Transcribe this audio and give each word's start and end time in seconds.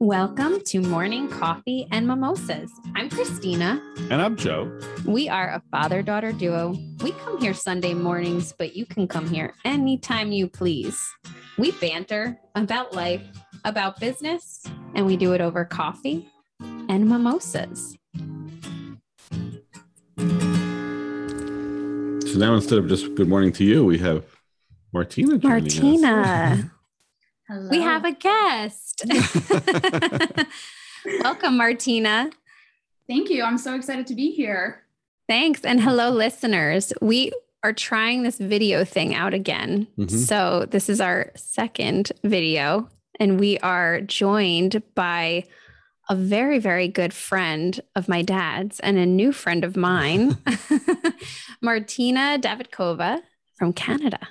Welcome 0.00 0.60
to 0.66 0.80
Morning 0.80 1.28
Coffee 1.28 1.86
and 1.92 2.04
Mimosas. 2.04 2.68
I'm 2.96 3.08
Christina. 3.08 3.80
And 4.10 4.20
I'm 4.20 4.34
Joe. 4.34 4.76
We 5.06 5.28
are 5.28 5.50
a 5.50 5.62
father 5.70 6.02
daughter 6.02 6.32
duo. 6.32 6.74
We 7.00 7.12
come 7.12 7.40
here 7.40 7.54
Sunday 7.54 7.94
mornings, 7.94 8.52
but 8.58 8.74
you 8.74 8.86
can 8.86 9.06
come 9.06 9.28
here 9.28 9.54
anytime 9.64 10.32
you 10.32 10.48
please. 10.48 11.00
We 11.58 11.70
banter 11.70 12.36
about 12.56 12.92
life, 12.92 13.22
about 13.64 14.00
business, 14.00 14.64
and 14.96 15.06
we 15.06 15.16
do 15.16 15.32
it 15.32 15.40
over 15.40 15.64
coffee 15.64 16.28
and 16.60 17.08
mimosas. 17.08 17.96
So 22.26 22.40
now 22.40 22.56
instead 22.56 22.80
of 22.80 22.88
just 22.88 23.14
good 23.14 23.28
morning 23.28 23.52
to 23.52 23.64
you, 23.64 23.84
we 23.84 23.98
have 23.98 24.24
Martina. 24.92 25.38
Martina, 25.38 26.72
Hello. 27.48 27.68
we 27.70 27.80
have 27.80 28.04
a 28.04 28.12
guest. 28.12 29.04
Welcome, 31.22 31.56
Martina. 31.58 32.30
Thank 33.06 33.28
you. 33.28 33.42
I'm 33.42 33.58
so 33.58 33.74
excited 33.74 34.06
to 34.06 34.14
be 34.14 34.30
here. 34.30 34.82
Thanks. 35.28 35.60
And 35.62 35.80
hello, 35.82 36.10
listeners. 36.10 36.92
We 37.02 37.32
are 37.62 37.72
trying 37.74 38.22
this 38.22 38.38
video 38.38 38.84
thing 38.84 39.14
out 39.14 39.34
again. 39.34 39.88
Mhm. 39.98 40.10
So, 40.10 40.66
this 40.70 40.88
is 40.88 41.00
our 41.00 41.32
second 41.34 42.12
video, 42.22 42.88
and 43.20 43.38
we 43.38 43.58
are 43.58 44.00
joined 44.00 44.82
by 44.94 45.44
a 46.08 46.14
very, 46.16 46.58
very 46.58 46.88
good 46.88 47.12
friend 47.14 47.80
of 47.94 48.08
my 48.08 48.20
dad's 48.22 48.80
and 48.80 48.98
a 48.98 49.06
new 49.06 49.32
friend 49.32 49.64
of 49.64 49.76
mine, 49.76 50.36
Martina 51.62 52.38
Davidkova 52.38 53.20
from 53.56 53.72
Canada. 53.72 54.28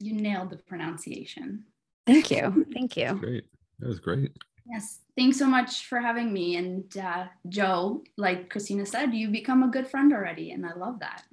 You 0.00 0.14
nailed 0.14 0.50
the 0.50 0.56
pronunciation. 0.56 1.64
Thank 2.06 2.30
you. 2.30 2.66
Thank 2.72 2.96
you. 2.96 3.14
Great. 3.14 3.44
That 3.80 3.88
was 3.88 4.00
great. 4.00 4.30
Yes. 4.68 5.00
Thanks 5.16 5.38
so 5.38 5.46
much 5.46 5.86
for 5.86 6.00
having 6.00 6.32
me. 6.32 6.56
And 6.56 6.96
uh, 6.96 7.26
Joe, 7.48 8.02
like 8.16 8.50
Christina 8.50 8.84
said, 8.86 9.14
you've 9.14 9.32
become 9.32 9.62
a 9.62 9.68
good 9.68 9.86
friend 9.88 10.12
already. 10.12 10.50
And 10.52 10.66
I 10.66 10.74
love 10.74 11.00
that. 11.00 11.24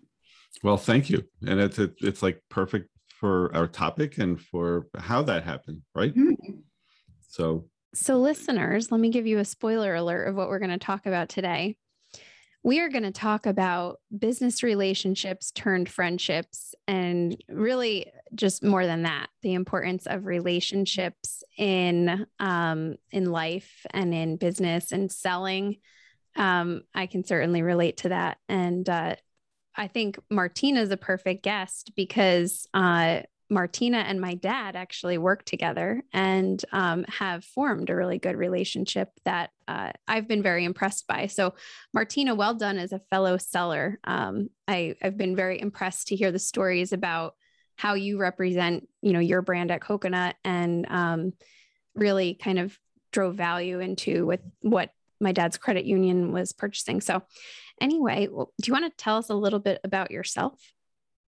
Well, 0.61 0.77
thank 0.77 1.09
you. 1.09 1.23
And 1.45 1.59
it's 1.59 1.79
it, 1.79 1.95
it's 1.99 2.21
like 2.21 2.41
perfect 2.49 2.89
for 3.19 3.53
our 3.55 3.67
topic 3.67 4.17
and 4.17 4.39
for 4.39 4.87
how 4.97 5.23
that 5.23 5.43
happened, 5.43 5.81
right? 5.95 6.13
Mhm. 6.15 6.61
So 7.27 7.69
So, 7.93 8.17
listeners, 8.17 8.91
let 8.91 8.99
me 8.99 9.09
give 9.09 9.25
you 9.27 9.39
a 9.39 9.45
spoiler 9.45 9.95
alert 9.95 10.27
of 10.27 10.35
what 10.35 10.49
we're 10.49 10.59
going 10.59 10.71
to 10.71 10.77
talk 10.77 11.05
about 11.05 11.29
today. 11.29 11.77
We 12.63 12.79
are 12.79 12.89
going 12.89 13.03
to 13.03 13.11
talk 13.11 13.45
about 13.45 13.99
business 14.17 14.63
relationships 14.63 15.51
turned 15.51 15.89
friendships, 15.89 16.73
and 16.87 17.35
really 17.49 18.11
just 18.33 18.63
more 18.63 18.85
than 18.85 19.03
that, 19.03 19.27
the 19.41 19.53
importance 19.53 20.05
of 20.07 20.25
relationships 20.25 21.43
in 21.57 22.25
um, 22.39 22.95
in 23.11 23.31
life 23.31 23.85
and 23.91 24.13
in 24.13 24.37
business 24.37 24.93
and 24.93 25.11
selling. 25.11 25.77
Um, 26.35 26.83
I 26.95 27.05
can 27.05 27.25
certainly 27.25 27.61
relate 27.61 27.97
to 27.97 28.09
that, 28.09 28.37
and 28.47 28.87
uh, 28.87 29.15
I 29.75 29.87
think 29.87 30.17
Martina 30.29 30.81
is 30.81 30.91
a 30.91 30.97
perfect 30.97 31.43
guest 31.43 31.91
because 31.95 32.67
uh, 32.73 33.21
Martina 33.49 33.97
and 33.97 34.19
my 34.19 34.33
dad 34.35 34.75
actually 34.75 35.17
work 35.17 35.45
together 35.45 36.03
and 36.13 36.63
um, 36.71 37.05
have 37.07 37.43
formed 37.43 37.89
a 37.89 37.95
really 37.95 38.17
good 38.17 38.35
relationship 38.35 39.09
that 39.25 39.51
uh, 39.67 39.91
I've 40.07 40.27
been 40.27 40.41
very 40.41 40.65
impressed 40.65 41.07
by. 41.07 41.27
So, 41.27 41.53
Martina, 41.93 42.35
well 42.35 42.53
done 42.53 42.77
as 42.77 42.93
a 42.93 43.01
fellow 43.09 43.37
seller. 43.37 43.99
Um, 44.03 44.49
I, 44.67 44.95
I've 45.01 45.17
been 45.17 45.35
very 45.35 45.59
impressed 45.59 46.07
to 46.07 46.15
hear 46.15 46.31
the 46.31 46.39
stories 46.39 46.93
about 46.93 47.35
how 47.75 47.93
you 47.93 48.19
represent, 48.19 48.87
you 49.01 49.13
know, 49.13 49.19
your 49.19 49.41
brand 49.41 49.71
at 49.71 49.81
Coconut 49.81 50.35
and 50.43 50.85
um, 50.89 51.33
really 51.95 52.35
kind 52.35 52.59
of 52.59 52.77
drove 53.11 53.35
value 53.35 53.79
into 53.79 54.25
with 54.25 54.41
what 54.61 54.89
my 55.19 55.31
dad's 55.31 55.57
credit 55.57 55.85
union 55.85 56.31
was 56.31 56.53
purchasing. 56.53 57.01
So, 57.01 57.23
anyway, 57.79 58.27
do 58.27 58.47
you 58.65 58.73
want 58.73 58.85
to 58.85 59.03
tell 59.03 59.17
us 59.17 59.29
a 59.29 59.35
little 59.35 59.59
bit 59.59 59.79
about 59.83 60.11
yourself? 60.11 60.72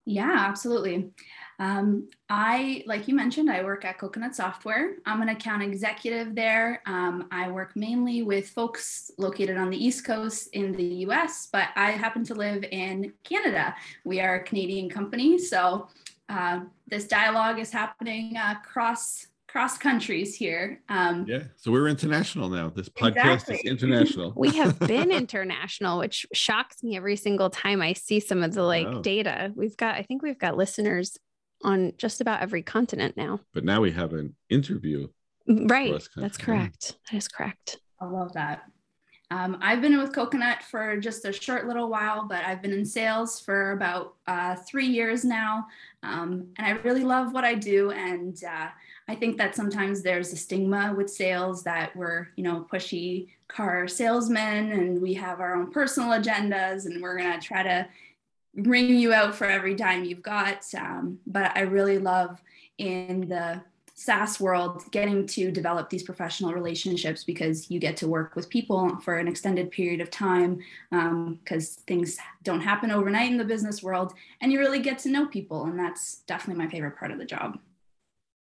Yeah, 0.05 0.35
absolutely. 0.37 1.11
Um, 1.59 2.09
I, 2.29 2.83
like 2.87 3.07
you 3.07 3.15
mentioned, 3.15 3.49
I 3.49 3.63
work 3.63 3.85
at 3.85 3.97
Coconut 3.97 4.35
Software. 4.35 4.95
I'm 5.05 5.21
an 5.21 5.29
account 5.29 5.63
executive 5.63 6.35
there. 6.35 6.81
Um, 6.85 7.27
I 7.31 7.49
work 7.49 7.75
mainly 7.75 8.23
with 8.23 8.49
folks 8.49 9.11
located 9.17 9.57
on 9.57 9.69
the 9.69 9.77
East 9.77 10.05
Coast 10.05 10.49
in 10.53 10.73
the 10.73 10.83
US, 11.05 11.47
but 11.51 11.69
I 11.75 11.91
happen 11.91 12.23
to 12.25 12.33
live 12.33 12.65
in 12.65 13.13
Canada. 13.23 13.75
We 14.03 14.19
are 14.19 14.35
a 14.35 14.43
Canadian 14.43 14.89
company. 14.89 15.37
So 15.37 15.87
uh, 16.27 16.61
this 16.87 17.07
dialogue 17.07 17.59
is 17.59 17.71
happening 17.71 18.35
across 18.35 19.27
cross 19.53 19.77
countries 19.77 20.33
here. 20.35 20.81
Um, 20.89 21.25
yeah. 21.27 21.43
So 21.57 21.71
we're 21.71 21.87
international 21.87 22.49
now. 22.49 22.69
This 22.69 22.89
podcast 22.89 23.33
Exactly. 23.33 23.55
is 23.57 23.65
international. 23.65 24.33
we 24.35 24.49
have 24.57 24.79
been 24.87 25.11
international, 25.11 25.99
which 25.99 26.25
shocks 26.33 26.81
me 26.81 26.97
every 26.97 27.15
single 27.15 27.51
time 27.51 27.79
I 27.79 27.93
see 27.93 28.19
some 28.19 28.41
of 28.41 28.55
the 28.55 28.63
like 28.63 28.87
Wow. 28.87 29.01
data. 29.01 29.53
We've 29.55 29.77
got, 29.77 29.93
I 29.93 30.01
think 30.01 30.23
we've 30.23 30.39
got 30.39 30.57
listeners 30.57 31.19
on 31.63 31.93
just 31.99 32.19
about 32.19 32.41
every 32.41 32.63
continent 32.63 33.15
now. 33.15 33.41
but 33.53 33.63
now 33.63 33.79
we 33.79 33.91
have 33.91 34.13
an 34.13 34.35
interview. 34.49 35.07
Right. 35.47 36.01
That's 36.17 36.37
correct. 36.37 36.95
That 37.11 37.17
is 37.17 37.27
correct. 37.27 37.77
I 38.01 38.05
love 38.05 38.33
that. 38.33 38.63
Um, 39.29 39.57
I've 39.61 39.81
been 39.81 39.97
with 39.97 40.13
Coconut 40.13 40.63
for 40.63 40.97
just 40.97 41.25
a 41.25 41.31
short 41.33 41.67
little 41.67 41.89
while, 41.89 42.27
but 42.27 42.43
I've 42.43 42.61
been 42.61 42.73
in 42.73 42.85
sales 42.85 43.39
for 43.39 43.71
about 43.71 44.15
uh, 44.27 44.55
three 44.67 44.85
years 44.85 45.23
now. 45.23 45.65
Um, 46.03 46.47
and 46.57 46.67
I 46.67 46.71
really 46.81 47.03
love 47.03 47.33
what 47.33 47.43
I 47.43 47.55
do. 47.55 47.91
And 47.91 48.35
uh, 48.43 48.67
I 49.07 49.15
think 49.15 49.37
that 49.37 49.55
sometimes 49.55 50.01
there's 50.01 50.31
a 50.31 50.37
stigma 50.37 50.93
with 50.95 51.09
sales 51.09 51.63
that 51.63 51.95
we're, 51.95 52.29
you 52.35 52.43
know, 52.43 52.65
pushy 52.71 53.27
car 53.47 53.87
salesmen 53.87 54.71
and 54.71 55.01
we 55.01 55.13
have 55.15 55.39
our 55.39 55.55
own 55.55 55.71
personal 55.71 56.09
agendas 56.09 56.85
and 56.85 57.01
we're 57.01 57.17
going 57.17 57.39
to 57.39 57.45
try 57.45 57.63
to 57.63 57.87
wring 58.55 58.95
you 58.95 59.13
out 59.13 59.35
for 59.35 59.45
every 59.45 59.75
dime 59.75 60.05
you've 60.05 60.21
got. 60.21 60.63
Um, 60.77 61.19
but 61.27 61.51
I 61.55 61.61
really 61.61 61.97
love 61.97 62.41
in 62.77 63.27
the 63.27 63.61
SaaS 63.95 64.39
world 64.39 64.83
getting 64.91 65.27
to 65.27 65.51
develop 65.51 65.89
these 65.89 66.03
professional 66.03 66.53
relationships 66.53 67.23
because 67.23 67.69
you 67.69 67.79
get 67.79 67.95
to 67.97 68.07
work 68.07 68.35
with 68.35 68.49
people 68.49 68.97
for 69.01 69.19
an 69.19 69.27
extended 69.27 69.69
period 69.69 70.01
of 70.01 70.09
time 70.09 70.59
because 71.43 71.75
things 71.87 72.17
don't 72.43 72.61
happen 72.61 72.89
overnight 72.89 73.31
in 73.31 73.37
the 73.37 73.45
business 73.45 73.83
world 73.83 74.13
and 74.41 74.51
you 74.51 74.59
really 74.59 74.79
get 74.79 74.97
to 74.99 75.09
know 75.09 75.27
people. 75.27 75.65
And 75.65 75.77
that's 75.77 76.21
definitely 76.21 76.63
my 76.63 76.71
favorite 76.71 76.97
part 76.97 77.11
of 77.11 77.19
the 77.19 77.25
job. 77.25 77.59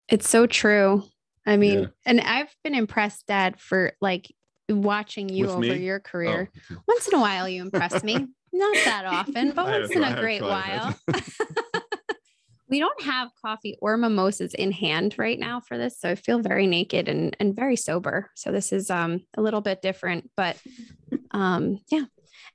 It's 0.08 0.28
so 0.28 0.46
true. 0.46 1.04
I 1.46 1.56
mean, 1.56 1.80
Yeah. 1.80 1.86
and 2.06 2.20
I've 2.20 2.54
been 2.62 2.74
impressed, 2.74 3.26
Dad, 3.26 3.60
for 3.60 3.92
like 4.00 4.32
watching 4.68 5.28
you 5.28 5.46
With 5.46 5.50
over 5.56 5.60
me? 5.60 5.84
your 5.84 6.00
career. 6.00 6.50
Oh. 6.72 6.76
Once 6.88 7.08
in 7.08 7.14
a 7.14 7.20
while, 7.20 7.48
you 7.48 7.62
impress 7.62 8.02
me. 8.02 8.26
Not 8.52 8.74
that 8.84 9.04
often, 9.06 9.50
but 9.52 9.66
once 9.66 9.90
in 9.90 10.02
a 10.04 10.18
great 10.20 10.42
while. 10.42 10.94
we 12.68 12.78
don't 12.78 13.02
have 13.02 13.28
coffee 13.44 13.76
or 13.80 13.96
mimosas 13.96 14.54
in 14.54 14.72
hand 14.72 15.16
right 15.18 15.38
now 15.38 15.60
for 15.60 15.76
this, 15.76 15.98
so 16.00 16.10
I 16.10 16.14
feel 16.14 16.38
very 16.40 16.66
naked 16.66 17.08
and 17.08 17.36
and 17.38 17.54
very 17.54 17.76
sober. 17.76 18.30
So 18.34 18.52
this 18.52 18.72
is 18.72 18.90
um 18.90 19.20
a 19.36 19.42
little 19.42 19.60
bit 19.60 19.82
different, 19.82 20.30
but 20.36 20.56
um 21.30 21.80
yeah. 21.90 22.04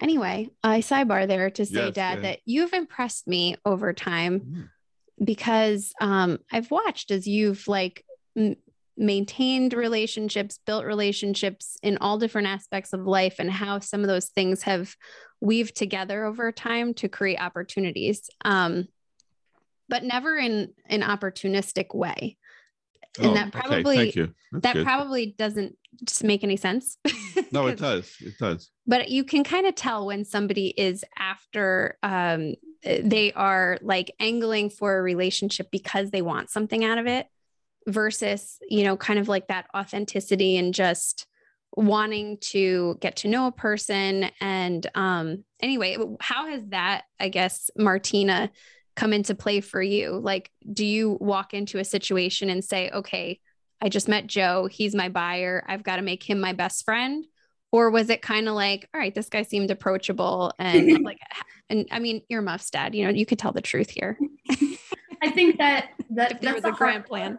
Anyway, 0.01 0.49
I 0.63 0.79
sidebar 0.79 1.27
there 1.27 1.49
to 1.51 1.65
say, 1.65 1.87
Yes, 1.87 1.93
Dad, 1.95 2.15
yeah. 2.17 2.21
that 2.21 2.39
you've 2.45 2.73
impressed 2.73 3.27
me 3.27 3.55
over 3.65 3.91
time 3.93 4.39
Mm. 4.39 4.69
Because 5.23 5.93
um 6.01 6.39
I've 6.51 6.71
watched 6.71 7.11
as 7.11 7.27
you've 7.27 7.67
like 7.67 8.03
m- 8.37 8.55
maintained 8.97 9.73
relationships, 9.73 10.59
built 10.65 10.85
relationships 10.85 11.77
in 11.81 11.97
all 11.99 12.17
different 12.17 12.47
aspects 12.47 12.91
of 12.93 13.05
life, 13.05 13.35
and 13.39 13.49
how 13.49 13.79
some 13.79 14.01
of 14.01 14.07
those 14.07 14.27
things 14.27 14.63
have 14.63 14.95
weaved 15.41 15.75
together 15.75 16.25
over 16.25 16.51
time 16.51 16.93
to 16.95 17.07
create 17.07 17.39
opportunities. 17.39 18.29
Um, 18.43 18.87
but 19.87 20.03
never 20.03 20.35
in 20.37 20.73
an 20.85 21.01
opportunistic 21.01 21.95
way. 21.95 22.37
And 23.17 23.27
Oh, 23.31 23.33
that 23.33 23.47
okay, 23.47 23.59
probably 23.59 23.95
Thank 23.95 24.15
you. 24.15 24.33
That's 24.51 24.63
that 24.63 24.73
good. 24.75 24.85
probably 24.85 25.33
doesn't 25.37 25.75
just 26.03 26.23
make 26.23 26.43
any 26.43 26.57
sense. 26.57 26.97
no, 27.51 27.67
it 27.67 27.77
does. 27.79 28.13
It 28.19 28.37
does. 28.37 28.69
but 28.85 29.09
you 29.09 29.23
can 29.23 29.43
kind 29.43 29.65
of 29.65 29.75
tell 29.75 30.05
when 30.05 30.25
somebody 30.25 30.67
is 30.67 31.03
after 31.17 31.97
um, 32.03 32.53
they 32.83 33.33
are 33.33 33.77
like 33.81 34.13
angling 34.19 34.69
for 34.69 34.97
a 34.97 35.01
relationship 35.01 35.69
because 35.71 36.11
they 36.11 36.21
want 36.21 36.49
something 36.49 36.83
out 36.83 36.97
of 36.97 37.07
it 37.07 37.27
versus 37.87 38.57
you 38.69 38.83
know 38.83 38.95
kind 38.95 39.19
of 39.19 39.27
like 39.27 39.47
that 39.47 39.67
authenticity 39.75 40.57
and 40.57 40.73
just 40.73 41.25
wanting 41.75 42.37
to 42.41 42.97
get 42.99 43.17
to 43.17 43.27
know 43.27 43.47
a 43.47 43.51
person. 43.51 44.29
And 44.41 44.85
um 44.95 45.43
anyway 45.59 45.97
how 46.19 46.47
has 46.47 46.61
that 46.69 47.03
i 47.19 47.27
guess 47.29 47.69
martina 47.77 48.49
come 48.95 49.13
into 49.13 49.35
play 49.35 49.61
for 49.61 49.81
you? 49.81 50.19
Like 50.19 50.51
do 50.71 50.85
you 50.85 51.17
walk 51.21 51.53
into 51.53 51.79
a 51.79 51.85
situation 51.85 52.49
and 52.49 52.63
say 52.63 52.89
okay 52.89 53.39
i 53.81 53.89
just 53.89 54.07
met 54.07 54.27
joe. 54.27 54.67
He's 54.69 54.95
my 54.95 55.09
buyer. 55.09 55.63
I've 55.67 55.83
got 55.83 55.97
to 55.97 56.01
make 56.01 56.23
him 56.23 56.39
my 56.39 56.53
best 56.53 56.85
friend. 56.85 57.25
Or 57.71 57.91
was 57.91 58.09
it 58.09 58.21
kind 58.21 58.47
of 58.47 58.55
like 58.55 58.89
all 58.93 58.99
right 58.99 59.13
this 59.13 59.29
guy 59.29 59.43
seemed 59.43 59.71
approachable 59.71 60.53
and 60.59 61.03
like 61.03 61.19
and 61.69 61.87
i 61.91 61.99
mean 61.99 62.21
earmuffs 62.29 62.69
dad 62.69 62.95
you 62.95 63.03
know 63.03 63.11
you 63.11 63.25
could 63.25 63.39
tell 63.39 63.51
the 63.51 63.61
truth 63.61 63.89
here. 63.89 64.17
I 65.21 65.29
think 65.29 65.57
that 65.57 65.89
that 66.11 66.31
if 66.31 66.41
there 66.41 66.53
was 66.53 66.63
that's 66.63 66.71
a 66.71 66.71
the 66.71 66.77
grand 66.77 66.93
hard- 66.97 67.05
plan. 67.07 67.37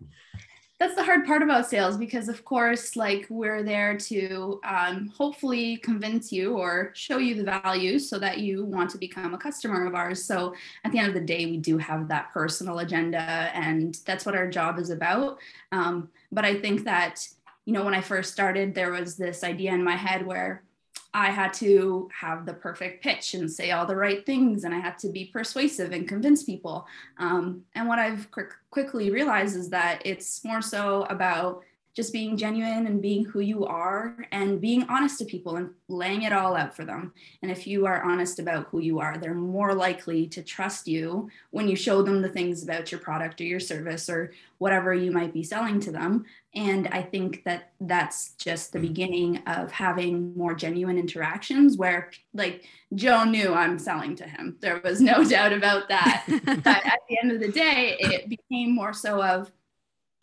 That's 0.79 0.95
the 0.95 1.05
hard 1.05 1.27
part 1.27 1.43
about 1.43 1.69
sales 1.69 1.99
because 1.99 2.31
of 2.31 2.43
course 2.43 2.97
like 2.97 3.27
we're 3.29 3.63
there 3.63 3.99
to 3.99 4.61
um, 4.65 5.13
hopefully 5.15 5.77
convince 5.77 6.33
you 6.33 6.57
or 6.57 6.93
show 6.95 7.19
you 7.19 7.35
the 7.35 7.45
value 7.45 7.99
so 7.99 8.19
that 8.19 8.39
you 8.39 8.65
want 8.65 8.89
to 8.93 8.99
become 8.99 9.35
a 9.35 9.39
customer 9.39 9.87
of 9.87 9.95
ours. 9.95 10.25
So 10.25 10.55
at 10.85 10.93
the 10.93 10.99
end 10.99 11.09
of 11.09 11.15
the 11.15 11.21
day 11.21 11.45
we 11.45 11.59
do 11.59 11.77
have 11.77 12.09
that 12.09 12.33
personal 12.33 12.79
agenda 12.79 13.21
and 13.21 13.99
that's 14.07 14.25
what 14.25 14.35
our 14.35 14.49
job 14.49 14.79
is 14.79 14.89
about. 14.89 15.39
Um, 15.71 16.09
but 16.33 16.45
i 16.45 16.59
think 16.59 16.85
that 16.85 17.27
you 17.67 17.73
know 17.73 17.85
when 17.85 17.95
i 17.95 18.01
first 18.01 18.33
started 18.33 18.75
there 18.75 18.93
was 18.93 19.17
this 19.17 19.45
idea 19.45 19.73
in 19.73 19.85
my 19.85 19.97
head 19.97 20.25
where 20.25 20.63
I 21.13 21.31
had 21.31 21.53
to 21.55 22.09
have 22.19 22.47
the 22.47 22.53
perfect 22.53 23.03
pitch 23.03 23.35
and 23.35 23.51
say 23.51 23.73
all 23.73 23.87
the 23.87 23.97
right 23.97 24.25
things, 24.25 24.65
and 24.65 24.75
I 24.75 24.79
had 24.79 24.99
to 24.99 25.09
be 25.09 25.27
persuasive 25.27 25.93
and 25.93 26.07
convince 26.09 26.45
people. 26.45 26.87
Um, 27.19 27.65
and 27.75 27.89
what 27.89 27.99
I've 27.99 28.31
quick, 28.31 28.51
quickly 28.71 29.11
realized 29.11 29.57
is 29.57 29.71
that 29.71 30.03
it's 30.05 30.45
more 30.45 30.63
so 30.63 31.05
about 31.11 31.63
just 31.95 32.13
being 32.13 32.37
genuine 32.37 32.87
and 32.87 33.03
being 33.03 33.25
who 33.25 33.41
you 33.41 33.67
are 33.67 34.17
and 34.31 34.61
being 34.61 34.85
honest 34.89 35.19
to 35.19 35.25
people 35.25 35.57
and 35.57 35.71
laying 35.89 36.23
it 36.23 36.33
all 36.33 36.55
out 36.55 36.75
for 36.75 36.85
them. 36.85 37.13
And 37.43 37.51
if 37.51 37.67
you 37.67 37.87
are 37.87 38.03
honest 38.05 38.39
about 38.39 38.69
who 38.69 38.81
you 38.81 39.01
are, 39.01 39.19
they're 39.19 39.35
more 39.35 39.75
likely 39.75 40.29
to 40.29 40.43
trust 40.43 40.87
you 40.87 41.29
when 41.51 41.67
you 41.69 41.75
show 41.75 42.03
them 42.03 42.23
the 42.23 42.29
things 42.29 42.63
about 42.63 42.93
your 42.93 43.01
product 43.01 43.41
or 43.41 43.45
your 43.45 43.61
service 43.61 44.09
or 44.09 44.33
whatever 44.59 44.95
you 44.95 45.11
might 45.11 45.33
be 45.33 45.43
selling 45.43 45.81
to 45.81 45.91
them. 45.91 46.25
And 46.55 46.89
I 46.89 47.03
think 47.03 47.45
that 47.45 47.73
that's 47.81 48.35
just 48.35 48.73
the 48.73 48.79
beginning 48.79 49.39
of 49.47 49.73
having 49.73 50.37
more 50.37 50.55
genuine 50.55 50.99
interactions 50.99 51.77
where, 51.77 52.11
like, 52.35 52.65
Joe 52.95 53.25
knew 53.25 53.55
I'm 53.55 53.79
selling 53.79 54.17
to 54.17 54.25
him. 54.25 54.57
There 54.61 54.81
was 54.85 55.01
no 55.01 55.25
doubt 55.29 55.53
about 55.53 55.89
that. 55.89 56.25
but 56.45 56.67
at 56.67 56.99
the 57.09 57.19
end 57.23 57.33
of 57.33 57.41
the 57.41 57.51
day, 57.53 57.97
it 58.01 58.29
became 58.29 58.75
more 58.75 58.93
so 58.93 59.23
of, 59.23 59.51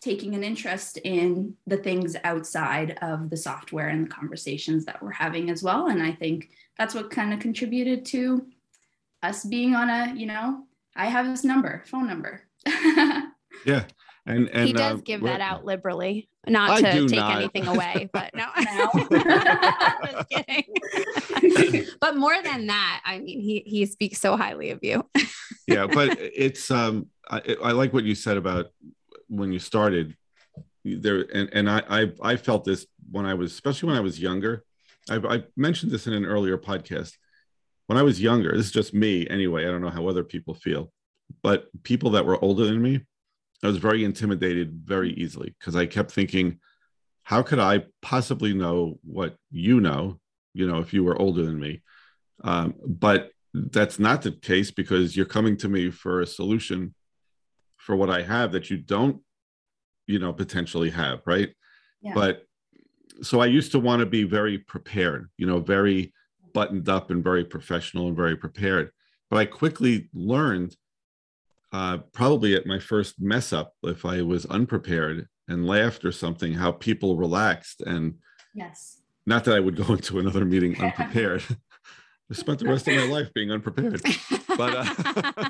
taking 0.01 0.35
an 0.35 0.43
interest 0.43 0.97
in 0.97 1.55
the 1.65 1.77
things 1.77 2.15
outside 2.23 2.97
of 3.01 3.29
the 3.29 3.37
software 3.37 3.87
and 3.87 4.05
the 4.05 4.09
conversations 4.09 4.85
that 4.85 5.01
we're 5.01 5.11
having 5.11 5.49
as 5.49 5.63
well. 5.63 5.87
And 5.87 6.03
I 6.03 6.11
think 6.11 6.51
that's 6.77 6.93
what 6.93 7.09
kind 7.09 7.33
of 7.33 7.39
contributed 7.39 8.05
to 8.07 8.45
us 9.23 9.43
being 9.43 9.73
on 9.75 9.89
a, 9.89 10.13
you 10.15 10.27
know, 10.27 10.63
I 10.95 11.07
have 11.07 11.27
this 11.27 11.43
number, 11.43 11.83
phone 11.87 12.07
number. 12.07 12.43
yeah. 13.65 13.85
And, 14.27 14.49
and 14.49 14.67
he 14.67 14.73
does 14.73 14.99
uh, 14.99 15.01
give 15.03 15.21
that 15.21 15.39
out 15.39 15.63
liberally, 15.63 16.29
not 16.45 16.69
I 16.69 16.81
to 16.81 17.07
take 17.07 17.17
not. 17.17 17.37
anything 17.37 17.65
away, 17.67 18.09
but 18.11 18.31
no, 18.35 18.45
just 20.11 20.29
kidding. 20.29 21.85
but 22.01 22.17
more 22.17 22.35
than 22.43 22.67
that, 22.67 23.01
I 23.05 23.19
mean, 23.19 23.39
he 23.39 23.63
he 23.65 23.85
speaks 23.85 24.19
so 24.19 24.35
highly 24.35 24.71
of 24.71 24.79
you. 24.81 25.09
yeah, 25.65 25.87
but 25.87 26.17
it's 26.19 26.69
um, 26.69 27.07
I, 27.29 27.55
I 27.63 27.71
like 27.71 27.93
what 27.93 28.03
you 28.03 28.15
said 28.15 28.35
about 28.35 28.65
when 29.27 29.51
you 29.51 29.59
started 29.59 30.15
there 30.83 31.25
and, 31.33 31.49
and 31.53 31.69
I, 31.69 31.83
I, 31.89 32.11
I 32.21 32.35
felt 32.37 32.63
this 32.63 32.85
when 33.11 33.25
i 33.25 33.33
was 33.33 33.51
especially 33.51 33.87
when 33.87 33.97
i 33.97 34.01
was 34.01 34.19
younger. 34.19 34.63
I've, 35.09 35.25
i 35.25 35.43
mentioned 35.55 35.91
this 35.91 36.07
in 36.07 36.13
an 36.13 36.25
earlier 36.25 36.57
podcast. 36.57 37.13
When 37.87 37.97
i 37.97 38.03
was 38.03 38.21
younger 38.21 38.55
this 38.55 38.67
is 38.67 38.71
just 38.71 38.93
me 38.93 39.27
anyway 39.29 39.65
i 39.65 39.67
don't 39.67 39.81
know 39.81 39.89
how 39.89 40.07
other 40.07 40.23
people 40.23 40.53
feel 40.53 40.91
but 41.41 41.67
people 41.83 42.11
that 42.11 42.25
were 42.25 42.43
older 42.43 42.65
than 42.65 42.81
me 42.81 43.01
i 43.63 43.67
was 43.67 43.77
very 43.77 44.03
intimidated 44.03 44.81
very 44.83 45.13
easily 45.13 45.55
because 45.57 45.75
i 45.75 45.85
kept 45.85 46.11
thinking 46.11 46.59
how 47.23 47.41
could 47.41 47.59
i 47.59 47.83
possibly 48.01 48.53
know 48.53 48.99
what 49.03 49.35
you 49.51 49.79
know 49.79 50.19
you 50.57 50.67
know 50.67 50.79
if 50.79 50.93
you 50.93 51.03
were 51.03 51.19
older 51.21 51.45
than 51.45 51.59
me? 51.59 51.81
Um, 52.43 52.73
but 52.85 53.31
that's 53.53 53.99
not 53.99 54.23
the 54.23 54.31
case 54.31 54.71
because 54.71 55.15
you're 55.15 55.25
coming 55.25 55.55
to 55.57 55.69
me 55.69 55.91
for 55.91 56.21
a 56.21 56.27
solution 56.27 56.93
for 57.87 57.95
what 57.95 58.09
I 58.09 58.21
have 58.21 58.51
that 58.51 58.69
you 58.69 58.75
don't, 58.75 59.21
you 60.07 60.19
know, 60.19 60.33
potentially 60.33 60.89
have, 60.89 61.21
right? 61.25 61.49
Yeah. 62.01 62.13
But 62.13 62.43
so 63.21 63.39
I 63.39 63.45
used 63.45 63.71
to 63.71 63.79
want 63.79 64.01
to 64.01 64.05
be 64.05 64.23
very 64.23 64.57
prepared, 64.57 65.29
you 65.37 65.47
know, 65.47 65.61
very 65.61 66.13
buttoned 66.53 66.89
up 66.89 67.11
and 67.11 67.23
very 67.23 67.45
professional 67.45 68.07
and 68.07 68.15
very 68.15 68.35
prepared. 68.35 68.91
But 69.29 69.37
I 69.37 69.45
quickly 69.45 70.09
learned, 70.13 70.75
uh, 71.71 71.99
probably 72.11 72.55
at 72.55 72.65
my 72.65 72.77
first 72.77 73.21
mess 73.21 73.53
up, 73.53 73.71
if 73.83 74.03
I 74.03 74.21
was 74.21 74.45
unprepared 74.47 75.29
and 75.47 75.65
laughed 75.65 76.03
or 76.03 76.11
something, 76.11 76.55
how 76.55 76.73
people 76.73 77.15
relaxed. 77.15 77.79
And 77.79 78.15
yes, 78.53 79.01
not 79.25 79.45
that 79.45 79.55
I 79.55 79.61
would 79.61 79.77
go 79.77 79.93
into 79.93 80.19
another 80.19 80.43
meeting 80.43 80.77
unprepared. 80.81 81.41
I 82.29 82.33
spent 82.33 82.59
the 82.59 82.67
rest 82.67 82.85
of 82.89 82.95
my 82.95 83.05
life 83.05 83.33
being 83.33 83.49
unprepared. 83.49 84.01
But 84.57 84.75
uh, 84.75 85.49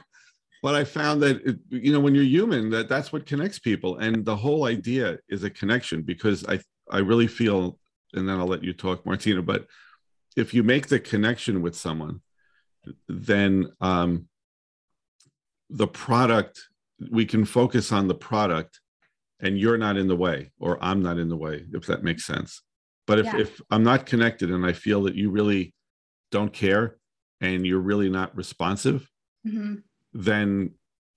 but 0.61 0.75
I 0.75 0.83
found 0.83 1.21
that 1.21 1.45
it, 1.45 1.59
you 1.69 1.91
know 1.91 1.99
when 1.99 2.15
you're 2.15 2.23
human, 2.23 2.69
that 2.71 2.89
that's 2.89 3.13
what 3.13 3.25
connects 3.25 3.59
people, 3.59 3.97
and 3.97 4.25
the 4.25 4.35
whole 4.35 4.65
idea 4.65 5.19
is 5.29 5.43
a 5.43 5.49
connection 5.49 6.01
because 6.01 6.45
I 6.47 6.59
I 6.89 6.99
really 6.99 7.27
feel, 7.27 7.77
and 8.13 8.27
then 8.27 8.39
I'll 8.39 8.47
let 8.47 8.63
you 8.63 8.73
talk, 8.73 9.05
Martina. 9.05 9.41
But 9.41 9.67
if 10.35 10.53
you 10.53 10.63
make 10.63 10.87
the 10.87 10.99
connection 10.99 11.61
with 11.61 11.75
someone, 11.75 12.21
then 13.07 13.69
um, 13.81 14.27
the 15.69 15.87
product 15.87 16.59
we 17.11 17.25
can 17.25 17.45
focus 17.45 17.91
on 17.91 18.07
the 18.07 18.15
product, 18.15 18.79
and 19.39 19.59
you're 19.59 19.77
not 19.77 19.97
in 19.97 20.07
the 20.07 20.15
way, 20.15 20.51
or 20.59 20.77
I'm 20.81 21.03
not 21.03 21.19
in 21.19 21.29
the 21.29 21.37
way, 21.37 21.65
if 21.73 21.85
that 21.85 22.03
makes 22.03 22.25
sense. 22.25 22.61
But 23.05 23.19
if 23.19 23.25
yeah. 23.25 23.37
if 23.37 23.61
I'm 23.69 23.83
not 23.83 24.05
connected 24.05 24.49
and 24.51 24.65
I 24.65 24.73
feel 24.73 25.03
that 25.03 25.15
you 25.15 25.29
really 25.29 25.73
don't 26.31 26.51
care 26.51 26.97
and 27.39 27.65
you're 27.65 27.79
really 27.79 28.09
not 28.09 28.35
responsive. 28.35 29.07
Mm-hmm 29.45 29.75
then 30.13 30.71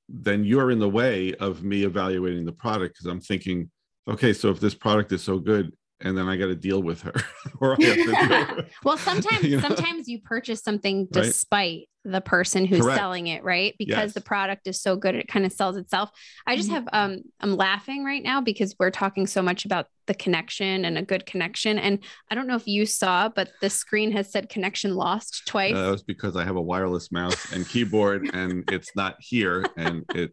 then 0.08 0.44
you're 0.44 0.72
in 0.72 0.80
the 0.80 0.88
way 0.88 1.34
of 1.34 1.62
me 1.62 1.84
evaluating 1.84 2.44
the 2.44 2.52
product 2.52 2.94
because 2.94 3.06
I'm 3.06 3.20
thinking, 3.20 3.70
okay, 4.08 4.32
so 4.32 4.50
if 4.50 4.58
this 4.58 4.74
product 4.74 5.12
is 5.12 5.22
so 5.22 5.38
good, 5.38 5.72
and 6.02 6.16
then 6.16 6.28
I 6.28 6.36
got 6.36 6.46
to 6.46 6.54
deal 6.54 6.82
with 6.82 7.02
her. 7.02 7.12
or 7.60 7.76
well, 8.84 8.96
sometimes 8.96 9.42
you 9.42 9.56
know? 9.56 9.62
sometimes 9.62 10.08
you 10.08 10.20
purchase 10.20 10.62
something 10.62 11.08
despite 11.10 11.88
right? 12.04 12.12
the 12.12 12.20
person 12.20 12.64
who's 12.64 12.80
Correct. 12.80 12.98
selling 12.98 13.26
it, 13.26 13.44
right? 13.44 13.74
Because 13.78 13.96
yes. 13.96 14.12
the 14.14 14.20
product 14.20 14.66
is 14.66 14.80
so 14.80 14.96
good, 14.96 15.14
it 15.14 15.28
kind 15.28 15.44
of 15.44 15.52
sells 15.52 15.76
itself. 15.76 16.10
I 16.46 16.56
just 16.56 16.68
mm-hmm. 16.68 16.76
have 16.76 16.88
um 16.92 17.22
I'm 17.40 17.56
laughing 17.56 18.04
right 18.04 18.22
now 18.22 18.40
because 18.40 18.74
we're 18.78 18.90
talking 18.90 19.26
so 19.26 19.42
much 19.42 19.64
about 19.64 19.86
the 20.06 20.14
connection 20.14 20.84
and 20.84 20.98
a 20.98 21.02
good 21.02 21.26
connection. 21.26 21.78
And 21.78 22.00
I 22.30 22.34
don't 22.34 22.46
know 22.46 22.56
if 22.56 22.66
you 22.66 22.86
saw, 22.86 23.28
but 23.28 23.50
the 23.60 23.70
screen 23.70 24.10
has 24.12 24.32
said 24.32 24.48
connection 24.48 24.96
lost 24.96 25.42
twice. 25.46 25.74
Uh, 25.74 25.84
that 25.84 25.90
was 25.90 26.02
because 26.02 26.34
I 26.34 26.44
have 26.44 26.56
a 26.56 26.62
wireless 26.62 27.12
mouse 27.12 27.52
and 27.52 27.68
keyboard 27.68 28.28
and 28.32 28.64
it's 28.72 28.90
not 28.96 29.16
here. 29.20 29.64
And 29.76 30.04
it 30.14 30.32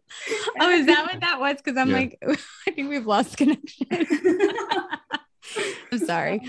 Oh, 0.59 0.69
is 0.71 0.87
that 0.87 1.03
what 1.05 1.19
that 1.21 1.39
was? 1.39 1.57
Because 1.57 1.77
I'm 1.77 1.89
yeah. 1.89 1.97
like, 1.97 2.17
I 2.27 2.71
think 2.71 2.89
we've 2.89 3.05
lost 3.05 3.37
connection. 3.37 3.85
I'm 5.91 5.99
sorry. 5.99 6.41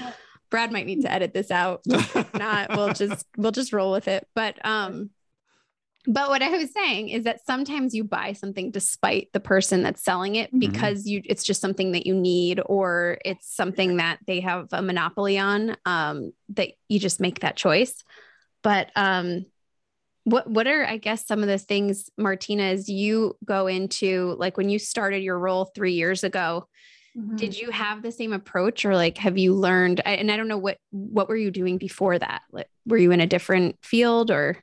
Brad 0.50 0.72
might 0.72 0.86
need 0.86 1.02
to 1.02 1.12
edit 1.12 1.34
this 1.34 1.50
out. 1.50 1.82
not, 2.34 2.70
we'll 2.70 2.92
just 2.92 3.26
we'll 3.36 3.52
just 3.52 3.72
roll 3.72 3.92
with 3.92 4.08
it. 4.08 4.26
But 4.34 4.64
um 4.64 5.10
but 6.06 6.30
what 6.30 6.42
I 6.42 6.48
was 6.48 6.72
saying 6.72 7.10
is 7.10 7.24
that 7.24 7.44
sometimes 7.44 7.94
you 7.94 8.02
buy 8.02 8.32
something 8.32 8.70
despite 8.70 9.28
the 9.34 9.40
person 9.40 9.82
that's 9.82 10.02
selling 10.02 10.36
it 10.36 10.48
mm-hmm. 10.48 10.58
because 10.58 11.00
mm-hmm. 11.00 11.08
you 11.08 11.22
it's 11.26 11.44
just 11.44 11.60
something 11.60 11.92
that 11.92 12.06
you 12.06 12.14
need 12.14 12.60
or 12.64 13.18
it's 13.24 13.54
something 13.54 13.98
that 13.98 14.18
they 14.26 14.40
have 14.40 14.68
a 14.72 14.80
monopoly 14.80 15.38
on 15.38 15.76
um 15.84 16.32
that 16.50 16.70
you 16.88 16.98
just 16.98 17.20
make 17.20 17.40
that 17.40 17.56
choice. 17.56 18.02
But 18.62 18.90
um 18.96 19.46
what 20.24 20.48
what 20.48 20.66
are 20.66 20.84
I 20.84 20.96
guess 20.96 21.26
some 21.26 21.42
of 21.42 21.48
the 21.48 21.58
things 21.58 22.10
Martina 22.16 22.64
as 22.64 22.88
you 22.88 23.36
go 23.44 23.66
into 23.66 24.34
like 24.38 24.56
when 24.56 24.70
you 24.70 24.78
started 24.78 25.22
your 25.22 25.38
role 25.38 25.66
3 25.66 25.92
years 25.92 26.24
ago 26.24 26.68
Mm-hmm. 27.18 27.36
Did 27.36 27.58
you 27.58 27.70
have 27.70 28.02
the 28.02 28.12
same 28.12 28.32
approach 28.32 28.84
or 28.84 28.94
like 28.94 29.18
have 29.18 29.36
you 29.36 29.54
learned 29.54 30.00
and 30.04 30.30
I 30.30 30.36
don't 30.36 30.48
know 30.48 30.58
what 30.58 30.78
what 30.90 31.28
were 31.28 31.36
you 31.36 31.50
doing 31.50 31.78
before 31.78 32.18
that? 32.18 32.42
Like 32.52 32.68
were 32.86 32.98
you 32.98 33.10
in 33.10 33.20
a 33.20 33.26
different 33.26 33.76
field 33.82 34.30
or 34.30 34.62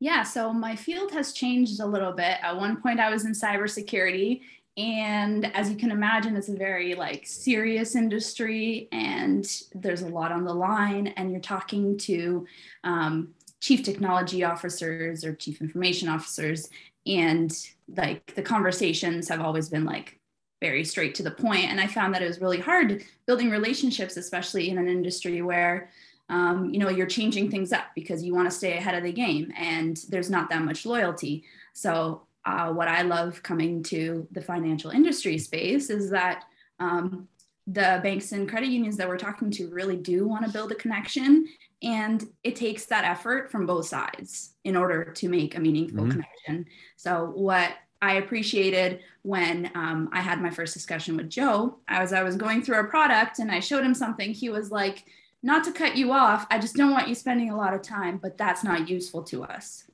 yeah, 0.00 0.22
so 0.22 0.52
my 0.52 0.76
field 0.76 1.10
has 1.12 1.32
changed 1.32 1.80
a 1.80 1.86
little 1.86 2.12
bit. 2.12 2.38
At 2.42 2.56
one 2.56 2.80
point 2.80 3.00
I 3.00 3.10
was 3.10 3.24
in 3.24 3.32
cybersecurity 3.32 4.42
and 4.78 5.44
as 5.56 5.68
you 5.68 5.76
can 5.76 5.90
imagine 5.90 6.36
it's 6.36 6.48
a 6.48 6.56
very 6.56 6.94
like 6.94 7.26
serious 7.26 7.96
industry 7.96 8.88
and 8.92 9.44
there's 9.74 10.02
a 10.02 10.08
lot 10.08 10.32
on 10.32 10.44
the 10.44 10.54
line 10.54 11.08
and 11.08 11.32
you're 11.32 11.40
talking 11.40 11.98
to 11.98 12.46
um, 12.84 13.34
chief 13.60 13.82
technology 13.82 14.44
officers 14.44 15.24
or 15.24 15.34
chief 15.34 15.60
information 15.60 16.08
officers 16.08 16.70
and 17.06 17.70
like 17.96 18.34
the 18.36 18.42
conversations 18.42 19.28
have 19.28 19.40
always 19.40 19.68
been 19.68 19.84
like 19.84 20.17
very 20.60 20.84
straight 20.84 21.14
to 21.16 21.22
the 21.22 21.30
point. 21.30 21.66
And 21.66 21.80
I 21.80 21.86
found 21.86 22.14
that 22.14 22.22
it 22.22 22.26
was 22.26 22.40
really 22.40 22.60
hard 22.60 23.04
building 23.26 23.50
relationships, 23.50 24.16
especially 24.16 24.70
in 24.70 24.78
an 24.78 24.88
industry 24.88 25.42
where 25.42 25.90
um, 26.30 26.70
you 26.70 26.78
know 26.78 26.90
you're 26.90 27.06
changing 27.06 27.50
things 27.50 27.72
up 27.72 27.86
because 27.94 28.22
you 28.22 28.34
want 28.34 28.50
to 28.50 28.56
stay 28.56 28.76
ahead 28.76 28.94
of 28.94 29.02
the 29.02 29.12
game 29.12 29.50
and 29.56 29.98
there's 30.08 30.30
not 30.30 30.50
that 30.50 30.62
much 30.62 30.84
loyalty. 30.84 31.44
So 31.72 32.22
uh, 32.44 32.72
what 32.72 32.88
I 32.88 33.02
love 33.02 33.42
coming 33.42 33.82
to 33.84 34.26
the 34.32 34.40
financial 34.40 34.90
industry 34.90 35.38
space 35.38 35.90
is 35.90 36.10
that 36.10 36.44
um, 36.80 37.28
the 37.66 38.00
banks 38.02 38.32
and 38.32 38.48
credit 38.48 38.70
unions 38.70 38.96
that 38.96 39.08
we're 39.08 39.18
talking 39.18 39.50
to 39.50 39.68
really 39.68 39.96
do 39.96 40.26
want 40.26 40.44
to 40.44 40.50
build 40.50 40.72
a 40.72 40.74
connection 40.74 41.46
and 41.82 42.24
it 42.42 42.56
takes 42.56 42.86
that 42.86 43.04
effort 43.04 43.50
from 43.50 43.66
both 43.66 43.86
sides 43.86 44.54
in 44.64 44.74
order 44.74 45.12
to 45.12 45.28
make 45.28 45.54
a 45.54 45.60
meaningful 45.60 46.04
mm-hmm. 46.04 46.10
connection 46.10 46.64
so 46.96 47.30
what 47.34 47.72
I 48.00 48.14
appreciated 48.14 49.00
when 49.22 49.70
um, 49.74 50.08
I 50.12 50.20
had 50.20 50.40
my 50.40 50.50
first 50.50 50.74
discussion 50.74 51.16
with 51.16 51.28
Joe. 51.28 51.78
As 51.88 52.12
I 52.12 52.22
was 52.22 52.36
going 52.36 52.62
through 52.62 52.80
a 52.80 52.84
product 52.84 53.38
and 53.38 53.50
I 53.50 53.60
showed 53.60 53.84
him 53.84 53.94
something, 53.94 54.32
he 54.32 54.50
was 54.50 54.70
like, 54.70 55.04
Not 55.42 55.64
to 55.64 55.72
cut 55.72 55.96
you 55.96 56.12
off, 56.12 56.46
I 56.50 56.58
just 56.58 56.76
don't 56.76 56.92
want 56.92 57.08
you 57.08 57.14
spending 57.14 57.50
a 57.50 57.56
lot 57.56 57.74
of 57.74 57.82
time, 57.82 58.18
but 58.18 58.38
that's 58.38 58.62
not 58.62 58.88
useful 58.88 59.22
to 59.24 59.44
us. 59.44 59.84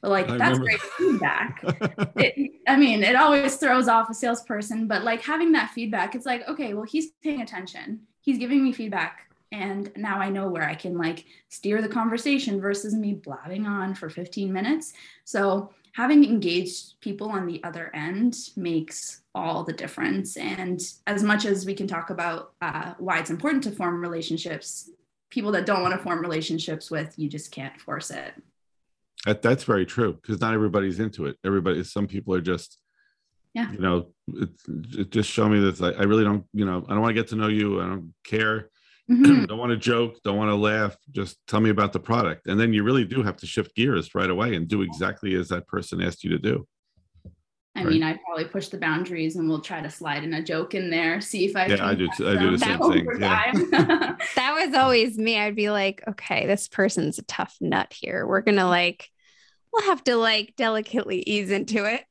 But 0.00 0.10
like, 0.10 0.28
I 0.28 0.38
that's 0.38 0.58
remember- 0.58 0.64
great 0.64 0.80
feedback. 0.80 1.64
it, 2.16 2.52
I 2.68 2.76
mean, 2.76 3.02
it 3.02 3.16
always 3.16 3.56
throws 3.56 3.88
off 3.88 4.10
a 4.10 4.14
salesperson, 4.14 4.86
but 4.86 5.02
like 5.02 5.22
having 5.22 5.52
that 5.52 5.70
feedback, 5.70 6.14
it's 6.14 6.26
like, 6.26 6.46
okay, 6.48 6.74
well, 6.74 6.84
he's 6.84 7.10
paying 7.22 7.40
attention, 7.40 8.00
he's 8.20 8.38
giving 8.38 8.62
me 8.62 8.72
feedback. 8.72 9.24
And 9.50 9.90
now 9.96 10.20
I 10.20 10.28
know 10.28 10.48
where 10.48 10.68
I 10.68 10.74
can 10.74 10.98
like 10.98 11.24
steer 11.48 11.80
the 11.80 11.88
conversation 11.88 12.60
versus 12.60 12.94
me 12.94 13.14
blabbing 13.14 13.66
on 13.66 13.94
for 13.94 14.10
15 14.10 14.52
minutes. 14.52 14.92
So 15.24 15.70
having 15.94 16.24
engaged 16.24 17.00
people 17.00 17.30
on 17.30 17.46
the 17.46 17.62
other 17.64 17.90
end 17.94 18.36
makes 18.56 19.22
all 19.34 19.64
the 19.64 19.72
difference. 19.72 20.36
And 20.36 20.80
as 21.06 21.22
much 21.22 21.44
as 21.44 21.66
we 21.66 21.74
can 21.74 21.86
talk 21.86 22.10
about 22.10 22.52
uh, 22.60 22.94
why 22.98 23.18
it's 23.18 23.30
important 23.30 23.64
to 23.64 23.70
form 23.70 24.00
relationships, 24.00 24.90
people 25.30 25.52
that 25.52 25.66
don't 25.66 25.82
want 25.82 25.94
to 25.94 26.00
form 26.00 26.20
relationships 26.20 26.90
with, 26.90 27.14
you 27.18 27.28
just 27.28 27.50
can't 27.50 27.78
force 27.80 28.10
it. 28.10 28.32
That, 29.26 29.42
that's 29.42 29.64
very 29.64 29.84
true 29.86 30.14
because 30.14 30.40
not 30.40 30.54
everybody's 30.54 31.00
into 31.00 31.26
it. 31.26 31.36
Everybody, 31.44 31.82
some 31.84 32.06
people 32.06 32.34
are 32.34 32.40
just, 32.40 32.78
Yeah. 33.52 33.70
you 33.72 33.78
know, 33.78 34.08
it, 34.28 34.50
it 34.96 35.10
just 35.10 35.30
show 35.30 35.48
me 35.48 35.58
this. 35.60 35.82
I, 35.82 35.90
I 35.90 36.04
really 36.04 36.24
don't, 36.24 36.44
you 36.52 36.64
know, 36.64 36.84
I 36.88 36.92
don't 36.92 37.00
want 37.00 37.10
to 37.10 37.20
get 37.20 37.28
to 37.28 37.36
know 37.36 37.48
you. 37.48 37.80
I 37.80 37.86
don't 37.86 38.14
care. 38.24 38.70
Mhm. 39.10 39.46
don't 39.48 39.58
want 39.58 39.70
to 39.70 39.76
joke. 39.76 40.16
Don't 40.22 40.36
want 40.36 40.50
to 40.50 40.54
laugh. 40.56 40.96
Just 41.12 41.38
tell 41.46 41.60
me 41.60 41.70
about 41.70 41.92
the 41.92 42.00
product. 42.00 42.46
And 42.46 42.58
then 42.60 42.72
you 42.72 42.82
really 42.82 43.04
do 43.04 43.22
have 43.22 43.36
to 43.38 43.46
shift 43.46 43.74
gears 43.74 44.14
right 44.14 44.28
away 44.30 44.54
and 44.54 44.68
do 44.68 44.82
exactly 44.82 45.34
as 45.34 45.48
that 45.48 45.66
person 45.66 46.00
asked 46.02 46.24
you 46.24 46.30
to 46.30 46.38
do. 46.38 46.66
I 47.76 47.84
Right. 47.84 47.92
mean, 47.92 48.02
I 48.02 48.18
probably 48.26 48.44
push 48.46 48.68
the 48.68 48.78
boundaries 48.78 49.36
and 49.36 49.48
we'll 49.48 49.60
try 49.60 49.80
to 49.80 49.88
slide 49.88 50.24
in 50.24 50.34
a 50.34 50.42
joke 50.42 50.74
in 50.74 50.90
there, 50.90 51.20
see 51.20 51.44
if 51.44 51.54
I 51.54 51.66
Yeah, 51.66 51.76
can 51.76 51.84
I 51.86 51.94
do 51.94 52.08
catch 52.08 52.16
t- 52.18 52.26
I 52.26 52.36
do 52.36 52.50
the 52.50 52.58
same 52.58 52.78
thing, 52.90 53.08
yeah. 53.20 54.16
That 54.34 54.54
was 54.66 54.74
always 54.74 55.16
me. 55.16 55.38
I'd 55.38 55.54
be 55.54 55.70
like, 55.70 56.02
okay, 56.08 56.46
this 56.46 56.66
person's 56.66 57.18
a 57.18 57.22
tough 57.22 57.56
nut 57.60 57.92
here. 57.92 58.26
We're 58.26 58.40
going 58.40 58.56
to 58.56 58.66
like, 58.66 59.08
we'll 59.72 59.84
have 59.84 60.02
to 60.04 60.16
like 60.16 60.54
delicately 60.56 61.20
ease 61.20 61.50
into 61.52 61.84
it, 61.84 62.04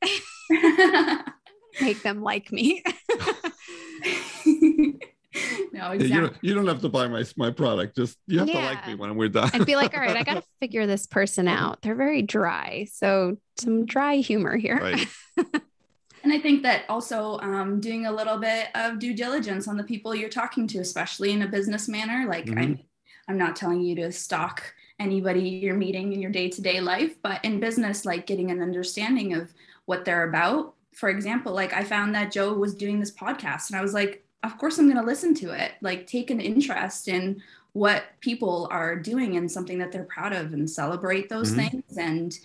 make 1.82 2.02
them 2.02 2.22
like 2.22 2.50
me. 2.50 2.82
no, 5.72 5.92
exactly. 5.92 6.08
You, 6.08 6.20
don't, 6.20 6.36
you 6.42 6.54
don't 6.54 6.66
have 6.66 6.80
to 6.82 6.88
buy 6.88 7.08
my, 7.08 7.24
my 7.36 7.50
product. 7.50 7.96
Just 7.96 8.16
you 8.26 8.38
have 8.38 8.48
to 8.48 8.54
like 8.54 8.86
me 8.86 8.94
when 8.94 9.16
we're 9.16 9.28
done. 9.28 9.50
I'd 9.52 9.66
be 9.66 9.76
like, 9.76 9.94
all 9.94 10.00
right, 10.00 10.16
I 10.16 10.22
got 10.24 10.34
to 10.34 10.42
figure 10.60 10.86
this 10.86 11.06
person 11.06 11.48
out. 11.48 11.82
They're 11.82 11.94
very 11.94 12.22
dry. 12.22 12.86
So 12.92 13.36
some 13.58 13.86
dry 13.86 14.16
humor 14.16 14.56
here. 14.56 14.76
Right. 14.76 15.08
And 16.24 16.32
I 16.32 16.40
think 16.40 16.62
that 16.64 16.84
also 16.88 17.38
um, 17.38 17.80
doing 17.80 18.06
a 18.06 18.12
little 18.12 18.38
bit 18.38 18.68
of 18.74 18.98
due 18.98 19.14
diligence 19.14 19.68
on 19.68 19.76
the 19.76 19.84
people 19.84 20.14
you're 20.14 20.28
talking 20.28 20.66
to, 20.68 20.78
especially 20.78 21.30
in 21.30 21.42
a 21.42 21.46
business 21.46 21.88
manner. 21.88 22.26
Like 22.28 22.46
Mhm. 22.46 22.58
I'm, 22.58 22.78
I'm 23.28 23.38
not 23.38 23.56
telling 23.56 23.80
you 23.82 23.94
to 23.96 24.12
stalk 24.12 24.74
anybody 24.98 25.40
you're 25.40 25.76
meeting 25.76 26.12
in 26.12 26.20
your 26.20 26.32
day-to-day 26.32 26.80
life, 26.80 27.14
but 27.22 27.44
in 27.44 27.60
business, 27.60 28.04
like 28.04 28.26
getting 28.26 28.50
an 28.50 28.60
understanding 28.60 29.32
of 29.34 29.54
what 29.86 30.04
they're 30.04 30.28
about. 30.28 30.74
For 30.92 31.08
example, 31.08 31.52
like 31.52 31.72
I 31.72 31.84
found 31.84 32.14
that 32.14 32.32
Joe 32.32 32.52
was 32.52 32.74
doing 32.74 32.98
this 32.98 33.12
podcast, 33.12 33.70
and 33.70 33.78
I 33.78 33.82
was 33.82 33.94
like, 33.94 34.24
of 34.42 34.56
course 34.58 34.78
I'm 34.78 34.86
going 34.90 35.00
to 35.00 35.06
listen 35.06 35.34
to 35.36 35.50
it. 35.52 35.72
Like 35.80 36.06
take 36.06 36.30
an 36.30 36.40
interest 36.40 37.08
in 37.08 37.42
what 37.72 38.04
people 38.20 38.68
are 38.70 38.96
doing 38.96 39.36
and 39.36 39.50
something 39.50 39.78
that 39.78 39.92
they're 39.92 40.04
proud 40.04 40.32
of, 40.32 40.52
and 40.52 40.68
celebrate 40.68 41.28
those 41.28 41.52
Mhm. 41.52 41.70
things. 41.70 41.96
And 41.98 42.38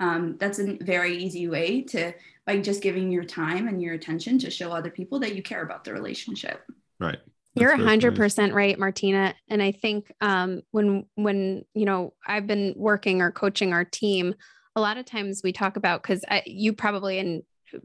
um, 0.00 0.36
that's 0.38 0.58
a 0.58 0.76
very 0.80 1.16
easy 1.16 1.48
way 1.48 1.82
to 1.82 2.12
by 2.46 2.60
just 2.60 2.82
giving 2.82 3.10
your 3.10 3.24
time 3.24 3.68
and 3.68 3.82
your 3.82 3.94
attention 3.94 4.38
to 4.38 4.50
show 4.50 4.70
other 4.70 4.90
people 4.90 5.18
that 5.20 5.34
you 5.34 5.42
care 5.42 5.62
about 5.62 5.84
the 5.84 5.92
relationship. 5.92 6.62
Right. 7.00 7.18
You're 7.54 7.70
That's 7.70 7.82
a 7.82 7.86
hundred 7.86 8.10
nice. 8.12 8.18
percent 8.18 8.54
right, 8.54 8.78
Martina. 8.78 9.34
And 9.48 9.60
I 9.62 9.72
think 9.72 10.12
um, 10.20 10.62
when 10.70 11.06
when 11.16 11.64
you 11.74 11.84
know 11.84 12.14
I've 12.26 12.46
been 12.46 12.74
working 12.76 13.20
or 13.20 13.32
coaching 13.32 13.72
our 13.72 13.84
team, 13.84 14.34
a 14.76 14.80
lot 14.80 14.96
of 14.96 15.04
times 15.06 15.40
we 15.42 15.52
talk 15.52 15.76
about 15.76 16.02
because 16.02 16.24
you 16.46 16.72
probably 16.72 17.18
and 17.18 17.42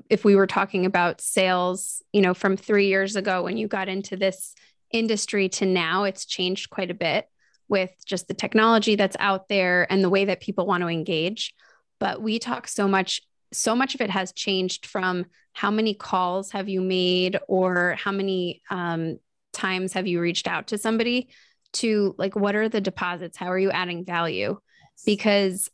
if 0.10 0.24
we 0.24 0.36
were 0.36 0.48
talking 0.48 0.86
about 0.86 1.22
sales, 1.22 2.02
you 2.12 2.22
know, 2.22 2.34
from 2.34 2.58
three 2.58 2.88
years 2.88 3.16
ago 3.16 3.44
when 3.44 3.58
you 3.58 3.68
got 3.68 3.90
into 3.90 4.16
this 4.16 4.56
industry 4.92 5.50
to 5.50 5.66
now, 5.66 6.04
it's 6.04 6.26
changed 6.26 6.70
quite 6.70 6.92
a 6.92 6.96
bit 6.96 7.28
with 7.68 7.92
just 8.06 8.28
the 8.28 8.34
technology 8.34 8.96
that's 8.96 9.18
out 9.20 9.48
there 9.48 9.92
and 9.92 10.04
the 10.04 10.10
way 10.10 10.26
that 10.26 10.42
people 10.42 10.66
want 10.66 10.82
to 10.82 10.88
engage. 10.88 11.54
But 12.00 12.22
we 12.22 12.40
talk 12.40 12.68
so 12.68 12.88
much, 12.88 13.22
so 13.52 13.76
much 13.76 13.96
of 13.96 14.02
it 14.02 14.10
has 14.10 14.32
changed 14.34 14.86
from 14.86 15.26
how 15.54 15.72
many 15.72 15.94
calls 15.94 16.52
have 16.52 16.68
you 16.68 16.82
made 16.82 17.38
or 17.48 17.96
how 17.98 18.12
many 18.12 18.62
um, 18.70 19.18
times 19.54 19.94
have 19.94 20.08
you 20.08 20.20
reached 20.20 20.48
out 20.48 20.68
to 20.68 20.78
somebody 20.78 21.30
to 21.74 22.14
like 22.18 22.36
what 22.36 22.56
are 22.56 22.70
the 22.70 22.82
deposits 22.82 23.38
how 23.38 23.48
are 23.48 23.58
you 23.58 23.72
adding 23.72 24.04
value 24.06 24.58
because 25.06 25.70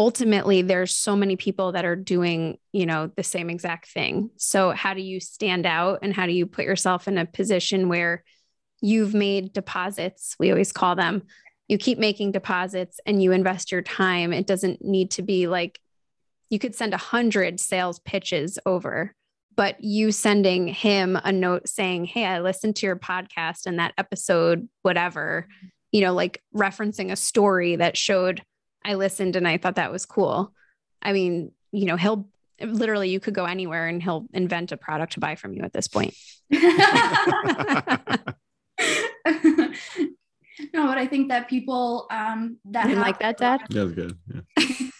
ultimately 0.00 0.62
there's 0.62 0.96
so 0.96 1.14
many 1.14 1.36
people 1.36 1.72
that 1.72 1.84
are 1.84 1.94
doing 1.94 2.56
you 2.72 2.86
know 2.86 3.10
the 3.16 3.22
same 3.22 3.50
exact 3.50 3.86
thing. 3.86 4.30
So 4.38 4.70
how 4.70 4.94
do 4.94 5.02
you 5.02 5.20
stand 5.20 5.66
out 5.66 6.00
and 6.02 6.14
how 6.14 6.26
do 6.26 6.32
you 6.32 6.46
put 6.46 6.64
yourself 6.64 7.06
in 7.06 7.18
a 7.18 7.26
position 7.26 7.88
where 7.88 8.24
you've 8.80 9.12
made 9.12 9.52
deposits 9.52 10.34
we 10.40 10.50
always 10.50 10.72
call 10.72 10.96
them. 10.96 11.22
You 11.68 11.78
keep 11.78 11.98
making 11.98 12.32
deposits 12.32 12.98
and 13.06 13.22
you 13.22 13.30
invest 13.30 13.70
your 13.70 13.82
time. 13.82 14.32
It 14.32 14.46
doesn't 14.46 14.82
need 14.82 15.12
to 15.12 15.22
be 15.22 15.46
like 15.46 15.78
you 16.48 16.58
could 16.58 16.74
send 16.74 16.94
a 16.94 16.96
hundred 16.96 17.60
sales 17.60 18.00
pitches 18.00 18.58
over 18.64 19.14
but 19.56 19.82
you 19.84 20.10
sending 20.12 20.68
him 20.68 21.18
a 21.22 21.30
note 21.30 21.68
saying, 21.68 22.06
Hey, 22.06 22.24
I 22.24 22.40
listened 22.40 22.76
to 22.76 22.86
your 22.86 22.96
podcast 22.96 23.66
and 23.66 23.78
that 23.78 23.92
episode, 23.98 24.66
whatever, 24.80 25.48
you 25.92 26.00
know, 26.00 26.14
like 26.14 26.42
referencing 26.56 27.12
a 27.12 27.16
story 27.16 27.76
that 27.76 27.98
showed 27.98 28.42
I 28.84 28.94
listened 28.94 29.36
and 29.36 29.46
I 29.46 29.58
thought 29.58 29.76
that 29.76 29.92
was 29.92 30.06
cool. 30.06 30.54
I 31.02 31.12
mean, 31.12 31.52
you 31.72 31.86
know, 31.86 31.96
he'll 31.96 32.28
literally, 32.60 33.10
you 33.10 33.20
could 33.20 33.34
go 33.34 33.44
anywhere 33.44 33.86
and 33.86 34.02
he'll 34.02 34.26
invent 34.32 34.72
a 34.72 34.76
product 34.76 35.14
to 35.14 35.20
buy 35.20 35.34
from 35.34 35.54
you 35.54 35.62
at 35.62 35.72
this 35.72 35.88
point. 35.88 36.14
no, 36.50 36.62
but 40.86 40.98
I 40.98 41.06
think 41.06 41.28
that 41.28 41.48
people 41.48 42.06
um, 42.10 42.58
that 42.66 42.84
Didn't 42.84 42.98
have- 42.98 43.06
like 43.06 43.18
that, 43.20 43.38
Dad? 43.38 43.62
Yeah, 43.70 43.84
that's 43.84 43.94
good. 43.94 44.18
Yeah. 44.58 44.90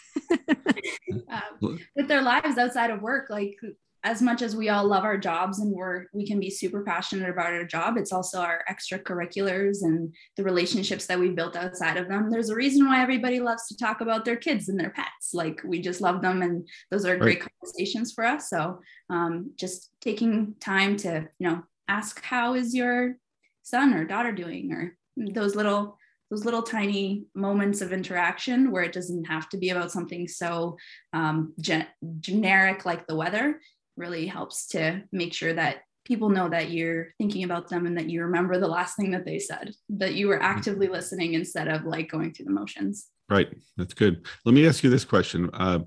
um, 1.60 1.78
with 1.96 2.08
their 2.08 2.22
lives 2.22 2.56
outside 2.58 2.90
of 2.90 3.02
work, 3.02 3.28
like 3.30 3.58
as 4.02 4.22
much 4.22 4.40
as 4.40 4.56
we 4.56 4.70
all 4.70 4.86
love 4.86 5.04
our 5.04 5.18
jobs 5.18 5.58
and 5.58 5.70
we're 5.72 6.06
we 6.12 6.26
can 6.26 6.40
be 6.40 6.50
super 6.50 6.82
passionate 6.82 7.28
about 7.28 7.52
our 7.52 7.64
job, 7.64 7.96
it's 7.96 8.12
also 8.12 8.40
our 8.40 8.64
extracurriculars 8.70 9.82
and 9.82 10.14
the 10.36 10.42
relationships 10.42 11.06
that 11.06 11.18
we've 11.18 11.36
built 11.36 11.56
outside 11.56 11.96
of 11.96 12.08
them. 12.08 12.30
There's 12.30 12.48
a 12.48 12.54
reason 12.54 12.86
why 12.86 13.02
everybody 13.02 13.40
loves 13.40 13.66
to 13.68 13.76
talk 13.76 14.00
about 14.00 14.24
their 14.24 14.36
kids 14.36 14.68
and 14.68 14.80
their 14.80 14.90
pets. 14.90 15.34
Like 15.34 15.60
we 15.64 15.80
just 15.80 16.00
love 16.00 16.22
them, 16.22 16.42
and 16.42 16.66
those 16.90 17.04
are 17.04 17.16
great 17.16 17.44
conversations 17.60 18.12
for 18.12 18.24
us. 18.24 18.48
So 18.48 18.80
um, 19.10 19.52
just 19.56 19.90
taking 20.00 20.54
time 20.60 20.96
to 20.98 21.28
you 21.38 21.48
know 21.48 21.62
ask 21.88 22.22
how 22.22 22.54
is 22.54 22.74
your 22.74 23.16
son 23.62 23.92
or 23.92 24.04
daughter 24.04 24.32
doing, 24.32 24.72
or 24.72 24.96
those 25.16 25.54
little 25.54 25.98
those 26.30 26.44
little 26.44 26.62
tiny 26.62 27.24
moments 27.34 27.80
of 27.80 27.92
interaction 27.92 28.70
where 28.70 28.84
it 28.84 28.92
doesn't 28.92 29.24
have 29.24 29.48
to 29.48 29.58
be 29.58 29.70
about 29.70 29.90
something 29.90 30.28
so 30.28 30.76
um, 31.12 31.52
gen- 31.60 31.88
generic 32.20 32.86
like 32.86 33.06
the 33.06 33.16
weather 33.16 33.60
really 34.00 34.26
helps 34.26 34.66
to 34.68 35.02
make 35.12 35.32
sure 35.32 35.52
that 35.52 35.82
people 36.04 36.30
know 36.30 36.48
that 36.48 36.70
you're 36.70 37.08
thinking 37.18 37.44
about 37.44 37.68
them 37.68 37.86
and 37.86 37.96
that 37.98 38.08
you 38.10 38.22
remember 38.22 38.58
the 38.58 38.66
last 38.66 38.96
thing 38.96 39.10
that 39.12 39.24
they 39.24 39.38
said 39.38 39.72
that 39.90 40.14
you 40.14 40.26
were 40.26 40.42
actively 40.42 40.88
listening 40.88 41.34
instead 41.34 41.68
of 41.68 41.84
like 41.84 42.10
going 42.10 42.32
through 42.32 42.46
the 42.46 42.50
motions 42.50 43.08
Right. 43.30 43.46
That's 43.76 43.94
good. 43.94 44.26
Let 44.44 44.54
me 44.56 44.66
ask 44.66 44.82
you 44.82 44.90
this 44.90 45.04
question. 45.04 45.50
Uh, 45.54 45.78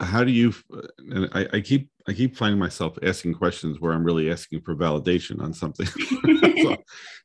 how 0.00 0.24
do 0.24 0.32
you 0.32 0.54
and 0.98 1.28
I, 1.34 1.46
I 1.52 1.60
keep 1.60 1.90
I 2.08 2.14
keep 2.14 2.34
finding 2.38 2.58
myself 2.58 2.96
asking 3.02 3.34
questions 3.34 3.78
where 3.80 3.92
I'm 3.92 4.02
really 4.02 4.30
asking 4.30 4.62
for 4.62 4.74
validation 4.74 5.42
on 5.42 5.52
something. 5.52 5.84
so, 5.86 6.00
you 6.00 6.76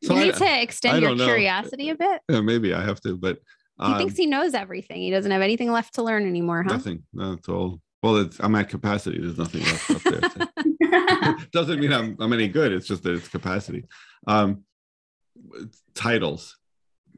so 0.03 0.15
I- 0.15 0.24
need 0.25 0.34
to 0.36 0.46
I 0.46 0.58
extend 0.58 1.00
your 1.01 1.12
don't 1.12 1.20
know. 1.20 1.25
curiosity 1.25 1.89
a 1.89 1.96
bit. 1.96 2.22
yeah, 2.27 2.41
maybe 2.41 2.74
I 2.74 2.84
have 2.84 3.00
to, 3.01 3.15
but 3.18 3.38
He 3.80 3.86
um, 3.94 3.98
thinks 3.98 4.18
he 4.18 4.25
knows 4.25 4.53
everything. 4.53 4.98
He 5.01 5.10
doesn't 5.12 5.32
have 5.32 5.41
anything 5.41 5.72
left 5.72 5.96
to 5.96 6.03
learn 6.03 6.27
anymore, 6.27 6.63
huh? 6.63 6.74
nothing. 6.74 7.03
No, 7.13 7.32
it's 7.34 7.48
all 7.48 7.80
well. 8.01 8.17
It's, 8.17 8.39
I'm 8.39 8.55
at 8.55 8.70
capacity. 8.70 9.20
There's 9.20 9.38
nothing 9.38 9.62
left 9.63 9.91
up 9.91 10.01
there. 10.03 10.29
So. 10.29 11.36
doesn't 11.51 11.79
mean 11.79 11.93
I'm, 11.93 12.15
I'm 12.20 12.34
any 12.34 12.48
good. 12.48 12.72
It's 12.72 12.88
just 12.88 13.03
that 13.03 13.13
it's 13.13 13.27
capacity. 13.27 13.86
Um, 14.27 14.63
titles. 15.96 16.58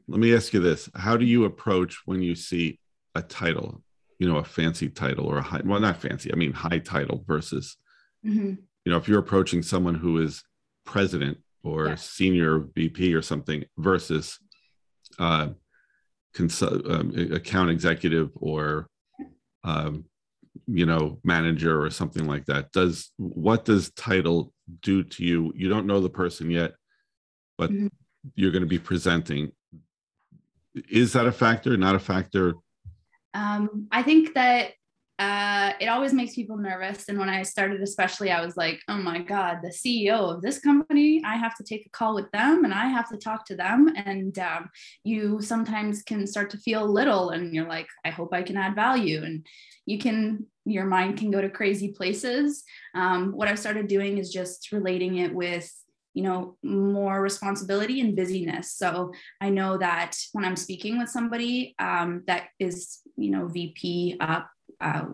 Let 0.08 0.20
me 0.20 0.34
ask 0.34 0.52
you 0.52 0.60
this: 0.60 0.88
How 0.94 1.16
do 1.16 1.24
you 1.24 1.44
approach 1.44 2.02
when 2.06 2.22
you 2.22 2.34
see 2.34 2.78
a 3.14 3.22
title? 3.22 3.82
You 4.18 4.28
know, 4.28 4.36
a 4.36 4.44
fancy 4.44 4.88
title 4.88 5.26
or 5.26 5.38
a 5.38 5.42
high, 5.42 5.60
well, 5.64 5.80
not 5.80 6.00
fancy. 6.00 6.32
I 6.32 6.36
mean, 6.36 6.52
high 6.52 6.78
title 6.78 7.24
versus, 7.26 7.76
Mhm. 8.24 8.58
you 8.84 8.92
know, 8.92 8.96
if 8.96 9.08
you're 9.08 9.18
approaching 9.18 9.60
someone 9.62 9.96
who 9.96 10.18
is 10.18 10.44
president 10.86 11.38
or 11.64 11.88
Yeah. 11.88 11.94
senior 11.96 12.60
VP 12.74 13.12
or 13.14 13.22
something 13.22 13.64
versus 13.76 14.38
uh, 15.18 15.48
um, 16.60 17.12
account 17.32 17.70
executive 17.70 18.30
or 18.36 18.88
um, 19.64 20.04
you 20.66 20.86
know 20.86 21.18
manager 21.24 21.82
or 21.82 21.90
something 21.90 22.26
like 22.26 22.46
that. 22.46 22.72
Does 22.72 23.10
what 23.16 23.64
does 23.64 23.90
title 23.90 24.52
do 24.80 25.02
to 25.02 25.24
you? 25.24 25.52
You 25.54 25.68
don't 25.68 25.86
know 25.86 26.00
the 26.00 26.10
person 26.10 26.50
yet 26.50 26.72
but 27.56 27.70
mm-hmm. 27.70 27.86
you're 28.34 28.50
going 28.50 28.62
to 28.62 28.68
be 28.68 28.78
presenting. 28.78 29.52
Is 30.90 31.12
that 31.12 31.26
a 31.26 31.32
factor 31.32 31.76
not 31.76 31.94
a 31.94 32.00
factor? 32.00 32.54
Um, 33.32 33.88
i 33.90 34.00
think 34.00 34.34
that 34.34 34.74
uh, 35.18 35.72
it 35.80 35.86
always 35.86 36.12
makes 36.12 36.34
people 36.34 36.56
nervous. 36.56 37.08
And 37.08 37.18
when 37.18 37.28
I 37.28 37.44
started, 37.44 37.80
especially, 37.80 38.32
I 38.32 38.44
was 38.44 38.56
like, 38.56 38.80
oh 38.88 38.96
my 38.96 39.20
God, 39.20 39.58
the 39.62 39.68
CEO 39.68 40.34
of 40.34 40.42
this 40.42 40.58
company, 40.58 41.22
I 41.24 41.36
have 41.36 41.56
to 41.56 41.64
take 41.64 41.86
a 41.86 41.90
call 41.90 42.16
with 42.16 42.28
them 42.32 42.64
and 42.64 42.74
I 42.74 42.88
have 42.88 43.08
to 43.10 43.16
talk 43.16 43.46
to 43.46 43.56
them. 43.56 43.92
And 43.94 44.36
um, 44.40 44.70
you 45.04 45.40
sometimes 45.40 46.02
can 46.02 46.26
start 46.26 46.50
to 46.50 46.58
feel 46.58 46.84
little 46.86 47.30
and 47.30 47.54
you're 47.54 47.68
like, 47.68 47.86
I 48.04 48.10
hope 48.10 48.34
I 48.34 48.42
can 48.42 48.56
add 48.56 48.74
value. 48.74 49.22
And 49.22 49.46
you 49.86 49.98
can, 49.98 50.46
your 50.64 50.84
mind 50.84 51.16
can 51.18 51.30
go 51.30 51.40
to 51.40 51.48
crazy 51.48 51.92
places. 51.92 52.64
Um, 52.96 53.32
what 53.32 53.46
I've 53.46 53.58
started 53.58 53.86
doing 53.86 54.18
is 54.18 54.32
just 54.32 54.72
relating 54.72 55.18
it 55.18 55.32
with 55.32 55.70
you 56.14 56.22
know 56.22 56.56
more 56.62 57.20
responsibility 57.20 58.00
and 58.00 58.14
busyness 58.14 58.72
so 58.72 59.12
i 59.40 59.50
know 59.50 59.76
that 59.76 60.16
when 60.32 60.44
i'm 60.44 60.54
speaking 60.54 60.96
with 60.96 61.08
somebody 61.08 61.74
um, 61.80 62.22
that 62.28 62.44
is 62.60 63.00
you 63.16 63.30
know 63.30 63.48
vp 63.48 64.16
up 64.20 64.48
uh, 64.80 65.06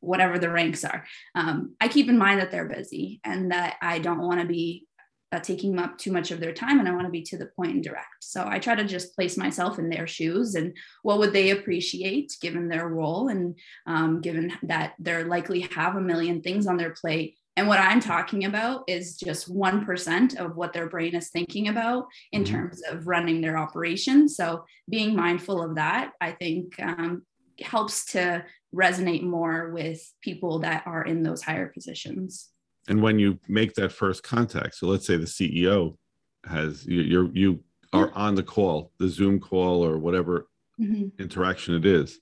whatever 0.00 0.38
the 0.38 0.50
ranks 0.50 0.84
are. 0.84 1.04
Um, 1.34 1.76
I 1.80 1.88
keep 1.88 2.08
in 2.08 2.18
mind 2.18 2.40
that 2.40 2.50
they're 2.50 2.68
busy 2.68 3.20
and 3.24 3.52
that 3.52 3.76
I 3.80 3.98
don't 3.98 4.20
want 4.20 4.40
to 4.40 4.46
be 4.46 4.86
uh, 5.32 5.40
taking 5.40 5.78
up 5.78 5.96
too 5.96 6.12
much 6.12 6.30
of 6.30 6.40
their 6.40 6.52
time 6.52 6.78
and 6.78 6.86
I 6.86 6.92
want 6.92 7.06
to 7.06 7.10
be 7.10 7.22
to 7.22 7.38
the 7.38 7.46
point 7.46 7.72
and 7.72 7.82
direct. 7.82 8.06
So 8.20 8.44
I 8.46 8.58
try 8.58 8.74
to 8.74 8.84
just 8.84 9.14
place 9.14 9.36
myself 9.36 9.78
in 9.78 9.88
their 9.88 10.06
shoes 10.06 10.54
and 10.54 10.76
what 11.02 11.18
would 11.18 11.32
they 11.32 11.50
appreciate 11.50 12.36
given 12.40 12.68
their 12.68 12.86
role 12.88 13.28
and 13.28 13.58
um, 13.86 14.20
given 14.20 14.52
that 14.64 14.92
they're 14.98 15.24
likely 15.24 15.60
have 15.60 15.96
a 15.96 16.00
million 16.00 16.42
things 16.42 16.66
on 16.66 16.76
their 16.76 16.90
plate. 16.90 17.38
And 17.56 17.66
what 17.68 17.80
I'm 17.80 18.00
talking 18.00 18.44
about 18.44 18.84
is 18.88 19.16
just 19.16 19.52
1% 19.52 20.36
of 20.36 20.56
what 20.56 20.72
their 20.72 20.88
brain 20.88 21.14
is 21.14 21.30
thinking 21.30 21.68
about 21.68 22.06
in 22.32 22.44
mm-hmm. 22.44 22.54
terms 22.54 22.82
of 22.90 23.06
running 23.06 23.40
their 23.40 23.56
operation. 23.56 24.28
So 24.28 24.64
being 24.88 25.16
mindful 25.16 25.62
of 25.62 25.76
that, 25.76 26.12
I 26.20 26.32
think 26.32 26.74
um, 26.80 27.22
helps 27.62 28.06
to 28.12 28.44
resonate 28.74 29.22
more 29.22 29.70
with 29.70 30.02
people 30.22 30.60
that 30.60 30.86
are 30.86 31.04
in 31.04 31.22
those 31.22 31.42
higher 31.42 31.68
positions. 31.68 32.48
And 32.88 33.02
when 33.02 33.18
you 33.18 33.38
make 33.48 33.74
that 33.74 33.92
first 33.92 34.22
contact 34.22 34.74
so 34.74 34.88
let's 34.88 35.06
say 35.06 35.16
the 35.16 35.24
ceo 35.24 35.96
has 36.44 36.84
you're 36.84 37.30
you 37.32 37.62
are 37.92 38.10
on 38.14 38.34
the 38.34 38.42
call 38.42 38.90
the 38.98 39.06
zoom 39.06 39.38
call 39.38 39.86
or 39.86 39.98
whatever 39.98 40.48
mm-hmm. 40.80 41.08
interaction 41.20 41.76
it 41.76 41.86
is 41.86 42.18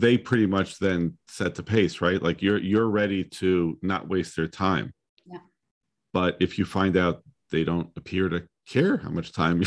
they 0.00 0.18
pretty 0.18 0.46
much 0.46 0.78
then 0.78 1.16
set 1.26 1.54
the 1.54 1.62
pace 1.62 2.00
right? 2.00 2.22
Like 2.22 2.42
you're 2.42 2.58
you're 2.58 2.88
ready 2.88 3.24
to 3.24 3.78
not 3.82 4.08
waste 4.08 4.36
their 4.36 4.46
time. 4.46 4.92
Yeah. 5.24 5.38
But 6.12 6.36
if 6.40 6.58
you 6.58 6.64
find 6.64 6.96
out 6.96 7.22
they 7.50 7.64
don't 7.64 7.90
appear 7.96 8.28
to 8.28 8.46
care 8.68 8.98
how 8.98 9.08
much 9.08 9.32
time 9.32 9.62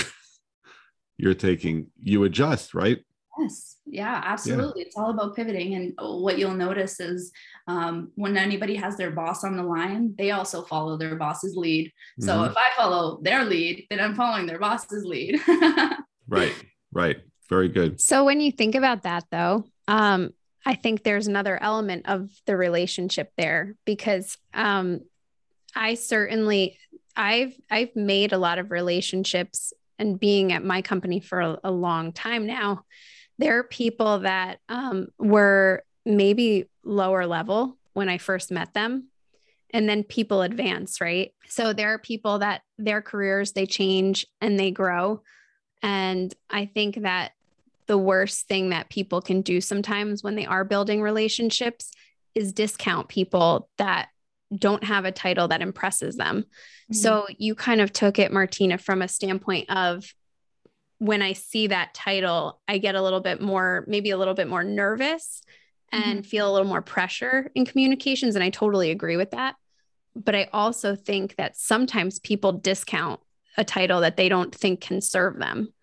you're 1.18 1.34
taking 1.34 1.88
you 2.02 2.24
adjust 2.24 2.74
right 2.74 3.00
Yes, 3.40 3.78
yeah, 3.86 4.22
absolutely. 4.24 4.82
Yeah. 4.82 4.88
It's 4.88 4.98
all 4.98 5.12
about 5.12 5.36
pivoting. 5.36 5.76
And 5.76 5.94
what 5.98 6.38
you'll 6.38 6.54
notice 6.54 7.00
is 7.00 7.32
um, 7.68 8.12
when 8.16 8.38
anybody 8.38 8.76
has 8.76 8.98
their 8.98 9.12
boss 9.12 9.44
on 9.44 9.56
the 9.56 9.64
line, 9.64 10.14
they 10.18 10.32
also 10.32 10.64
follow 10.64 10.98
their 10.98 11.16
boss's 11.16 11.56
lead. 11.56 11.92
So 12.20 12.34
mm-hmm. 12.34 12.52
if 12.52 12.58
I 12.58 12.70
follow 12.76 13.20
their 13.22 13.46
lead, 13.46 13.88
then 13.90 14.00
I'm 14.00 14.16
following 14.16 14.46
their 14.46 14.60
boss's 14.60 15.06
lead. 15.06 15.40
right, 16.28 16.54
right. 16.92 17.18
Very 17.50 17.70
good. 17.70 18.00
So 18.02 18.26
when 18.26 18.42
you 18.42 18.52
think 18.52 18.76
about 18.76 19.04
that, 19.04 19.26
though, 19.32 19.66
um, 19.88 20.32
I 20.66 20.76
think 20.76 21.04
there's 21.04 21.28
another 21.28 21.62
element 21.62 22.08
of 22.08 22.30
the 22.46 22.56
relationship 22.56 23.32
there 23.38 23.76
because 23.86 24.38
um, 24.54 25.02
I 25.76 25.96
certainly 25.96 26.78
I've 27.16 27.54
I've 27.72 27.96
made 27.96 28.34
a 28.34 28.38
lot 28.38 28.60
of 28.60 28.72
relationships 28.72 29.74
and 29.98 30.20
being 30.20 30.54
at 30.54 30.64
my 30.64 30.82
company 30.82 31.20
for 31.20 31.42
a, 31.42 31.60
a 31.64 31.72
long 31.72 32.14
time 32.14 32.46
now 32.46 32.84
there 33.40 33.58
are 33.58 33.64
people 33.64 34.20
that 34.20 34.60
um, 34.68 35.08
were 35.18 35.84
maybe 36.06 36.70
lower 36.84 37.26
level 37.26 37.78
when 37.94 38.10
I 38.10 38.18
first 38.18 38.52
met 38.52 38.74
them. 38.74 39.08
And 39.72 39.88
then 39.88 40.04
people 40.04 40.42
advance, 40.42 41.00
right? 41.00 41.32
So 41.48 41.74
there 41.74 41.94
are 41.94 42.00
people 42.00 42.40
that 42.40 42.62
their 42.78 43.02
careers, 43.02 43.54
they 43.54 43.66
change 43.66 44.26
and 44.42 44.60
they 44.60 44.72
grow. 44.72 45.22
And 45.82 46.34
I 46.50 46.66
think 46.66 47.04
that 47.04 47.32
the 47.88 47.98
worst 47.98 48.48
thing 48.48 48.70
that 48.70 48.90
people 48.90 49.22
can 49.22 49.42
do 49.42 49.62
sometimes 49.62 50.24
when 50.24 50.36
they 50.36 50.46
are 50.46 50.66
building 50.66 51.02
relationships 51.02 51.92
is 52.36 52.52
discount 52.52 53.08
people 53.08 53.70
that 53.78 54.10
don't 54.56 54.84
have 54.84 55.06
a 55.06 55.12
title 55.12 55.48
that 55.48 55.62
impresses 55.62 56.16
them. 56.18 56.42
Mm-hmm. 56.42 56.96
So 56.96 57.28
you 57.38 57.56
kind 57.56 57.82
of 57.82 57.94
took 57.94 58.20
it, 58.20 58.34
Martina, 58.34 58.78
from 58.78 59.02
a 59.02 59.08
standpoint 59.08 59.70
of 59.70 60.14
when 61.00 61.22
I 61.22 61.34
see 61.34 61.68
that 61.68 61.94
title, 61.94 62.62
I 62.68 62.78
get 62.78 62.96
a 62.96 63.02
little 63.02 63.22
bit 63.22 63.42
more, 63.42 63.86
maybe 63.88 64.12
a 64.12 64.18
little 64.18 64.34
bit 64.34 64.48
more 64.48 64.64
nervous 64.64 65.42
and 65.92 66.20
mm-hmm. 66.20 66.22
feel 66.22 66.50
a 66.50 66.54
little 66.54 66.68
more 66.68 66.82
pressure 66.82 67.50
in 67.56 67.66
communications. 67.66 68.36
And 68.36 68.44
I 68.44 68.50
totally 68.50 68.92
agree 68.92 69.18
with 69.18 69.32
that. 69.32 69.56
But 70.16 70.36
I 70.36 70.50
also 70.54 70.96
think 70.96 71.36
that 71.38 71.56
sometimes 71.56 72.20
people 72.20 72.52
discount 72.52 73.22
a 73.58 73.64
title 73.64 74.02
that 74.02 74.18
they 74.18 74.30
don't 74.30 74.54
think 74.54 74.82
can 74.82 75.02
serve 75.02 75.38
them. 75.38 75.74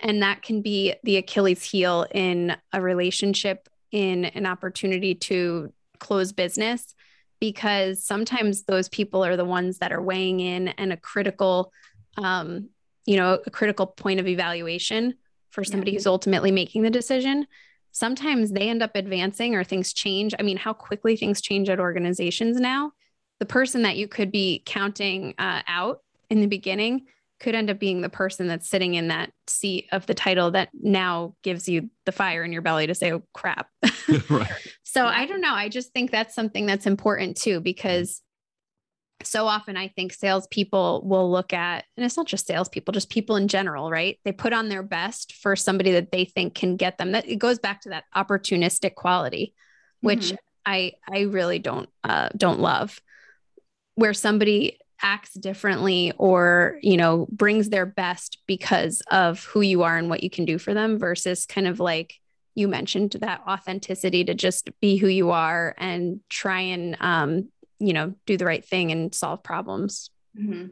And 0.00 0.22
that 0.22 0.42
can 0.42 0.62
be 0.62 0.94
the 1.04 1.18
Achilles 1.18 1.62
heel 1.62 2.06
in 2.10 2.56
a 2.72 2.80
relationship, 2.80 3.68
in 3.92 4.24
an 4.24 4.46
opportunity 4.46 5.14
to 5.14 5.72
close 5.98 6.32
business, 6.32 6.94
because 7.38 8.04
sometimes 8.04 8.64
those 8.64 8.88
people 8.88 9.24
are 9.24 9.36
the 9.36 9.44
ones 9.44 9.78
that 9.78 9.92
are 9.92 10.02
weighing 10.02 10.40
in 10.40 10.68
and 10.68 10.92
a 10.92 10.96
critical 10.96 11.72
um, 12.18 12.68
you 13.06 13.16
know, 13.16 13.38
a 13.46 13.50
critical 13.50 13.86
point 13.86 14.20
of 14.20 14.28
evaluation 14.28 15.14
for 15.50 15.64
somebody 15.64 15.92
yeah. 15.92 15.96
who's 15.96 16.06
ultimately 16.06 16.50
making 16.50 16.82
the 16.82 16.90
decision. 16.90 17.46
Sometimes 17.92 18.52
they 18.52 18.68
end 18.68 18.82
up 18.82 18.92
advancing 18.94 19.54
or 19.54 19.64
things 19.64 19.92
change. 19.92 20.34
I 20.38 20.42
mean, 20.42 20.56
how 20.56 20.72
quickly 20.72 21.16
things 21.16 21.40
change 21.40 21.68
at 21.68 21.78
organizations 21.78 22.58
now. 22.58 22.92
The 23.38 23.46
person 23.46 23.82
that 23.82 23.96
you 23.96 24.08
could 24.08 24.32
be 24.32 24.62
counting 24.64 25.34
uh, 25.38 25.62
out 25.66 26.00
in 26.30 26.40
the 26.40 26.46
beginning 26.46 27.06
could 27.38 27.54
end 27.54 27.68
up 27.68 27.78
being 27.78 28.00
the 28.00 28.08
person 28.08 28.46
that's 28.46 28.68
sitting 28.68 28.94
in 28.94 29.08
that 29.08 29.32
seat 29.48 29.88
of 29.92 30.06
the 30.06 30.14
title 30.14 30.52
that 30.52 30.70
now 30.72 31.34
gives 31.42 31.68
you 31.68 31.90
the 32.06 32.12
fire 32.12 32.44
in 32.44 32.52
your 32.52 32.62
belly 32.62 32.86
to 32.86 32.94
say, 32.94 33.12
oh, 33.12 33.22
crap. 33.34 33.68
right. 34.30 34.50
So 34.84 35.04
I 35.04 35.26
don't 35.26 35.40
know. 35.40 35.52
I 35.52 35.68
just 35.68 35.92
think 35.92 36.10
that's 36.10 36.34
something 36.34 36.66
that's 36.66 36.86
important 36.86 37.36
too, 37.36 37.60
because 37.60 38.22
so 39.24 39.46
often 39.46 39.76
I 39.76 39.88
think 39.88 40.12
salespeople 40.12 41.02
will 41.04 41.30
look 41.30 41.52
at, 41.52 41.84
and 41.96 42.04
it's 42.04 42.16
not 42.16 42.26
just 42.26 42.46
salespeople, 42.46 42.92
just 42.92 43.10
people 43.10 43.36
in 43.36 43.48
general, 43.48 43.90
right? 43.90 44.18
They 44.24 44.32
put 44.32 44.52
on 44.52 44.68
their 44.68 44.82
best 44.82 45.34
for 45.34 45.56
somebody 45.56 45.92
that 45.92 46.12
they 46.12 46.24
think 46.24 46.54
can 46.54 46.76
get 46.76 46.98
them. 46.98 47.12
That 47.12 47.28
it 47.28 47.36
goes 47.36 47.58
back 47.58 47.82
to 47.82 47.90
that 47.90 48.04
opportunistic 48.14 48.94
quality, 48.94 49.54
which 50.00 50.26
mm-hmm. 50.26 50.36
I 50.66 50.92
I 51.10 51.22
really 51.22 51.58
don't 51.58 51.88
uh, 52.04 52.28
don't 52.36 52.60
love, 52.60 53.00
where 53.94 54.14
somebody 54.14 54.78
acts 55.04 55.34
differently 55.34 56.12
or 56.16 56.78
you 56.80 56.96
know 56.96 57.26
brings 57.30 57.68
their 57.68 57.86
best 57.86 58.38
because 58.46 59.02
of 59.10 59.44
who 59.46 59.60
you 59.60 59.82
are 59.82 59.96
and 59.96 60.08
what 60.08 60.22
you 60.22 60.30
can 60.30 60.44
do 60.44 60.58
for 60.58 60.74
them 60.74 60.98
versus 60.98 61.44
kind 61.44 61.66
of 61.66 61.80
like 61.80 62.14
you 62.54 62.68
mentioned 62.68 63.16
that 63.20 63.42
authenticity 63.48 64.24
to 64.24 64.34
just 64.34 64.68
be 64.80 64.96
who 64.96 65.08
you 65.08 65.30
are 65.30 65.74
and 65.78 66.20
try 66.28 66.60
and 66.60 66.96
um, 67.00 67.48
you 67.82 67.92
know 67.92 68.14
do 68.26 68.36
the 68.36 68.46
right 68.46 68.64
thing 68.64 68.92
and 68.92 69.14
solve 69.14 69.42
problems. 69.42 70.10
Mm-hmm. 70.38 70.68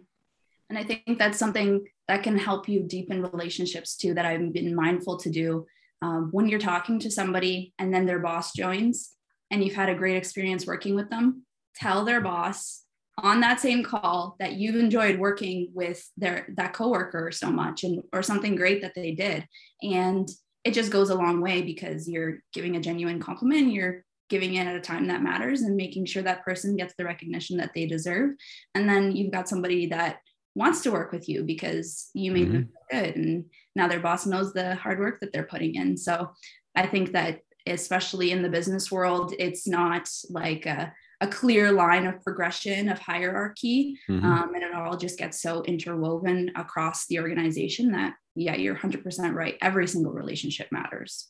and 0.71 0.79
i 0.79 0.83
think 0.83 1.19
that's 1.19 1.39
something 1.39 1.85
that 2.09 2.23
can 2.23 2.39
help 2.39 2.67
you 2.67 2.83
deepen 2.83 3.21
relationships 3.21 3.95
too 3.95 4.15
that 4.15 4.25
i've 4.25 4.53
been 4.55 4.75
mindful 4.75 5.19
to 5.19 5.31
do. 5.31 5.67
Um, 6.03 6.31
when 6.33 6.49
you're 6.49 6.59
talking 6.59 6.99
to 7.01 7.11
somebody 7.11 7.75
and 7.79 7.93
then 7.93 8.07
their 8.07 8.21
boss 8.21 8.55
joins 8.55 9.11
and 9.51 9.63
you've 9.63 9.75
had 9.75 9.91
a 9.91 9.95
great 9.95 10.17
experience 10.17 10.67
working 10.67 10.95
with 10.95 11.11
them 11.11 11.45
tell 11.75 12.05
their 12.05 12.21
boss 12.21 12.85
on 13.19 13.41
that 13.41 13.61
same 13.61 13.83
call 13.83 14.37
that 14.39 14.55
you've 14.55 14.77
enjoyed 14.77 15.19
working 15.19 15.71
with 15.75 16.11
their 16.17 16.47
that 16.57 16.73
coworker 16.73 17.31
so 17.31 17.51
much 17.51 17.85
and 17.85 18.03
or 18.13 18.23
something 18.23 18.57
great 18.57 18.83
that 18.83 18.95
they 18.95 19.13
did. 19.13 19.47
And 19.83 20.29
it 20.65 20.73
just 20.75 20.93
goes 20.93 21.11
a 21.11 21.15
long 21.15 21.41
way 21.41 21.63
because 21.63 22.09
you're 22.09 22.39
giving 22.53 22.77
a 22.77 22.81
genuine 22.81 23.21
compliment 23.21 23.73
you're 23.73 24.05
giving 24.31 24.55
it 24.55 24.67
at 24.67 24.77
a 24.77 24.81
time 24.81 25.09
that 25.09 25.23
matters 25.23 25.63
and 25.63 25.77
making 25.77 26.07
sure 26.07 26.23
that 26.23 26.45
person 26.45 26.77
gets 26.77 26.95
the 26.97 27.05
recognition 27.05 27.59
that 27.59 27.73
they 27.75 27.87
deserve. 27.87 28.31
And 28.75 28.89
then 28.89 29.15
you've 29.15 29.33
got 29.33 29.49
somebody 29.49 29.87
that 29.87 30.19
wants 30.55 30.81
to 30.83 30.91
work 30.91 31.13
with 31.13 31.29
you 31.29 31.43
because 31.43 32.11
you 32.15 32.33
made 32.33 32.49
mm-hmm. 32.49 32.53
them 32.53 32.71
good 32.91 33.17
and 33.17 33.45
now 33.77 33.89
their 33.89 34.01
boss 34.01 34.27
knows 34.27 34.53
the 34.53 34.75
hard 34.77 34.99
work 34.99 35.21
that 35.21 35.33
they're 35.33 35.45
putting 35.45 35.75
in. 35.75 35.97
So 35.97 36.31
I 36.75 36.87
think 36.87 37.13
that 37.13 37.41
especially 37.67 38.31
in 38.31 38.43
the 38.43 38.49
business 38.49 38.91
world, 38.91 39.35
it's 39.39 39.67
not 39.67 40.09
like 40.29 40.67
a, 40.67 40.93
a 41.21 41.27
clear 41.27 41.71
line 41.71 42.07
of 42.07 42.23
progression 42.23 42.89
of 42.89 42.99
hierarchy. 42.99 43.99
Mm-hmm. 44.09 44.25
Um, 44.25 44.55
and 44.55 44.65
it 44.65 44.75
all 44.75 44.97
just 44.97 45.19
gets 45.19 45.43
so 45.43 45.63
interwoven 45.65 46.51
across 46.57 47.07
the 47.07 47.21
organization 47.21 47.93
that, 47.93 48.15
yeah, 48.35 48.57
you're 48.57 48.77
100% 48.77 49.35
right. 49.35 49.57
Every 49.61 49.87
single 49.87 50.13
relationship 50.13 50.69
matters. 50.73 51.29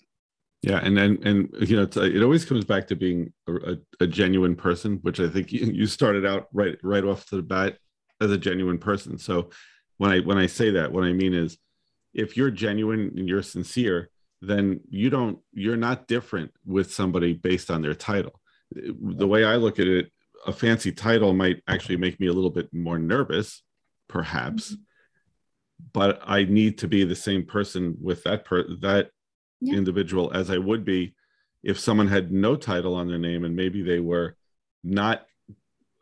Yeah, 0.62 0.78
and 0.82 0.98
and 0.98 1.26
and 1.26 1.68
you 1.68 1.76
know, 1.76 1.88
it 2.02 2.22
always 2.22 2.44
comes 2.44 2.64
back 2.64 2.86
to 2.88 2.96
being 2.96 3.32
a, 3.48 3.78
a, 4.00 4.06
genuine 4.06 4.56
person, 4.56 4.98
which 5.00 5.18
I 5.18 5.28
think 5.28 5.52
you, 5.52 5.66
you 5.66 5.86
started 5.86 6.26
out 6.26 6.48
right 6.52 6.76
right 6.82 7.04
off 7.04 7.28
the 7.30 7.42
bat 7.42 7.78
as 8.20 8.30
a 8.30 8.38
genuine 8.38 8.78
person. 8.78 9.16
So 9.16 9.50
when 9.96 10.10
I 10.10 10.20
when 10.20 10.36
I 10.36 10.46
say 10.46 10.70
that, 10.72 10.92
what 10.92 11.04
I 11.04 11.12
mean 11.12 11.32
is, 11.32 11.56
if 12.12 12.36
you're 12.36 12.50
genuine 12.50 13.12
and 13.16 13.26
you're 13.26 13.42
sincere, 13.42 14.10
then 14.42 14.80
you 14.90 15.08
don't 15.08 15.38
you're 15.52 15.78
not 15.78 16.06
different 16.06 16.52
with 16.66 16.92
somebody 16.92 17.32
based 17.32 17.70
on 17.70 17.80
their 17.80 17.94
title. 17.94 18.40
The 18.72 19.26
way 19.26 19.44
I 19.44 19.56
look 19.56 19.78
at 19.78 19.86
it, 19.86 20.12
a 20.46 20.52
fancy 20.52 20.92
title 20.92 21.32
might 21.32 21.62
actually 21.68 21.96
make 21.96 22.20
me 22.20 22.26
a 22.26 22.32
little 22.32 22.50
bit 22.50 22.68
more 22.72 22.98
nervous, 22.98 23.62
perhaps. 24.08 24.72
Mm-hmm. 24.72 24.82
But 25.94 26.20
I 26.22 26.44
need 26.44 26.78
to 26.78 26.88
be 26.88 27.04
the 27.04 27.16
same 27.16 27.46
person 27.46 27.96
with 28.00 28.24
that 28.24 28.44
per 28.44 28.64
that 28.80 29.10
yeah. 29.60 29.76
individual 29.76 30.30
as 30.34 30.50
I 30.50 30.58
would 30.58 30.84
be 30.84 31.14
if 31.62 31.78
someone 31.78 32.08
had 32.08 32.32
no 32.32 32.56
title 32.56 32.94
on 32.94 33.08
their 33.08 33.18
name 33.18 33.44
and 33.44 33.54
maybe 33.54 33.82
they 33.82 34.00
were 34.00 34.36
not 34.82 35.26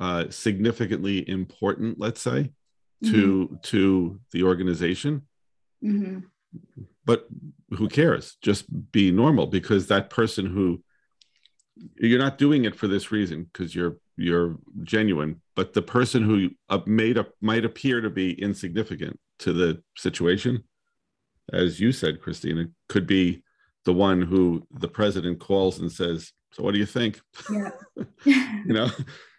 uh, 0.00 0.26
significantly 0.30 1.28
important, 1.28 1.98
let's 1.98 2.20
say, 2.20 2.52
to 3.04 3.10
mm-hmm. 3.10 3.54
to 3.62 4.20
the 4.32 4.44
organization. 4.44 5.26
Mm-hmm. 5.82 6.20
But 7.04 7.26
who 7.70 7.88
cares? 7.88 8.36
Just 8.42 8.66
be 8.92 9.10
normal 9.10 9.46
because 9.46 9.88
that 9.88 10.10
person 10.10 10.46
who 10.46 10.82
you're 11.96 12.18
not 12.18 12.38
doing 12.38 12.64
it 12.64 12.74
for 12.74 12.88
this 12.88 13.12
reason 13.12 13.44
because 13.44 13.74
you're 13.74 13.98
you're 14.16 14.56
genuine 14.82 15.40
but 15.54 15.72
the 15.72 15.82
person 15.82 16.22
who 16.22 16.50
uh, 16.68 16.80
made 16.86 17.18
up 17.18 17.30
might 17.40 17.64
appear 17.64 18.00
to 18.00 18.10
be 18.10 18.32
insignificant 18.32 19.18
to 19.38 19.52
the 19.52 19.80
situation 19.96 20.64
as 21.52 21.78
you 21.78 21.92
said 21.92 22.20
christina 22.20 22.66
could 22.88 23.06
be 23.06 23.42
the 23.88 23.92
one 23.92 24.20
who 24.22 24.62
the 24.70 24.88
president 24.88 25.40
calls 25.40 25.79
and 25.79 25.90
says 25.90 26.33
so 26.53 26.62
what 26.62 26.72
do 26.72 26.79
you 26.79 26.87
think 26.87 27.20
yeah 27.51 27.70
you 28.24 28.74
know 28.74 28.88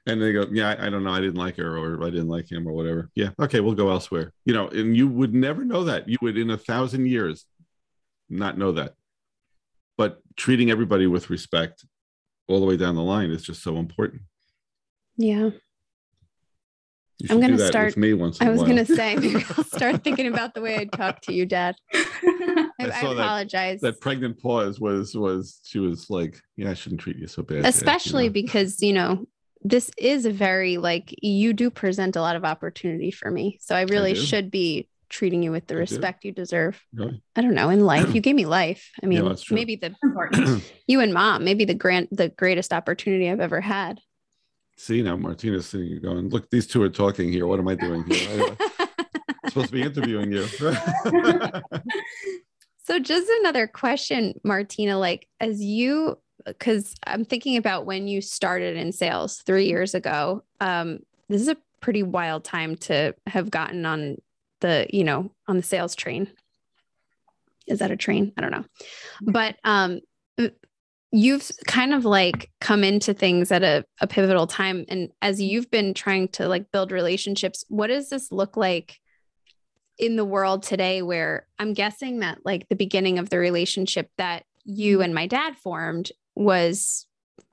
and 0.08 0.22
they 0.22 0.34
go 0.34 0.46
yeah 0.52 0.70
I, 0.70 0.88
I, 0.88 0.90
don't 0.90 1.04
know 1.04 1.14
i 1.14 1.22
didn't 1.22 1.36
like 1.36 1.58
her 1.58 1.78
or 1.78 2.04
i 2.04 2.10
didn't 2.10 2.28
like 2.28 2.52
him 2.52 2.68
or 2.68 2.74
whatever 2.74 3.10
yeah 3.16 3.30
okay 3.40 3.60
we'll 3.60 3.76
go 3.76 3.92
elsewhere 3.92 4.34
you 4.46 4.54
know 4.54 4.68
and 4.70 4.98
you 4.98 5.08
would 5.08 5.34
never 5.34 5.64
know 5.64 5.84
that 5.84 6.10
you 6.10 6.18
would 6.22 6.38
in 6.38 6.50
a 6.50 6.58
thousand 6.58 7.06
years 7.06 7.46
not 8.30 8.58
know 8.58 8.72
that 8.72 8.96
but 10.00 10.22
treating 10.38 10.72
everybody 10.72 11.08
with 11.08 11.30
respect 11.30 11.86
all 12.48 12.60
the 12.60 12.66
way 12.66 12.78
down 12.78 12.96
the 12.96 13.02
line 13.02 13.32
is 13.32 13.44
just 13.44 13.62
so 13.62 13.78
important. 13.78 14.22
Yeah. 15.18 15.52
I'm 17.30 17.42
going 17.42 17.58
to 17.58 17.68
start. 17.68 17.98
me 17.98 18.14
once. 18.14 18.42
I 18.42 18.50
was 18.50 18.64
going 18.64 18.78
to 18.78 18.86
say, 18.86 19.16
I'll 19.58 19.64
start 19.66 20.04
thinking 20.04 20.28
about 20.28 20.54
the 20.54 20.62
way 20.62 20.78
I 20.78 20.86
talk 20.86 21.20
to 21.24 21.34
you, 21.34 21.46
Dad. 21.46 21.76
I, 22.80 22.86
I, 22.86 22.86
I 22.86 23.12
apologize. 23.12 23.82
That, 23.82 23.94
that, 23.94 24.02
pregnant 24.02 24.42
pause 24.42 24.80
was 24.80 25.16
was 25.16 25.60
she 25.64 25.80
was 25.80 26.10
like, 26.10 26.40
"Yeah, 26.56 26.72
I 26.72 26.74
shouldn't 26.74 27.02
treat 27.02 27.18
you 27.18 27.28
so 27.28 27.44
bad." 27.44 27.66
Especially 27.66 28.26
you 28.26 28.30
know? 28.30 28.34
because 28.34 28.82
you 28.82 28.94
know 28.94 29.26
this 29.62 29.92
is 29.98 30.26
a 30.26 30.32
very 30.32 30.78
like 30.78 31.14
you 31.22 31.54
do 31.54 31.70
present 31.70 32.16
a 32.16 32.22
lot 32.22 32.36
of 32.36 32.46
opportunity 32.46 33.12
for 33.12 33.30
me, 33.30 33.58
so 33.62 33.76
I 33.76 33.82
really 33.84 34.16
should 34.16 34.52
be 34.52 34.88
treating 35.10 35.42
you 35.42 35.52
with 35.52 35.68
the 35.68 35.76
respect 35.76 36.24
you 36.24 36.32
deserve. 36.32 36.82
Really? 36.94 37.22
I 37.36 37.42
don't 37.42 37.56
know. 37.56 37.70
In 37.70 37.84
life, 37.86 38.14
you 38.16 38.22
gave 38.22 38.36
me 38.36 38.46
life. 38.46 38.90
I 39.04 39.08
mean, 39.08 39.26
yeah, 39.26 39.36
maybe 39.52 39.76
the 39.76 40.62
you 40.88 41.00
and 41.00 41.14
mom, 41.14 41.44
maybe 41.44 41.66
the 41.66 41.74
grant 41.74 42.16
the 42.16 42.30
greatest 42.30 42.74
opportunity 42.74 43.30
I've 43.30 43.40
ever 43.40 43.62
had. 43.62 44.00
See 44.78 45.02
now, 45.02 45.18
Martina's 45.18 45.66
sitting 45.66 45.90
here 45.90 46.00
going, 46.00 46.30
look, 46.30 46.50
these 46.50 46.66
two 46.66 46.82
are 46.82 46.90
talking 46.90 47.34
here. 47.34 47.46
What 47.46 47.60
am 47.60 47.68
I 47.68 47.76
doing 47.76 48.06
here? 48.06 48.56
I'm 48.80 49.50
supposed 49.50 49.68
to 49.68 49.74
be 49.74 49.82
interviewing 49.90 50.32
you. 50.32 50.48
so 52.90 52.98
just 52.98 53.30
another 53.42 53.68
question, 53.68 54.40
Martina, 54.44 54.98
like 54.98 55.28
as 55.40 55.62
you 55.62 56.18
because 56.46 56.96
I'm 57.06 57.26
thinking 57.26 57.58
about 57.58 57.86
when 57.86 58.08
you 58.08 58.22
started 58.22 58.78
in 58.78 58.92
sales 58.92 59.44
three 59.46 59.68
years 59.68 59.94
ago. 59.94 60.44
Um, 60.60 61.00
this 61.28 61.42
is 61.42 61.50
a 61.50 61.58
pretty 61.82 62.02
wild 62.02 62.44
time 62.44 62.76
to 62.78 63.14
have 63.28 63.52
gotten 63.52 63.86
on 63.86 64.18
the 64.62 64.88
you 64.92 65.04
know 65.04 65.32
on 65.48 65.58
the 65.58 65.64
sales 65.64 65.96
train. 65.96 66.32
Is 67.68 67.80
that 67.80 67.92
a 67.92 67.98
train? 67.98 68.34
I 68.38 68.42
don't 68.42 68.52
know. 68.52 68.66
But 69.22 69.58
um 69.64 70.00
you've 71.12 71.50
kind 71.68 71.94
of 71.94 72.06
like 72.06 72.52
come 72.62 72.84
into 72.84 73.14
things 73.14 73.52
at 73.52 73.64
a, 73.64 73.84
a 74.00 74.06
pivotal 74.06 74.46
time. 74.46 74.86
And 74.90 75.10
as 75.24 75.42
you've 75.42 75.72
been 75.72 75.96
trying 75.96 76.28
to 76.30 76.48
like 76.48 76.72
build 76.72 76.92
relationships 76.92 77.66
what 77.68 77.88
does 77.88 78.10
this 78.10 78.32
look 78.32 78.58
like 78.58 79.00
in 80.00 80.16
the 80.16 80.26
world 80.26 80.64
today 80.64 81.02
where 81.02 81.46
i'm 81.60 81.74
guessing 81.74 82.20
that 82.20 82.40
like 82.46 82.68
the 82.70 82.76
beginning 82.76 83.20
of 83.20 83.30
the 83.30 83.38
relationship 83.38 84.10
that 84.18 84.44
you 84.64 85.02
and 85.02 85.14
my 85.14 85.28
dad 85.28 85.56
formed 85.58 86.12
was 86.36 87.06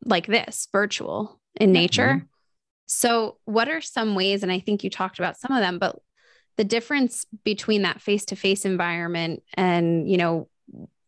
like 0.04 0.26
this 0.26 0.68
virtual 0.70 1.40
in 1.56 1.72
nature 1.72 2.08
mm-hmm. 2.08 2.26
so 2.86 3.36
what 3.44 3.68
are 3.68 3.80
some 3.80 4.14
ways 4.14 4.42
and 4.42 4.52
i 4.52 4.60
think 4.60 4.84
you 4.84 4.90
talked 4.90 5.18
about 5.18 5.36
some 5.36 5.52
of 5.52 5.60
them 5.60 5.78
but 5.78 5.98
the 6.56 6.64
difference 6.64 7.26
between 7.44 7.82
that 7.82 8.00
face-to-face 8.00 8.64
environment 8.64 9.42
and 9.54 10.08
you 10.08 10.16
know 10.16 10.48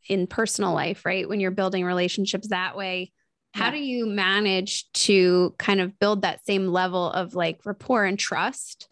in 0.09 0.27
personal 0.27 0.73
life 0.75 1.07
right 1.07 1.29
when 1.29 1.39
you're 1.39 1.51
building 1.51 1.85
relationships 1.85 2.49
that 2.49 2.77
way 2.77 3.13
how 3.55 3.67
yeah. 3.67 3.71
do 3.73 3.79
you 3.79 4.07
manage 4.07 4.91
to 4.93 5.55
kind 5.59 5.81
of 5.81 5.99
build 5.99 6.23
that 6.23 6.45
same 6.45 6.69
level 6.69 7.11
of 7.11 7.35
like 7.35 7.61
rapport 7.65 8.05
and 8.05 8.19
trust 8.19 8.89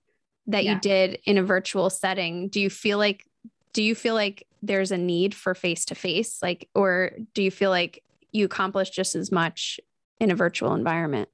that 0.47 0.65
yeah. 0.65 0.75
you 0.75 0.81
did 0.81 1.19
in 1.25 1.39
a 1.39 1.43
virtual 1.43 1.91
setting 1.91 2.49
do 2.49 2.61
you 2.61 2.71
feel 2.71 2.99
like 2.99 3.27
do 3.73 3.83
you 3.83 3.95
feel 3.95 4.15
like 4.15 4.47
there's 4.63 4.91
a 4.91 4.99
need 4.99 5.35
for 5.35 5.55
face 5.55 5.85
to 5.85 5.95
face 5.95 6.43
like 6.43 6.69
or 6.75 7.13
do 7.35 7.43
you 7.43 7.51
feel 7.51 7.71
like 7.71 8.03
you 8.33 8.45
accomplish 8.45 8.91
just 8.91 9.15
as 9.15 9.31
much 9.31 9.81
in 10.21 10.31
a 10.31 10.35
virtual 10.35 10.75
environment 10.75 11.29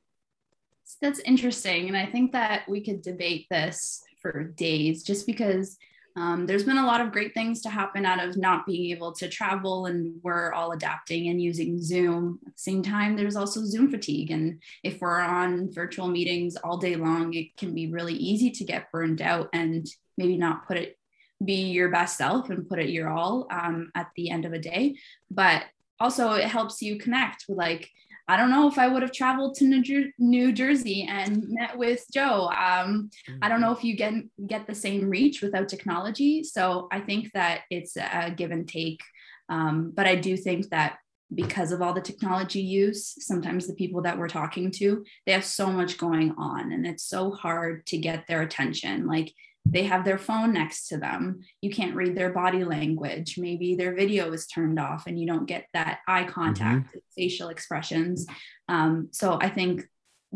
that's 1.01 1.20
interesting 1.20 1.88
and 1.88 1.96
i 1.96 2.07
think 2.07 2.33
that 2.33 2.68
we 2.68 2.81
could 2.81 3.03
debate 3.03 3.46
this 3.51 4.03
for 4.20 4.44
days 4.44 5.03
just 5.03 5.27
because 5.27 5.79
um, 6.16 6.46
there's 6.46 6.64
been 6.64 6.79
a 6.79 6.87
lot 6.87 7.01
of 7.01 7.12
great 7.12 7.33
things 7.33 7.62
to 7.62 7.70
happen 7.70 8.05
out 8.05 8.22
of 8.22 8.37
not 8.37 8.66
being 8.66 8.90
able 8.90 9.12
to 9.12 9.29
travel 9.29 9.87
and 9.87 10.20
we're 10.22 10.53
all 10.53 10.72
adapting 10.72 11.29
and 11.29 11.40
using 11.40 11.81
zoom. 11.81 12.38
At 12.46 12.55
the 12.55 12.59
same 12.59 12.83
time 12.83 13.16
there's 13.16 13.37
also 13.37 13.64
zoom 13.64 13.90
fatigue 13.90 14.31
and 14.31 14.61
if 14.83 15.01
we're 15.01 15.20
on 15.20 15.72
virtual 15.72 16.09
meetings 16.09 16.57
all 16.57 16.77
day 16.77 16.96
long 16.96 17.33
it 17.35 17.57
can 17.57 17.75
be 17.75 17.90
really 17.90 18.14
easy 18.14 18.51
to 18.51 18.64
get 18.64 18.92
burned 18.92 19.22
out 19.22 19.48
and 19.53 19.87
maybe 20.18 20.37
not 20.37 20.66
put 20.66 20.77
it 20.77 20.98
be 21.44 21.70
your 21.70 21.88
best 21.88 22.16
self 22.16 22.51
and 22.51 22.68
put 22.68 22.79
it 22.79 22.90
your 22.90 23.09
all 23.09 23.48
um, 23.51 23.90
at 23.94 24.09
the 24.14 24.31
end 24.31 24.44
of 24.44 24.53
a 24.53 24.59
day. 24.59 24.96
But 25.31 25.64
also 25.98 26.33
it 26.33 26.44
helps 26.44 26.83
you 26.83 26.98
connect 26.98 27.46
with 27.48 27.59
like 27.59 27.90
I 28.28 28.37
don't 28.37 28.50
know 28.50 28.68
if 28.68 28.78
I 28.78 28.88
would 28.88 29.02
have 29.02 29.12
traveled 29.12 29.56
to 29.56 29.64
New, 29.64 29.82
Jer- 29.82 30.12
New 30.18 30.52
Jersey 30.52 31.06
and 31.08 31.44
met 31.48 31.76
with 31.76 32.04
Joe. 32.12 32.48
Um, 32.48 33.11
I 33.40 33.48
don't 33.48 33.61
know 33.61 33.72
if 33.72 33.82
you 33.85 33.96
get 33.96 34.14
get 34.46 34.66
the 34.66 34.74
same 34.74 35.11
reach 35.11 35.42
without 35.42 35.68
technology. 35.68 36.44
So 36.44 36.88
I 36.92 37.00
think 37.00 37.32
that 37.32 37.62
it's 37.70 37.96
a 37.96 38.32
give 38.37 38.50
and 38.50 38.68
take. 38.68 39.00
Um, 39.48 39.92
but 39.94 40.06
I 40.06 40.16
do 40.16 40.37
think 40.37 40.68
that 40.70 40.98
because 41.35 41.72
of 41.72 41.80
all 41.80 41.94
the 41.94 42.00
technology 42.00 42.61
use, 42.61 43.14
sometimes 43.24 43.66
the 43.66 43.74
people 43.74 44.02
that 44.02 44.18
we're 44.18 44.28
talking 44.28 44.70
to, 44.70 45.04
they 45.26 45.32
have 45.32 45.44
so 45.44 45.70
much 45.70 45.98
going 45.98 46.35
on, 46.37 46.72
and 46.72 46.87
it's 46.87 47.04
so 47.04 47.30
hard 47.30 47.87
to 47.87 47.96
get 47.96 48.26
their 48.26 48.42
attention. 48.42 49.06
Like 49.06 49.32
they 49.64 49.85
have 49.85 50.05
their 50.05 50.18
phone 50.18 50.53
next 50.53 50.88
to 50.88 50.98
them. 50.98 51.40
You 51.61 51.70
can't 51.70 51.94
read 51.94 52.16
their 52.16 52.33
body 52.33 52.64
language. 52.64 53.38
Maybe 53.38 53.75
their 53.75 53.94
video 53.94 54.33
is 54.33 54.46
turned 54.46 54.79
off 54.79 55.07
and 55.07 55.18
you 55.18 55.27
don't 55.27 55.46
get 55.46 55.66
that 55.72 56.01
eye 56.09 56.25
contact 56.25 56.88
mm-hmm. 56.88 56.98
facial 57.16 57.48
expressions. 57.48 58.27
Um, 58.68 59.09
so 59.12 59.38
i 59.40 59.48
think 59.48 59.83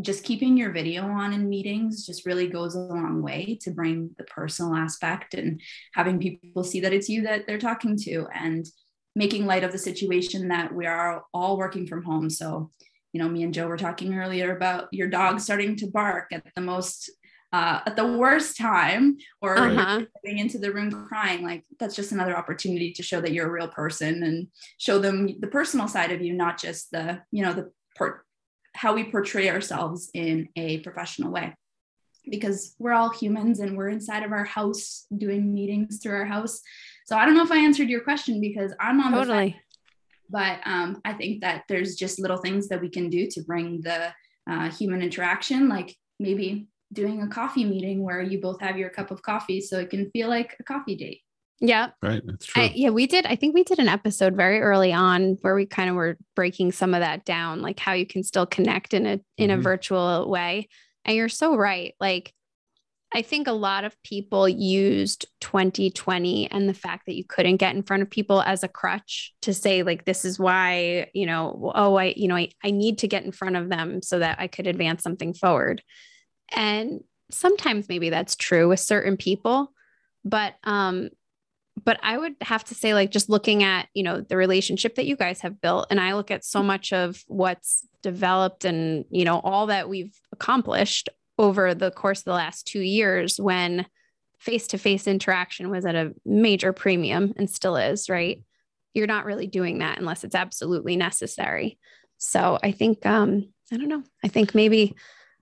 just 0.01 0.25
keeping 0.25 0.57
your 0.57 0.73
video 0.73 1.05
on 1.05 1.33
in 1.33 1.49
meetings 1.49 2.05
just 2.05 2.27
really 2.27 2.49
goes 2.49 2.75
a 2.75 2.81
long 2.81 3.23
way 3.23 3.59
to 3.63 3.71
bring 3.71 4.11
the 4.19 4.25
personal 4.25 4.75
aspect 4.75 5.33
and 5.33 5.61
having 5.95 6.19
people 6.19 6.63
see 6.63 6.81
that 6.81 6.93
it's 6.93 7.09
you 7.09 7.23
that 7.23 7.47
they're 7.47 7.59
talking 7.59 7.97
to 7.97 8.27
and 8.35 8.67
making 9.15 9.47
light 9.47 9.65
of 9.65 9.73
the 9.73 9.79
situation 9.79 10.49
that 10.49 10.75
we 10.75 10.85
are 10.85 11.25
all 11.33 11.57
working 11.57 11.87
from 11.87 12.03
home. 12.05 12.29
So 12.29 12.71
you 13.15 13.23
know 13.23 13.29
me 13.31 13.45
and 13.45 13.55
joe 13.55 13.67
were 13.67 13.79
talking 13.79 14.15
earlier 14.15 14.55
about 14.55 14.89
your 14.93 15.09
dog 15.09 15.41
starting 15.41 15.75
to 15.77 15.87
bark 15.87 16.27
at 16.33 16.45
the 16.55 16.61
most 16.61 17.11
uh, 17.53 17.81
at 17.87 17.97
the 17.97 18.07
worst 18.07 18.57
time 18.57 19.17
or 19.41 19.57
uh-huh. 19.57 20.03
getting 20.25 20.39
into 20.39 20.59
the 20.59 20.73
room 20.73 20.91
crying 20.91 21.43
like 21.43 21.65
that's 21.79 21.95
just 21.95 22.13
another 22.13 22.37
opportunity 22.37 22.93
to 22.93 23.03
show 23.03 23.21
that 23.21 23.33
you're 23.33 23.47
a 23.47 23.51
real 23.51 23.69
person 23.69 24.23
and 24.25 24.49
show 24.79 24.99
them 24.99 25.29
the 25.41 25.47
personal 25.47 25.89
side 25.89 26.11
of 26.13 26.21
you 26.21 26.33
not 26.33 26.61
just 26.61 26.91
the 26.91 27.21
you 27.31 27.43
know 27.43 27.53
the 27.53 27.71
per- 27.95 28.23
how 28.75 28.95
we 28.95 29.05
portray 29.05 29.49
ourselves 29.49 30.11
in 30.13 30.49
a 30.57 30.79
professional 30.81 31.31
way 31.31 31.55
because 32.29 32.75
we're 32.79 32.93
all 32.93 33.11
humans 33.11 33.61
and 33.61 33.77
we're 33.77 33.89
inside 33.89 34.25
of 34.25 34.33
our 34.33 34.45
house 34.45 35.07
doing 35.17 35.55
meetings 35.55 36.01
through 36.03 36.17
our 36.17 36.27
house 36.27 36.61
so 37.07 37.17
i 37.17 37.25
don't 37.25 37.35
know 37.35 37.45
if 37.45 37.53
i 37.53 37.59
answered 37.59 37.89
your 37.89 38.01
question 38.01 38.41
because 38.41 38.75
i'm 38.81 39.01
on 39.01 39.13
totally. 39.13 39.51
the 39.51 39.77
but 40.29 40.59
um, 40.67 41.01
i 41.05 41.13
think 41.13 41.41
that 41.41 41.63
there's 41.69 41.95
just 41.95 42.19
little 42.19 42.39
things 42.39 42.69
that 42.69 42.81
we 42.81 42.89
can 42.89 43.09
do 43.09 43.29
to 43.29 43.43
bring 43.43 43.81
the 43.83 44.13
uh, 44.51 44.71
human 44.71 45.01
interaction 45.01 45.69
like 45.69 45.97
maybe 46.19 46.67
doing 46.93 47.23
a 47.23 47.29
coffee 47.29 47.65
meeting 47.65 48.03
where 48.03 48.23
you 48.23 48.41
both 48.41 48.61
have 48.61 48.79
your 48.79 48.91
cup 48.91 49.11
of 49.11 49.23
coffee 49.23 49.61
so 49.61 49.79
it 49.79 49.91
can 49.91 50.11
feel 50.11 50.29
like 50.29 50.57
a 50.61 50.63
coffee 50.63 50.97
date. 50.97 51.23
Yeah. 51.61 51.89
Right. 52.03 52.23
That's 52.25 52.45
true. 52.47 52.65
I, 52.65 52.73
yeah, 52.75 52.91
we 52.91 53.07
did. 53.07 53.25
I 53.27 53.35
think 53.35 53.55
we 53.55 53.65
did 53.65 53.79
an 53.79 53.89
episode 53.89 54.37
very 54.37 54.61
early 54.61 54.93
on 54.93 55.39
where 55.41 55.55
we 55.55 55.65
kind 55.65 55.89
of 55.89 55.97
were 55.97 56.19
breaking 56.35 56.73
some 56.73 56.93
of 56.93 57.01
that 57.01 57.25
down, 57.25 57.63
like 57.63 57.81
how 57.81 57.95
you 57.95 58.07
can 58.07 58.23
still 58.23 58.45
connect 58.47 58.93
in 58.93 59.07
a 59.07 59.21
in 59.39 59.51
a 59.51 59.57
Mhm. 59.57 59.63
virtual 59.63 60.29
way. 60.29 60.69
And 61.05 61.17
you're 61.17 61.29
so 61.31 61.57
right. 61.57 61.95
Like 61.99 62.33
I 63.15 63.23
think 63.23 63.47
a 63.47 63.53
lot 63.53 63.85
of 63.85 63.97
people 64.03 64.47
used 64.49 65.27
2020 65.41 66.51
and 66.51 66.69
the 66.69 66.75
fact 66.75 67.07
that 67.07 67.15
you 67.15 67.25
couldn't 67.25 67.57
get 67.57 67.75
in 67.75 67.83
front 67.85 68.03
of 68.03 68.11
people 68.11 68.43
as 68.43 68.63
a 68.63 68.69
crutch 68.69 69.33
to 69.43 69.55
say 69.55 69.83
like 69.83 70.05
this 70.05 70.25
is 70.27 70.39
why, 70.39 71.09
you 71.15 71.25
know, 71.25 71.73
oh 71.75 71.95
I, 71.95 72.13
you 72.17 72.29
know, 72.29 72.37
I, 72.37 72.51
I 72.65 72.71
need 72.71 72.99
to 72.99 73.09
get 73.09 73.25
in 73.25 73.33
front 73.33 73.57
of 73.57 73.71
them 73.71 74.03
so 74.03 74.19
that 74.19 74.39
I 74.41 74.49
could 74.49 74.67
advance 74.67 75.03
something 75.03 75.33
forward. 75.33 75.83
And 76.55 77.03
sometimes 77.31 77.89
maybe 77.89 78.11
that's 78.11 78.37
true 78.37 78.69
with 78.69 78.81
certain 78.81 79.17
people, 79.17 79.73
but 80.25 80.55
um 80.65 81.11
but 81.85 82.01
I 82.03 82.17
would 82.17 82.37
have 82.41 82.65
to 82.65 82.75
say, 82.75 82.95
like, 82.95 83.11
just 83.11 83.29
looking 83.29 83.63
at, 83.63 83.89
you 83.93 84.03
know, 84.03 84.23
the 84.23 84.39
relationship 84.39 84.95
that 84.95 85.05
you 85.07 85.15
guys 85.15 85.43
have 85.43 85.61
built, 85.61 85.87
and 85.91 86.01
I 86.01 86.15
look 86.15 86.31
at 86.31 86.43
so 86.43 86.63
much 86.63 86.93
of 86.93 87.23
what's 87.27 87.87
developed 88.03 88.65
and, 88.65 89.05
you 89.11 89.25
know, 89.27 89.41
all 89.41 89.67
that 89.67 89.89
we've 89.89 90.19
accomplished 90.33 91.11
over 91.39 91.75
the 91.75 91.91
course 91.91 92.21
of 92.21 92.25
the 92.25 92.33
last 92.33 92.67
two 92.67 92.81
years 92.81 93.39
when 93.39 93.85
face 94.39 94.67
to 94.69 94.79
face 94.79 95.07
interaction 95.07 95.71
was 95.71 95.85
at 95.85 95.95
a 95.95 96.15
major 96.25 96.73
premium 96.73 97.35
and 97.37 97.51
still 97.51 97.77
is, 97.77 98.09
right? 98.09 98.43
You're 98.95 99.07
not 99.07 99.27
really 99.27 99.47
doing 99.47 99.79
that 99.79 99.99
unless 99.99 100.25
it's 100.25 100.35
absolutely 100.35 100.97
necessary. 100.97 101.79
So 102.17 102.59
I 102.63 102.73
think, 102.73 103.05
um, 103.05 103.53
I 103.71 103.77
don't 103.77 103.89
know, 103.89 104.03
I 104.25 104.29
think 104.29 104.55
maybe 104.55 104.95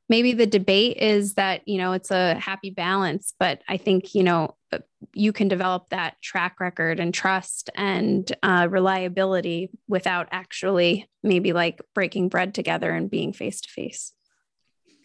maybe 0.09 0.33
the 0.33 0.47
debate 0.47 0.97
is 0.99 1.35
that 1.35 1.67
you 1.67 1.79
know 1.79 1.93
it's 1.93 2.11
a 2.11 2.35
happy 2.35 2.71
balance 2.71 3.33
but 3.39 3.63
i 3.69 3.77
think 3.77 4.15
you 4.15 4.23
know 4.23 4.55
uh, 4.73 4.79
you 5.15 5.33
can 5.33 5.49
develop 5.49 5.89
that 5.91 6.21
track 6.23 6.61
record 6.61 7.01
and 7.01 7.15
trust 7.15 7.71
and 7.75 8.35
uh, 8.43 8.67
reliability 8.71 9.71
without 9.89 10.29
actually 10.33 11.09
maybe 11.23 11.53
like 11.53 11.81
breaking 11.95 12.29
bread 12.29 12.55
together 12.55 12.91
and 12.91 13.11
being 13.11 13.33
face 13.33 13.61
to 13.61 13.69
face 13.71 14.13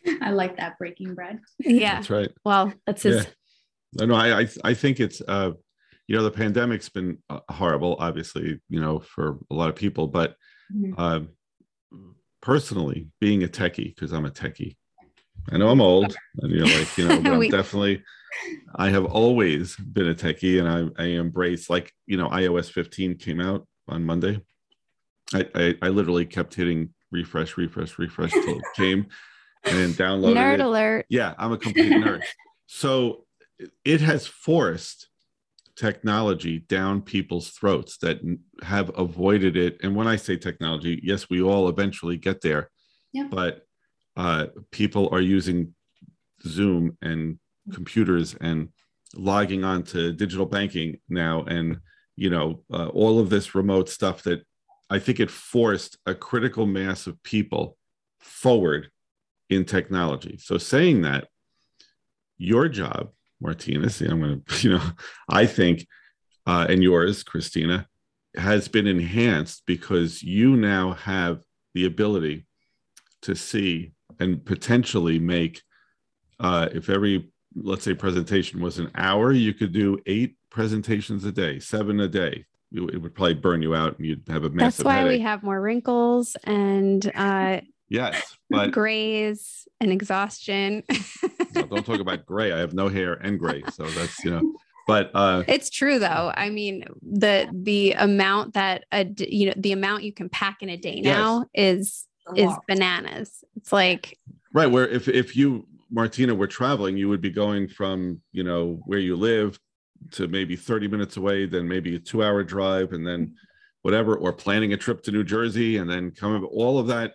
I 0.22 0.32
like 0.32 0.58
that 0.58 0.78
breaking 0.78 1.14
bread. 1.16 1.40
yeah 1.60 1.96
That's 1.96 2.10
right. 2.10 2.32
well 2.44 2.74
that's 2.86 3.04
his 3.04 3.28
No, 3.94 4.06
no, 4.06 4.16
I, 4.16 4.42
I, 4.42 4.48
I 4.64 4.74
think 4.76 5.00
it's, 5.00 5.20
uh, 5.28 5.52
you 6.08 6.16
know, 6.16 6.22
the 6.24 6.30
pandemic's 6.32 6.90
been 6.90 7.18
uh, 7.28 7.40
horrible, 7.50 7.96
obviously, 8.00 8.60
you 8.70 8.80
know, 8.80 9.00
for 9.00 9.40
a 9.50 9.56
lot 9.56 9.70
of 9.70 9.76
people, 9.76 10.08
but 10.08 10.36
Mhm. 10.72 10.94
uh, 10.96 11.22
personally, 12.42 13.08
being 13.20 13.44
a 13.44 13.48
techie, 13.48 13.94
because 13.96 14.12
I'm 14.12 14.26
a 14.26 14.30
techie, 14.32 14.76
I 15.52 15.58
know 15.58 15.70
I'm 15.70 15.82
old, 15.82 16.16
and 16.38 16.52
you're 16.56 16.66
like, 16.66 16.98
you 16.98 17.08
know, 17.08 17.22
but 17.22 17.34
I'm 17.34 17.50
definitely, 17.50 18.04
I 18.76 18.90
have 18.90 19.06
always 19.06 19.76
been 19.76 20.10
a 20.10 20.16
techie, 20.16 20.60
and 20.60 20.94
I, 20.98 21.04
I 21.04 21.08
embrace, 21.08 21.70
like, 21.70 21.94
you 22.06 22.18
know, 22.18 22.30
iOS 22.30 22.72
15 22.72 23.18
came 23.18 23.40
out 23.40 23.68
on 23.88 24.06
Monday. 24.06 24.42
I, 25.34 25.46
I, 25.56 25.76
I 25.84 25.90
literally 25.90 26.26
kept 26.26 26.56
hitting 26.56 26.94
refresh, 27.12 27.58
refresh, 27.58 27.98
refresh 27.98 28.32
till 28.32 28.58
it 28.58 28.66
came, 28.76 29.08
and 29.66 29.94
downloaded 29.96 30.38
nerd 30.38 30.54
it. 30.56 30.60
alert 30.62 31.06
Yeah, 31.10 31.34
I'm 31.38 31.52
a 31.52 31.58
complete 31.58 31.94
nerd. 31.94 32.24
So 32.72 33.26
it 33.84 34.00
has 34.02 34.28
forced 34.28 35.10
technology 35.76 36.60
down 36.60 37.02
people's 37.02 37.50
throats 37.50 37.98
that 37.98 38.20
have 38.62 38.92
avoided 38.96 39.58
it. 39.58 39.78
And 39.82 39.96
when 39.96 40.08
I 40.08 40.18
say 40.18 40.38
technology, 40.38 41.00
yes, 41.02 41.32
we 41.32 41.42
all 41.42 41.68
eventually 41.70 42.18
get 42.18 42.42
there. 42.42 42.70
Yeah. 43.12 43.28
But 43.32 43.66
uh, 44.20 44.48
people 44.72 45.08
are 45.14 45.22
using 45.22 45.74
Zoom 46.46 46.98
and 47.02 47.40
computers 47.74 48.36
and 48.42 48.68
logging 49.16 49.64
on 49.64 49.82
to 49.84 50.12
digital 50.12 50.46
banking 50.46 51.00
now, 51.08 51.44
and 51.44 51.80
you 52.18 52.30
know 52.30 52.62
uh, 52.72 52.88
all 52.88 53.20
of 53.20 53.30
this 53.30 53.56
remote 53.56 53.88
stuff 53.88 54.24
that 54.24 54.46
I 54.90 55.00
think 55.00 55.22
it 55.22 55.32
forced 55.32 55.98
a 56.06 56.14
critical 56.14 56.66
mass 56.66 57.08
of 57.08 57.24
people 57.24 57.78
forward 58.20 58.92
in 59.50 59.64
technology. 59.64 60.38
So 60.38 60.58
saying 60.58 61.04
that, 61.04 61.30
your 62.38 62.68
job, 62.68 63.12
Martina, 63.40 63.90
see, 63.90 64.06
I'm 64.06 64.20
going 64.20 64.44
to, 64.48 64.68
you 64.68 64.74
know, 64.78 64.84
I 65.30 65.46
think, 65.46 65.88
uh, 66.46 66.66
and 66.68 66.84
yours, 66.84 67.24
Christina, 67.24 67.88
has 68.36 68.68
been 68.68 68.86
enhanced 68.86 69.64
because 69.66 70.22
you 70.22 70.58
now 70.58 70.92
have 70.92 71.42
the 71.74 71.86
ability 71.86 72.46
to 73.22 73.34
see 73.34 73.94
and 74.20 74.44
potentially 74.46 75.20
make, 75.20 75.62
uh, 76.40 76.70
if 76.74 76.90
every, 76.90 77.30
let's 77.56 77.84
say, 77.84 77.94
presentation 77.94 78.62
was 78.62 78.80
an 78.80 78.92
hour, 78.96 79.32
you 79.32 79.54
could 79.54 79.72
do 79.72 79.98
eight 80.06 80.36
presentations 80.50 81.26
a 81.26 81.32
day, 81.32 81.60
seven 81.60 82.00
a 82.02 82.08
day. 82.08 82.46
It 82.72 83.02
would 83.02 83.16
probably 83.16 83.34
burn 83.34 83.62
you 83.64 83.74
out 83.74 83.98
and 83.98 84.06
you'd 84.06 84.28
have 84.28 84.44
a 84.44 84.50
massive. 84.50 84.84
that's 84.84 84.86
why 84.86 84.98
headache. 84.98 85.20
we 85.20 85.24
have 85.24 85.42
more 85.42 85.60
wrinkles 85.60 86.38
and 86.44 87.12
uh 87.16 87.62
yes, 87.90 88.38
but 88.50 88.70
grays 88.72 89.68
and 89.82 89.92
exhaustion 89.92 90.84
no, 91.56 91.66
don't 91.66 91.84
talk 91.84 92.00
about 92.00 92.28
gray. 92.28 92.52
I 92.52 92.60
have 92.60 92.74
no 92.76 92.88
hair 92.88 93.14
and 93.14 93.40
gray, 93.40 93.64
so 93.68 93.90
that's 93.90 94.24
you 94.24 94.30
know. 94.32 94.54
But 94.86 95.10
uh, 95.16 95.44
It's 95.48 95.72
true 95.72 95.98
though. 95.98 96.32
I 96.36 96.52
mean, 96.52 96.84
the 97.02 97.50
the 97.52 97.94
amount 97.94 98.54
that 98.54 98.86
a 98.92 99.04
d- 99.04 99.30
you 99.36 99.48
know 99.48 99.54
the 99.58 99.72
amount 99.72 100.04
you 100.04 100.14
can 100.14 100.30
pack 100.30 100.62
in 100.62 100.70
a 100.70 100.78
day 100.78 101.00
Yes. 101.02 101.16
now 101.16 101.46
is 101.56 102.06
is 102.36 102.54
bananas. 102.68 103.44
It's 103.60 103.74
like 103.74 104.18
right 104.54 104.68
where 104.68 104.88
if 104.88 105.08
if 105.08 105.36
you 105.36 105.68
Martina 105.92 106.34
were 106.34 106.48
traveling, 106.48 106.96
you 106.98 107.10
would 107.10 107.22
be 107.22 107.30
going 107.32 107.68
from 107.68 108.22
you 108.32 108.44
know 108.44 108.82
where 108.86 109.00
you 109.00 109.16
live 109.16 109.60
to 110.12 110.28
maybe 110.28 110.56
thirty 110.56 110.88
minutes 110.88 111.18
away, 111.18 111.46
then 111.46 111.68
maybe 111.68 111.96
a 111.96 112.00
two-hour 112.00 112.44
drive, 112.44 112.94
and 112.94 113.06
then 113.06 113.36
whatever, 113.82 114.16
or 114.16 114.32
planning 114.34 114.72
a 114.74 114.78
trip 114.78 115.04
to 115.04 115.12
New 115.12 115.24
Jersey, 115.24 115.78
and 115.78 115.90
then 115.90 116.12
coming. 116.12 116.44
All 116.44 116.80
of 116.80 116.88
that 116.88 117.14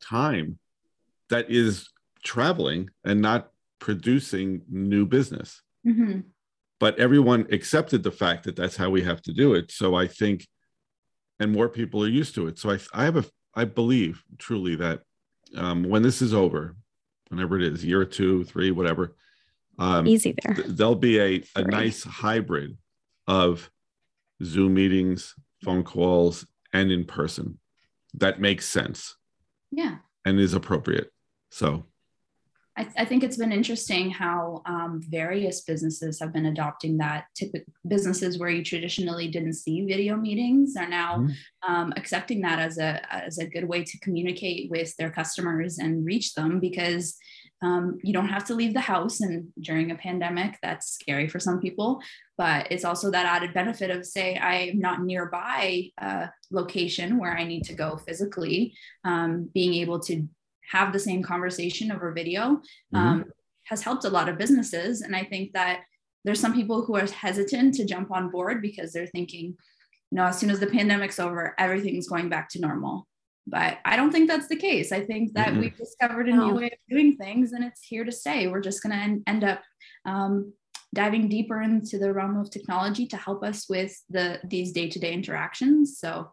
time 0.00 0.58
that 1.30 1.50
is 1.50 1.88
traveling 2.22 2.88
and 3.04 3.20
not 3.20 3.50
producing 3.80 4.62
new 4.68 5.04
business. 5.06 5.62
Mhm. 5.86 6.24
but 6.78 6.98
everyone 6.98 7.46
accepted 7.50 8.02
the 8.02 8.10
fact 8.10 8.44
that 8.44 8.54
that's 8.56 8.76
how 8.76 8.90
we 8.90 9.02
have 9.02 9.20
to 9.22 9.32
do 9.32 9.54
it 9.54 9.70
so 9.72 9.94
i 9.96 10.06
think 10.06 10.46
and 11.40 11.50
more 11.52 11.68
people 11.68 12.02
are 12.04 12.08
used 12.20 12.34
to 12.36 12.46
it 12.48 12.56
so 12.58 12.70
i, 12.70 12.78
I 12.92 13.04
have 13.04 13.16
a 13.16 13.24
i 13.54 13.64
believe 13.64 14.22
truly 14.38 14.74
that 14.76 15.02
um, 15.56 15.84
when 15.84 16.02
this 16.02 16.22
is 16.22 16.32
over 16.34 16.76
whenever 17.28 17.56
it 17.58 17.62
is 17.72 17.84
year 17.84 18.04
two 18.04 18.44
three 18.44 18.70
whatever 18.70 19.16
um, 19.78 20.06
easy 20.06 20.34
there. 20.42 20.54
th- 20.54 20.66
there'll 20.68 20.94
be 20.94 21.18
a, 21.20 21.42
a 21.56 21.62
nice 21.62 22.04
hybrid 22.04 22.76
of 23.26 23.70
zoom 24.44 24.74
meetings 24.74 25.34
phone 25.64 25.82
calls 25.82 26.46
and 26.72 26.90
in 26.92 27.04
person 27.04 27.58
that 28.14 28.40
makes 28.40 28.68
sense 28.68 29.16
Yeah. 29.70 29.96
and 30.24 30.38
is 30.40 30.54
appropriate 30.54 31.10
so 31.50 31.84
I, 32.76 32.88
I 32.96 33.04
think 33.04 33.22
it's 33.22 33.36
been 33.36 33.52
interesting 33.52 34.10
how 34.10 34.62
um, 34.66 35.00
various 35.08 35.60
businesses 35.62 36.18
have 36.20 36.32
been 36.32 36.46
adopting 36.46 36.98
that. 36.98 37.24
Typic- 37.34 37.66
businesses 37.86 38.38
where 38.38 38.48
you 38.48 38.64
traditionally 38.64 39.28
didn't 39.28 39.54
see 39.54 39.84
video 39.84 40.16
meetings 40.16 40.74
are 40.76 40.88
now 40.88 41.18
Mhm. 41.18 41.34
um, 41.68 41.92
accepting 41.96 42.40
that 42.42 42.58
as 42.58 42.78
a 42.78 43.00
as 43.12 43.38
a 43.38 43.46
good 43.46 43.64
way 43.64 43.84
to 43.84 43.98
communicate 43.98 44.70
with 44.70 44.96
their 44.96 45.10
customers 45.10 45.78
and 45.78 46.04
reach 46.04 46.34
them 46.34 46.60
because 46.60 47.16
um, 47.62 47.98
you 48.02 48.12
don't 48.12 48.28
have 48.28 48.44
to 48.46 48.54
leave 48.54 48.74
the 48.74 48.80
house. 48.80 49.20
And 49.20 49.48
during 49.60 49.90
a 49.92 49.94
pandemic, 49.94 50.58
that's 50.62 50.94
scary 50.94 51.28
for 51.28 51.38
some 51.38 51.60
people. 51.60 52.00
But 52.36 52.72
it's 52.72 52.84
also 52.84 53.10
that 53.12 53.26
added 53.26 53.54
benefit 53.54 53.90
of 53.90 54.04
say 54.04 54.36
I'm 54.36 54.80
not 54.80 55.02
nearby 55.04 55.90
a 56.00 56.30
location 56.50 57.18
where 57.18 57.36
I 57.36 57.44
need 57.44 57.62
to 57.64 57.74
go 57.74 57.98
physically, 57.98 58.74
um, 59.04 59.48
being 59.54 59.74
able 59.74 60.00
to 60.00 60.26
have 60.72 60.92
the 60.92 60.98
same 60.98 61.22
conversation 61.22 61.92
over 61.92 62.12
video 62.12 62.60
mhm. 62.94 62.98
um, 62.98 63.24
has 63.64 63.82
helped 63.82 64.04
a 64.04 64.10
lot 64.10 64.28
of 64.28 64.38
businesses. 64.38 65.02
And 65.02 65.14
I 65.14 65.24
think 65.24 65.52
that 65.52 65.82
there's 66.24 66.40
some 66.40 66.54
people 66.54 66.84
who 66.84 66.96
are 66.96 67.06
hesitant 67.06 67.74
to 67.74 67.84
jump 67.84 68.10
on 68.10 68.30
board 68.30 68.62
because 68.62 68.92
they're 68.92 69.06
thinking, 69.06 69.46
you 70.10 70.16
know, 70.16 70.24
as 70.24 70.38
soon 70.38 70.50
as 70.50 70.60
the 70.60 70.66
pandemic's 70.66 71.20
over, 71.20 71.54
everything's 71.58 72.08
going 72.08 72.28
back 72.28 72.48
to 72.50 72.60
normal. 72.60 73.06
But 73.46 73.78
I 73.84 73.96
don't 73.96 74.12
think 74.12 74.28
that's 74.28 74.48
the 74.48 74.56
case. 74.56 74.92
I 74.92 75.00
think 75.00 75.34
that 75.34 75.48
Mm-mm. 75.48 75.60
we've 75.60 75.76
discovered 75.76 76.28
a 76.28 76.34
No. 76.34 76.48
new 76.48 76.54
way 76.54 76.66
of 76.66 76.78
doing 76.88 77.16
things 77.16 77.52
and 77.52 77.64
it's 77.64 77.82
here 77.82 78.04
to 78.04 78.12
stay. 78.12 78.46
We're 78.46 78.60
just 78.60 78.82
going 78.82 78.96
to 78.96 79.02
en- 79.02 79.22
end 79.26 79.44
up 79.44 79.62
um, 80.04 80.52
diving 80.94 81.28
deeper 81.28 81.60
into 81.60 81.98
the 81.98 82.12
realm 82.12 82.36
of 82.38 82.50
technology 82.50 83.06
to 83.08 83.16
help 83.16 83.42
us 83.42 83.68
with 83.68 83.92
the 84.10 84.40
these 84.44 84.72
day-to-day 84.72 85.12
interactions. 85.12 85.98
So 85.98 86.30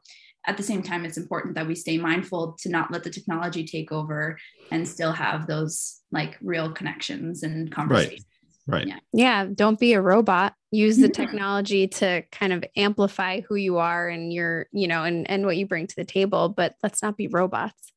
at 0.48 0.58
the 0.58 0.64
same 0.64 0.82
time, 0.82 1.06
it's 1.06 1.18
important 1.18 1.56
that 1.56 1.68
we 1.68 1.76
stay 1.76 1.98
mindful 1.98 2.58
to 2.62 2.70
not 2.70 2.92
let 2.92 3.04
the 3.04 3.10
technology 3.10 3.66
take 3.66 3.92
over 3.92 4.38
and 4.72 4.88
still 4.88 5.12
have 5.12 5.48
those 5.48 6.02
like 6.12 6.38
real 6.42 6.72
connections 6.72 7.44
and 7.44 7.72
conversations. 7.72 8.26
right 8.68 8.88
Yeah. 8.88 9.00
Yeah, 9.12 9.46
don't 9.54 9.80
be 9.80 9.94
a 9.94 10.02
robot. 10.02 10.54
Use 10.72 10.98
the 10.98 11.10
technology 11.22 11.88
to 11.88 12.24
kind 12.32 12.54
of 12.54 12.64
amplify 12.76 13.42
who 13.42 13.56
you 13.56 13.78
are 13.78 14.08
and 14.08 14.32
your, 14.32 14.68
you 14.72 14.88
know, 14.88 15.04
and 15.04 15.30
and 15.30 15.46
what 15.46 15.58
you 15.58 15.68
bring 15.68 15.88
to 15.88 15.96
the 15.96 16.06
table, 16.06 16.50
but 16.50 16.76
let's 16.84 17.02
not 17.04 17.18
be 17.18 17.28
robots. 17.28 17.92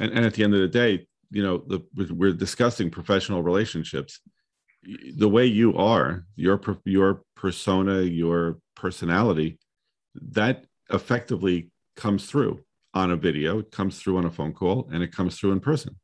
and, 0.00 0.12
and 0.12 0.24
at 0.24 0.34
the 0.34 0.44
end 0.44 0.54
of 0.54 0.60
the 0.60 0.68
day 0.68 1.06
you 1.30 1.42
know 1.42 1.58
the 1.58 1.80
we're- 1.94 2.12
we're 2.12 2.32
discussing 2.32 2.90
professional 2.90 3.42
relationships 3.42 4.20
the 5.16 5.28
way 5.28 5.44
you 5.44 5.76
are, 5.76 6.24
your 6.36 6.60
your 6.84 7.22
persona, 7.36 8.00
your 8.02 8.58
personality, 8.74 9.58
that 10.14 10.64
effectively 10.90 11.70
comes 11.96 12.26
through 12.26 12.64
on 12.94 13.10
a 13.10 13.16
video, 13.16 13.58
it 13.60 13.70
comes 13.70 14.00
through 14.00 14.18
on 14.18 14.24
a 14.24 14.30
phone 14.30 14.52
call, 14.52 14.88
and 14.92 15.02
it 15.02 15.12
comes 15.12 15.38
through 15.38 15.52
in 15.52 15.60
person. 15.60 15.96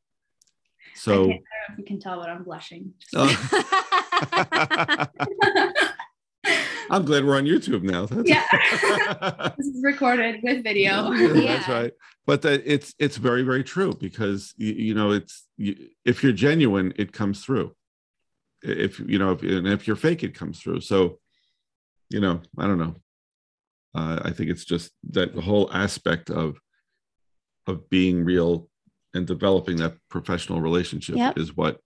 So 0.95 1.13
I, 1.13 1.15
don't 1.15 1.29
know 1.29 1.35
if 1.71 1.77
you 1.79 1.83
can 1.83 1.99
tell, 1.99 2.19
but 2.19 2.29
I'm 2.29 2.43
blushing. 2.43 2.93
Uh, 3.15 3.35
I'm 6.89 7.03
glad 7.03 7.25
we're 7.25 7.37
on 7.37 7.45
YouTube 7.45 7.83
now. 7.83 8.05
That's 8.05 8.29
yeah, 8.29 9.51
this 9.57 9.67
is 9.67 9.83
recorded 9.83 10.41
with 10.43 10.63
video. 10.63 11.11
Yeah, 11.15 11.57
That's 11.57 11.67
right. 11.67 11.91
But 12.25 12.41
that 12.43 12.63
it's 12.65 12.93
it's 12.99 13.17
very 13.17 13.43
very 13.43 13.63
true 13.63 13.93
because 13.99 14.53
you, 14.57 14.73
you 14.73 14.93
know 14.93 15.11
it's 15.11 15.47
you, 15.57 15.75
if 16.05 16.23
you're 16.23 16.31
genuine, 16.31 16.93
it 16.97 17.11
comes 17.11 17.43
through. 17.43 17.75
If 18.61 18.99
you 18.99 19.19
know, 19.19 19.31
if, 19.31 19.41
and 19.43 19.67
if 19.67 19.87
you're 19.87 19.95
fake, 19.95 20.23
it 20.23 20.35
comes 20.35 20.59
through. 20.59 20.81
So, 20.81 21.19
you 22.09 22.19
know, 22.19 22.41
I 22.57 22.67
don't 22.67 22.79
know. 22.79 22.95
Uh, 23.95 24.19
I 24.23 24.31
think 24.31 24.49
it's 24.49 24.65
just 24.65 24.91
that 25.11 25.33
the 25.33 25.41
whole 25.41 25.71
aspect 25.73 26.29
of 26.29 26.59
of 27.67 27.89
being 27.89 28.23
real 28.23 28.69
and 29.13 29.25
developing 29.25 29.77
that 29.77 29.95
professional 30.09 30.61
relationship 30.61 31.15
yep. 31.15 31.37
is 31.37 31.55
what. 31.55 31.79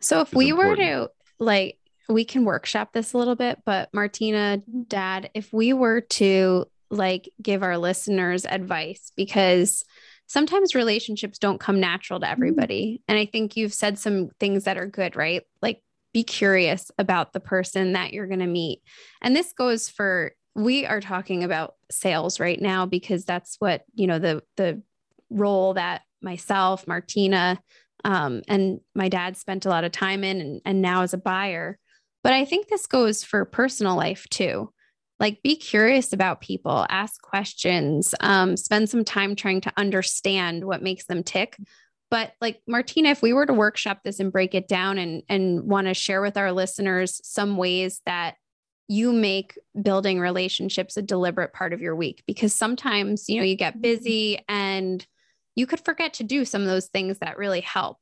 So 0.00 0.20
if 0.20 0.34
we 0.34 0.50
important. 0.50 0.78
were 0.78 0.84
to 0.84 1.10
like 1.38 1.78
we 2.08 2.24
can 2.24 2.44
workshop 2.44 2.92
this 2.92 3.12
a 3.12 3.18
little 3.18 3.36
bit, 3.36 3.60
but 3.64 3.88
Martina, 3.94 4.62
dad, 4.88 5.30
if 5.32 5.52
we 5.52 5.72
were 5.72 6.02
to 6.02 6.66
like 6.90 7.30
give 7.40 7.62
our 7.62 7.78
listeners 7.78 8.44
advice, 8.44 9.12
because 9.16 9.84
sometimes 10.26 10.74
relationships 10.74 11.38
don't 11.38 11.60
come 11.60 11.80
natural 11.80 12.20
to 12.20 12.26
mm-hmm. 12.26 12.32
everybody. 12.32 13.02
And 13.08 13.18
I 13.18 13.26
think 13.26 13.56
you've 13.56 13.74
said 13.74 13.98
some 13.98 14.30
things 14.40 14.64
that 14.64 14.78
are 14.78 14.86
good, 14.86 15.16
right? 15.16 15.42
Like 15.62 15.82
be 16.12 16.24
curious 16.24 16.90
about 16.98 17.32
the 17.32 17.40
person 17.40 17.92
that 17.94 18.12
you're 18.12 18.26
going 18.26 18.40
to 18.40 18.46
meet. 18.46 18.82
And 19.20 19.34
this 19.34 19.52
goes 19.52 19.88
for, 19.88 20.32
we 20.54 20.86
are 20.86 21.00
talking 21.00 21.44
about 21.44 21.74
sales 21.90 22.38
right 22.38 22.60
now 22.60 22.86
because 22.86 23.24
that's 23.24 23.56
what, 23.58 23.82
you 23.94 24.06
know, 24.06 24.18
the, 24.18 24.42
the 24.56 24.82
role 25.30 25.74
that 25.74 26.02
myself, 26.22 26.86
Martina, 26.86 27.60
um, 28.04 28.42
and 28.48 28.80
my 28.94 29.08
dad 29.08 29.36
spent 29.36 29.66
a 29.66 29.68
lot 29.68 29.84
of 29.84 29.92
time 29.92 30.24
in 30.24 30.40
and, 30.40 30.60
and 30.64 30.82
now 30.82 31.02
as 31.02 31.14
a 31.14 31.18
buyer 31.18 31.78
but 32.24 32.32
I 32.32 32.46
think 32.46 32.66
this 32.66 32.88
goes 32.88 33.22
for 33.22 33.44
personal 33.44 33.94
life 33.94 34.26
too. 34.30 34.72
Like, 35.20 35.42
be 35.42 35.54
curious 35.54 36.12
about 36.12 36.40
people, 36.40 36.86
ask 36.88 37.22
questions, 37.22 38.14
um, 38.18 38.56
spend 38.56 38.88
some 38.90 39.04
time 39.04 39.36
trying 39.36 39.60
to 39.60 39.72
understand 39.76 40.64
what 40.64 40.82
makes 40.82 41.04
them 41.04 41.22
tick. 41.22 41.56
But 42.10 42.32
like 42.40 42.60
Martina, 42.66 43.10
if 43.10 43.22
we 43.22 43.32
were 43.32 43.46
to 43.46 43.52
workshop 43.52 44.00
this 44.02 44.20
and 44.20 44.32
break 44.32 44.54
it 44.54 44.68
down 44.68 44.98
and 44.98 45.22
and 45.28 45.64
want 45.64 45.86
to 45.86 45.94
share 45.94 46.22
with 46.22 46.36
our 46.36 46.52
listeners 46.52 47.20
some 47.22 47.56
ways 47.56 48.00
that 48.06 48.36
you 48.88 49.12
make 49.12 49.58
building 49.80 50.20
relationships 50.20 50.96
a 50.96 51.02
deliberate 51.02 51.52
part 51.52 51.72
of 51.72 51.80
your 51.80 51.96
week 51.96 52.22
because 52.26 52.54
sometimes 52.54 53.28
you 53.28 53.38
know 53.38 53.46
you 53.46 53.56
get 53.56 53.80
busy 53.80 54.38
and 54.48 55.06
you 55.56 55.66
could 55.66 55.80
forget 55.80 56.12
to 56.14 56.24
do 56.24 56.44
some 56.44 56.62
of 56.62 56.68
those 56.68 56.86
things 56.86 57.18
that 57.18 57.38
really 57.38 57.60
help 57.60 57.98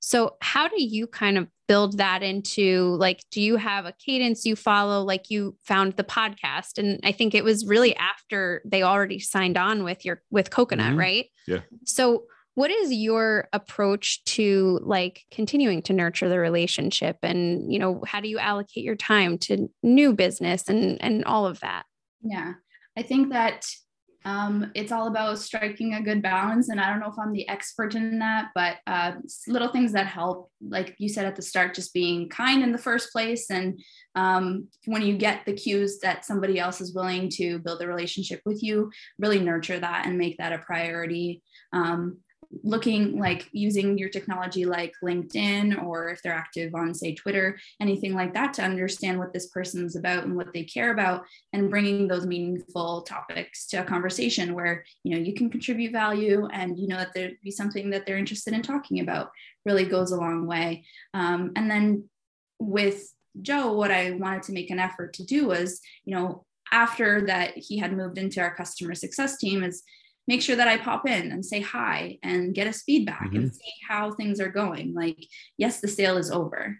so, 0.00 0.36
how 0.40 0.68
do 0.68 0.82
you 0.82 1.06
kind 1.06 1.38
of 1.38 1.48
build 1.66 1.98
that 1.98 2.22
into 2.22 2.96
like, 2.96 3.24
do 3.30 3.40
you 3.40 3.56
have 3.56 3.86
a 3.86 3.92
cadence 3.92 4.44
you 4.44 4.54
follow? 4.54 5.02
Like, 5.02 5.30
you 5.30 5.56
found 5.64 5.94
the 5.94 6.04
podcast, 6.04 6.78
and 6.78 7.00
I 7.02 7.12
think 7.12 7.34
it 7.34 7.44
was 7.44 7.66
really 7.66 7.96
after 7.96 8.62
they 8.64 8.82
already 8.82 9.18
signed 9.18 9.56
on 9.56 9.84
with 9.84 10.04
your 10.04 10.22
with 10.30 10.50
Coconut, 10.50 10.90
mm-hmm. 10.90 10.98
right? 10.98 11.26
Yeah. 11.46 11.60
So, 11.84 12.24
what 12.56 12.70
is 12.70 12.90
your 12.92 13.48
approach 13.52 14.24
to 14.24 14.80
like 14.82 15.24
continuing 15.30 15.82
to 15.82 15.92
nurture 15.92 16.28
the 16.28 16.38
relationship 16.38 17.18
and 17.22 17.72
you 17.72 17.78
know 17.78 18.02
how 18.06 18.20
do 18.20 18.28
you 18.28 18.38
allocate 18.38 18.82
your 18.82 18.96
time 18.96 19.38
to 19.38 19.68
new 19.82 20.12
business 20.12 20.68
and 20.68 21.00
and 21.00 21.24
all 21.24 21.46
of 21.46 21.60
that 21.60 21.84
yeah 22.22 22.54
i 22.96 23.02
think 23.02 23.32
that 23.32 23.64
um, 24.26 24.72
it's 24.74 24.90
all 24.90 25.06
about 25.06 25.38
striking 25.38 25.94
a 25.94 26.02
good 26.02 26.20
balance. 26.20 26.68
And 26.68 26.80
I 26.80 26.90
don't 26.90 26.98
know 26.98 27.06
if 27.06 27.18
I'm 27.18 27.32
the 27.32 27.48
expert 27.48 27.94
in 27.94 28.18
that, 28.18 28.48
but 28.56 28.78
uh, 28.88 29.12
little 29.46 29.68
things 29.68 29.92
that 29.92 30.08
help, 30.08 30.50
like 30.60 30.96
you 30.98 31.08
said 31.08 31.26
at 31.26 31.36
the 31.36 31.42
start, 31.42 31.74
just 31.74 31.94
being 31.94 32.28
kind 32.28 32.64
in 32.64 32.72
the 32.72 32.78
first 32.78 33.12
place. 33.12 33.48
And 33.52 33.80
um, 34.16 34.66
when 34.86 35.02
you 35.02 35.16
get 35.16 35.46
the 35.46 35.52
cues 35.52 36.00
that 36.00 36.24
somebody 36.24 36.58
else 36.58 36.80
is 36.80 36.92
willing 36.92 37.28
to 37.34 37.60
build 37.60 37.80
a 37.82 37.86
relationship 37.86 38.40
with 38.44 38.64
you, 38.64 38.90
really 39.20 39.38
nurture 39.38 39.78
that 39.78 40.06
and 40.06 40.18
make 40.18 40.38
that 40.38 40.52
a 40.52 40.58
priority. 40.58 41.40
Um, 41.72 42.18
looking 42.62 43.18
like 43.18 43.48
using 43.52 43.98
your 43.98 44.08
technology 44.08 44.64
like 44.64 44.94
LinkedIn 45.02 45.82
or 45.84 46.08
if 46.08 46.22
they're 46.22 46.32
active 46.32 46.74
on, 46.74 46.94
say, 46.94 47.14
Twitter, 47.14 47.58
anything 47.80 48.14
like 48.14 48.34
that 48.34 48.54
to 48.54 48.62
understand 48.62 49.18
what 49.18 49.32
this 49.32 49.48
person's 49.48 49.96
about 49.96 50.24
and 50.24 50.36
what 50.36 50.52
they 50.52 50.64
care 50.64 50.92
about, 50.92 51.24
and 51.52 51.70
bringing 51.70 52.08
those 52.08 52.26
meaningful 52.26 53.02
topics 53.02 53.66
to 53.68 53.78
a 53.78 53.84
conversation 53.84 54.54
where 54.54 54.84
you 55.04 55.14
know 55.14 55.22
you 55.22 55.34
can 55.34 55.50
contribute 55.50 55.92
value 55.92 56.48
and 56.52 56.78
you 56.78 56.88
know 56.88 56.96
that 56.96 57.12
there'd 57.14 57.36
be 57.42 57.50
something 57.50 57.90
that 57.90 58.06
they're 58.06 58.18
interested 58.18 58.54
in 58.54 58.62
talking 58.62 59.00
about 59.00 59.30
really 59.64 59.84
goes 59.84 60.12
a 60.12 60.16
long 60.16 60.46
way. 60.46 60.84
Um, 61.14 61.52
and 61.56 61.70
then 61.70 62.04
with 62.58 63.12
Joe, 63.42 63.72
what 63.72 63.90
I 63.90 64.12
wanted 64.12 64.44
to 64.44 64.52
make 64.52 64.70
an 64.70 64.78
effort 64.78 65.12
to 65.14 65.24
do 65.24 65.48
was, 65.48 65.80
you 66.04 66.14
know, 66.14 66.44
after 66.72 67.26
that 67.26 67.56
he 67.56 67.78
had 67.78 67.96
moved 67.96 68.18
into 68.18 68.40
our 68.40 68.54
customer 68.54 68.94
success 68.94 69.36
team 69.36 69.62
is 69.62 69.82
make 70.28 70.42
sure 70.42 70.56
that 70.56 70.68
I 70.68 70.76
pop 70.76 71.06
in 71.08 71.30
and 71.30 71.44
say 71.44 71.60
hi 71.60 72.18
and 72.22 72.54
get 72.54 72.66
us 72.66 72.82
feedback 72.82 73.26
mm-hmm. 73.26 73.36
and 73.36 73.54
see 73.54 73.72
how 73.88 74.12
things 74.12 74.40
are 74.40 74.50
going. 74.50 74.94
Like, 74.94 75.26
yes, 75.56 75.80
the 75.80 75.88
sale 75.88 76.16
is 76.16 76.30
over, 76.30 76.78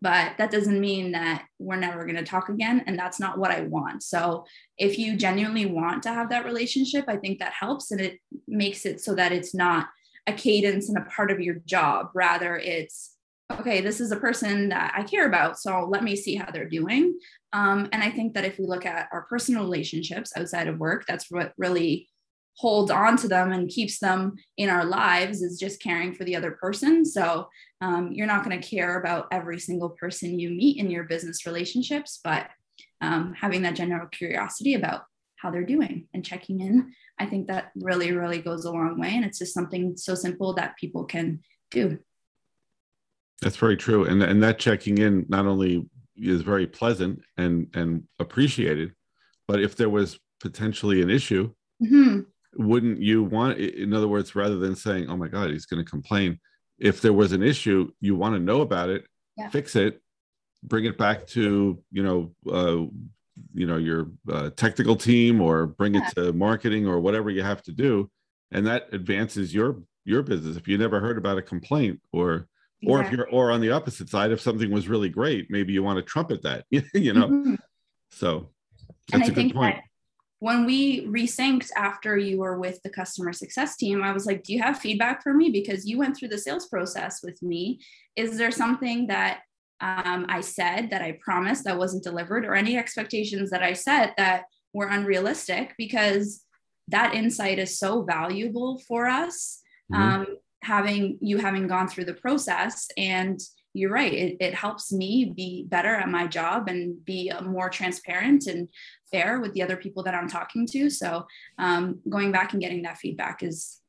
but 0.00 0.36
that 0.38 0.50
doesn't 0.50 0.80
mean 0.80 1.12
that 1.12 1.44
we're 1.58 1.76
never 1.76 2.04
going 2.04 2.16
to 2.16 2.24
talk 2.24 2.48
again. 2.48 2.82
And 2.86 2.98
that's 2.98 3.20
not 3.20 3.38
what 3.38 3.50
I 3.50 3.62
want. 3.62 4.02
So, 4.02 4.44
if 4.76 4.98
you 4.98 5.16
genuinely 5.16 5.66
want 5.66 6.02
to 6.04 6.12
have 6.12 6.30
that 6.30 6.44
relationship, 6.44 7.04
I 7.08 7.16
think 7.16 7.38
that 7.38 7.52
helps 7.52 7.90
and 7.90 8.00
it 8.00 8.18
makes 8.46 8.84
it 8.86 9.00
so 9.00 9.14
that 9.14 9.32
it's 9.32 9.54
not 9.54 9.88
a 10.26 10.32
cadence 10.32 10.88
and 10.88 10.98
a 10.98 11.08
part 11.08 11.30
of 11.30 11.40
your 11.40 11.56
job. 11.66 12.10
Rather, 12.14 12.56
it's 12.56 13.14
okay, 13.50 13.80
this 13.80 13.98
is 13.98 14.12
a 14.12 14.16
person 14.16 14.68
that 14.68 14.92
I 14.94 15.02
care 15.02 15.26
about. 15.26 15.58
So, 15.58 15.86
let 15.88 16.02
me 16.02 16.16
see 16.16 16.34
how 16.34 16.50
they're 16.50 16.68
doing. 16.68 17.18
Um, 17.52 17.88
and 17.92 18.02
I 18.02 18.10
think 18.10 18.34
that 18.34 18.44
if 18.44 18.58
we 18.58 18.66
look 18.66 18.84
at 18.86 19.08
our 19.12 19.22
personal 19.22 19.62
relationships 19.62 20.32
outside 20.36 20.68
of 20.68 20.78
work, 20.78 21.06
that's 21.06 21.30
what 21.30 21.54
really 21.56 22.08
holds 22.58 22.90
on 22.90 23.16
to 23.16 23.28
them 23.28 23.52
and 23.52 23.68
keeps 23.68 24.00
them 24.00 24.34
in 24.56 24.68
our 24.68 24.84
lives 24.84 25.42
is 25.42 25.60
just 25.60 25.80
caring 25.80 26.12
for 26.12 26.24
the 26.24 26.34
other 26.34 26.50
person. 26.50 27.04
So 27.04 27.48
um, 27.80 28.10
you're 28.12 28.26
not 28.26 28.44
going 28.44 28.60
to 28.60 28.68
care 28.68 28.98
about 28.98 29.28
every 29.30 29.60
single 29.60 29.90
person 29.90 30.40
you 30.40 30.50
meet 30.50 30.76
in 30.78 30.90
your 30.90 31.04
business 31.04 31.46
relationships, 31.46 32.18
but 32.22 32.48
um, 33.00 33.32
having 33.32 33.62
that 33.62 33.76
general 33.76 34.08
curiosity 34.08 34.74
about 34.74 35.02
how 35.36 35.52
they're 35.52 35.64
doing 35.64 36.08
and 36.12 36.24
checking 36.24 36.60
in, 36.60 36.92
I 37.20 37.26
think 37.26 37.46
that 37.46 37.70
really, 37.76 38.10
really 38.10 38.42
goes 38.42 38.64
a 38.64 38.72
long 38.72 38.98
way. 38.98 39.10
And 39.14 39.24
it's 39.24 39.38
just 39.38 39.54
something 39.54 39.96
so 39.96 40.16
simple 40.16 40.54
that 40.54 40.76
people 40.78 41.04
can 41.04 41.40
do. 41.70 42.00
That's 43.40 43.56
very 43.56 43.76
true. 43.76 44.04
And, 44.04 44.20
and 44.20 44.42
that 44.42 44.58
checking 44.58 44.98
in 44.98 45.26
not 45.28 45.46
only 45.46 45.88
is 46.16 46.42
very 46.42 46.66
pleasant 46.66 47.22
and, 47.36 47.68
and 47.74 48.02
appreciated, 48.18 48.94
but 49.46 49.60
if 49.60 49.76
there 49.76 49.88
was 49.88 50.18
potentially 50.40 51.02
an 51.02 51.08
issue, 51.10 51.52
mm-hmm 51.80 52.22
wouldn't 52.58 53.00
you 53.00 53.22
want 53.22 53.56
in 53.58 53.94
other 53.94 54.08
words 54.08 54.34
rather 54.34 54.58
than 54.58 54.74
saying 54.74 55.08
oh 55.08 55.16
my 55.16 55.28
god 55.28 55.50
he's 55.50 55.66
going 55.66 55.82
to 55.82 55.88
complain 55.88 56.38
if 56.78 57.00
there 57.00 57.12
was 57.12 57.32
an 57.32 57.42
issue 57.42 57.90
you 58.00 58.16
want 58.16 58.34
to 58.34 58.40
know 58.40 58.60
about 58.60 58.88
it 58.88 59.06
yeah. 59.36 59.48
fix 59.48 59.76
it 59.76 60.02
bring 60.64 60.84
it 60.84 60.98
back 60.98 61.26
to 61.26 61.82
you 61.92 62.02
know 62.02 62.32
uh, 62.52 62.84
you 63.54 63.66
know 63.66 63.76
your 63.76 64.10
uh, 64.30 64.50
technical 64.50 64.96
team 64.96 65.40
or 65.40 65.66
bring 65.66 65.94
yeah. 65.94 66.06
it 66.08 66.14
to 66.14 66.32
marketing 66.32 66.86
or 66.86 66.98
whatever 66.98 67.30
you 67.30 67.42
have 67.42 67.62
to 67.62 67.72
do 67.72 68.10
and 68.50 68.66
that 68.66 68.88
advances 68.92 69.54
your 69.54 69.80
your 70.04 70.22
business 70.22 70.56
if 70.56 70.66
you 70.66 70.76
never 70.76 71.00
heard 71.00 71.16
about 71.16 71.38
a 71.38 71.42
complaint 71.42 72.00
or 72.12 72.48
or 72.86 73.02
if 73.02 73.10
you're 73.10 73.28
or 73.30 73.50
on 73.50 73.60
the 73.60 73.70
opposite 73.70 74.08
side 74.08 74.32
if 74.32 74.40
something 74.40 74.70
was 74.70 74.88
really 74.88 75.08
great 75.08 75.46
maybe 75.48 75.72
you 75.72 75.82
want 75.82 75.96
to 75.96 76.02
trumpet 76.02 76.42
that 76.42 76.64
you 76.70 77.12
know 77.12 77.28
mm-hmm. 77.28 77.54
so 78.10 78.50
that's 79.10 79.28
and 79.28 79.38
a 79.38 79.42
good 79.42 79.54
point 79.54 79.76
that- 79.76 79.84
when 80.40 80.66
we 80.66 81.04
resynced 81.06 81.70
after 81.76 82.16
you 82.16 82.38
were 82.38 82.58
with 82.58 82.80
the 82.82 82.90
customer 82.90 83.32
success 83.32 83.76
team, 83.76 84.02
I 84.02 84.12
was 84.12 84.24
like, 84.24 84.44
Do 84.44 84.52
you 84.52 84.62
have 84.62 84.78
feedback 84.78 85.22
for 85.22 85.34
me? 85.34 85.50
Because 85.50 85.86
you 85.86 85.98
went 85.98 86.16
through 86.16 86.28
the 86.28 86.38
sales 86.38 86.68
process 86.68 87.22
with 87.22 87.42
me. 87.42 87.80
Is 88.16 88.38
there 88.38 88.50
something 88.50 89.08
that 89.08 89.40
um, 89.80 90.26
I 90.28 90.40
said 90.40 90.90
that 90.90 91.02
I 91.02 91.18
promised 91.20 91.64
that 91.64 91.78
wasn't 91.78 92.04
delivered, 92.04 92.44
or 92.44 92.54
any 92.54 92.76
expectations 92.76 93.50
that 93.50 93.62
I 93.62 93.72
set 93.72 94.16
that 94.16 94.44
were 94.72 94.88
unrealistic? 94.88 95.74
Because 95.76 96.44
that 96.88 97.14
insight 97.14 97.58
is 97.58 97.78
so 97.78 98.02
valuable 98.02 98.80
for 98.86 99.06
us. 99.06 99.60
Mm-hmm. 99.92 100.02
Um, 100.02 100.26
having 100.62 101.18
you 101.20 101.38
having 101.38 101.68
gone 101.68 101.88
through 101.88 102.04
the 102.04 102.14
process 102.14 102.88
and 102.96 103.40
you're 103.78 103.90
right 103.92 104.12
it, 104.12 104.36
it 104.40 104.54
helps 104.54 104.92
me 104.92 105.32
be 105.36 105.64
better 105.68 105.94
at 105.94 106.08
my 106.08 106.26
job 106.26 106.68
and 106.68 107.02
be 107.04 107.30
uh, 107.30 107.40
more 107.42 107.68
transparent 107.70 108.46
and 108.46 108.68
fair 109.10 109.40
with 109.40 109.52
the 109.54 109.62
other 109.62 109.76
people 109.76 110.02
that 110.02 110.14
i'm 110.14 110.28
talking 110.28 110.66
to 110.66 110.90
so 110.90 111.26
um, 111.58 112.00
going 112.10 112.30
back 112.32 112.52
and 112.52 112.60
getting 112.62 112.82
that 112.82 112.98
feedback 112.98 113.42
is 113.42 113.80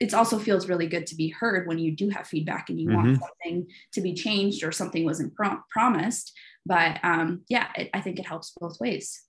it 0.00 0.14
also 0.14 0.38
feels 0.38 0.66
really 0.66 0.86
good 0.86 1.06
to 1.06 1.14
be 1.14 1.28
heard 1.28 1.68
when 1.68 1.78
you 1.78 1.94
do 1.94 2.08
have 2.08 2.26
feedback 2.26 2.70
and 2.70 2.80
you 2.80 2.88
Mhm. 2.88 2.94
want 2.94 3.20
something 3.20 3.66
to 3.92 4.00
be 4.00 4.14
changed 4.14 4.64
or 4.64 4.72
something 4.72 5.04
wasn't 5.04 5.34
prom- 5.34 5.62
promised. 5.68 6.32
But 6.64 6.98
um, 7.04 7.42
yeah, 7.50 7.66
it, 7.76 7.90
I 7.92 8.00
think 8.00 8.18
it 8.18 8.26
helps 8.26 8.54
both 8.58 8.80
ways. 8.80 9.20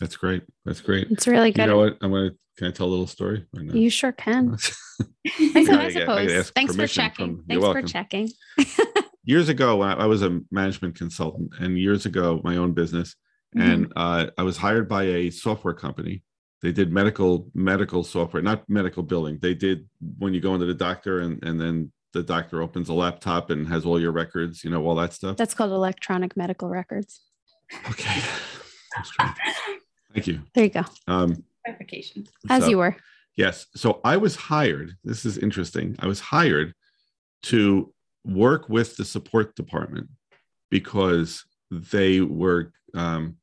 That's 0.00 0.14
great. 0.16 0.44
That's 0.64 0.80
great. 0.80 1.08
It's 1.10 1.26
really 1.26 1.50
good. 1.50 1.62
You 1.62 1.66
know 1.72 1.78
what? 1.78 1.96
I'm 2.02 2.12
gonna. 2.12 2.30
Can 2.56 2.68
I 2.68 2.70
tell 2.70 2.86
a 2.86 2.90
little 2.94 3.08
story? 3.08 3.46
Or 3.56 3.62
no? 3.64 3.74
You 3.74 3.90
sure 3.90 4.12
can. 4.12 4.56
I, 5.00 5.04
Yeah, 5.40 5.48
I 5.56 5.58
I 5.58 5.64
get- 5.64 5.80
I 5.80 5.90
suppose. 5.90 6.32
ask 6.32 6.54
Thanks 6.54 6.76
for 6.76 6.86
checking. 6.86 7.36
from- 7.38 7.44
Thanks 7.48 7.66
for 7.66 7.82
checking. 7.82 8.30
years 9.24 9.48
ago, 9.48 9.82
I, 9.82 9.92
I 9.94 10.06
was 10.06 10.22
a 10.22 10.40
management 10.50 10.96
consultant, 10.96 11.52
and 11.60 11.78
years 11.78 12.06
ago, 12.06 12.40
my 12.44 12.56
own 12.56 12.72
business, 12.72 13.14
Mm-hmm. 13.54 13.70
and 13.70 13.92
uh, 13.96 14.26
I 14.38 14.42
was 14.44 14.56
hired 14.56 14.88
by 14.88 15.02
a 15.02 15.28
software 15.30 15.74
company. 15.74 16.22
They 16.62 16.72
did 16.72 16.90
medical 16.90 17.50
medical 17.54 18.02
software, 18.02 18.42
not 18.42 18.66
medical 18.66 19.02
billing. 19.02 19.40
They 19.42 19.52
did 19.52 19.86
when 20.18 20.32
you 20.32 20.40
go 20.40 20.54
into 20.54 20.64
the 20.64 20.72
doctor, 20.72 21.18
and 21.20 21.42
and 21.44 21.60
then 21.60 21.92
the 22.14 22.22
doctor 22.22 22.62
opens 22.62 22.88
a 22.88 22.94
laptop 22.94 23.50
and 23.50 23.68
has 23.68 23.84
all 23.84 24.00
your 24.00 24.12
records, 24.12 24.64
you 24.64 24.70
know, 24.70 24.82
all 24.86 24.94
that 24.94 25.12
stuff. 25.12 25.36
That's 25.36 25.52
called 25.52 25.70
electronic 25.72 26.34
medical 26.34 26.70
records. 26.70 27.20
Okay. 27.90 28.20
Thank 30.14 30.26
you. 30.26 30.40
There 30.54 30.64
you 30.64 30.70
go. 30.70 30.84
Um, 31.06 31.44
Clarification. 31.64 32.26
As 32.48 32.64
so- 32.64 32.70
you 32.70 32.78
were. 32.78 32.96
Yes. 33.36 33.66
So 33.76 34.00
I 34.04 34.16
was 34.18 34.34
hired. 34.36 34.92
This 35.04 35.24
is 35.26 35.36
interesting. 35.38 35.96
I 35.98 36.06
was 36.06 36.20
hired 36.20 36.74
to 37.44 37.92
work 38.24 38.68
with 38.68 38.96
the 38.96 39.04
support 39.04 39.54
department 39.56 40.08
because 40.70 41.44
they 41.70 42.20
were 42.20 42.72
um, 42.94 43.36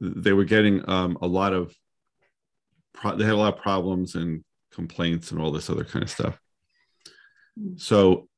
they 0.00 0.32
were 0.32 0.44
getting 0.44 0.88
um, 0.88 1.18
a 1.22 1.26
lot 1.26 1.52
of 1.52 1.74
pro- 2.94 3.16
they 3.16 3.24
had 3.24 3.34
a 3.34 3.36
lot 3.36 3.54
of 3.54 3.60
problems 3.60 4.14
and 4.14 4.44
complaints 4.72 5.30
and 5.30 5.40
all 5.40 5.50
this 5.50 5.70
other 5.70 5.84
kind 5.84 6.02
of 6.02 6.10
stuff. 6.10 6.38
So, 7.76 8.28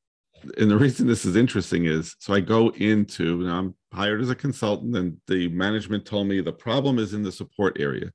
and 0.57 0.71
the 0.71 0.77
reason 0.77 1.07
this 1.07 1.25
is 1.25 1.35
interesting 1.35 1.85
is 1.85 2.15
so 2.19 2.33
I 2.33 2.39
go 2.39 2.69
into 2.69 3.43
now 3.43 3.59
I'm 3.59 3.75
hired 3.93 4.21
as 4.21 4.29
a 4.29 4.35
consultant, 4.35 4.95
and 4.95 5.17
the 5.27 5.49
management 5.49 6.05
told 6.05 6.27
me 6.27 6.41
the 6.41 6.51
problem 6.51 6.97
is 6.97 7.13
in 7.13 7.23
the 7.23 7.31
support 7.31 7.77
area. 7.79 8.11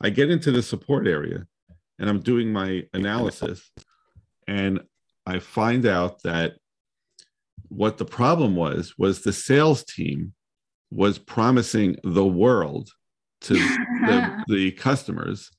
I 0.00 0.10
get 0.10 0.30
into 0.30 0.52
the 0.52 0.62
support 0.62 1.08
area 1.08 1.44
and 1.98 2.08
I'm 2.08 2.20
doing 2.20 2.52
my 2.52 2.84
analysis, 2.92 3.70
and 4.46 4.80
I 5.28 5.40
find 5.40 5.84
out 5.84 6.22
that 6.22 6.54
what 7.68 7.98
the 7.98 8.06
problem 8.06 8.56
was 8.56 8.94
was 8.96 9.20
the 9.20 9.32
sales 9.32 9.84
team 9.84 10.32
was 10.90 11.18
promising 11.18 11.96
the 12.02 12.24
world 12.24 12.88
to 13.42 13.54
the, 13.54 14.44
the 14.48 14.70
customers. 14.72 15.50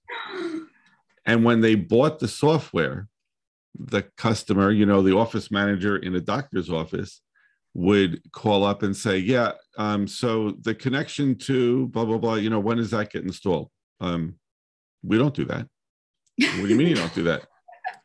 And 1.28 1.46
when 1.46 1.62
they 1.62 1.76
bought 1.76 2.18
the 2.18 2.28
software 2.28 3.08
the 3.82 4.02
customer 4.18 4.72
you 4.72 4.86
know 4.86 5.02
the 5.04 5.16
office 5.16 5.52
manager 5.52 5.98
in 5.98 6.16
a 6.16 6.20
doctor's 6.20 6.70
office 6.70 7.22
would 7.76 8.20
call 8.34 8.66
up 8.66 8.82
and 8.82 8.98
say 8.98 9.18
yeah 9.18 9.52
um, 9.78 10.08
so 10.08 10.56
the 10.62 10.74
connection 10.74 11.36
to 11.36 11.88
blah 11.90 12.04
blah 12.04 12.18
blah 12.18 12.34
you 12.34 12.50
know 12.50 12.60
when 12.60 12.78
does 12.78 12.90
that 12.90 13.12
get 13.12 13.24
installed? 13.24 13.70
Um, 14.02 14.36
we 15.04 15.18
don't 15.18 15.36
do 15.36 15.46
that. 15.46 15.68
What 16.40 16.64
do 16.64 16.68
you 16.68 16.76
mean 16.76 16.88
you 16.88 16.96
don't 16.96 17.14
do 17.14 17.24
that 17.24 17.44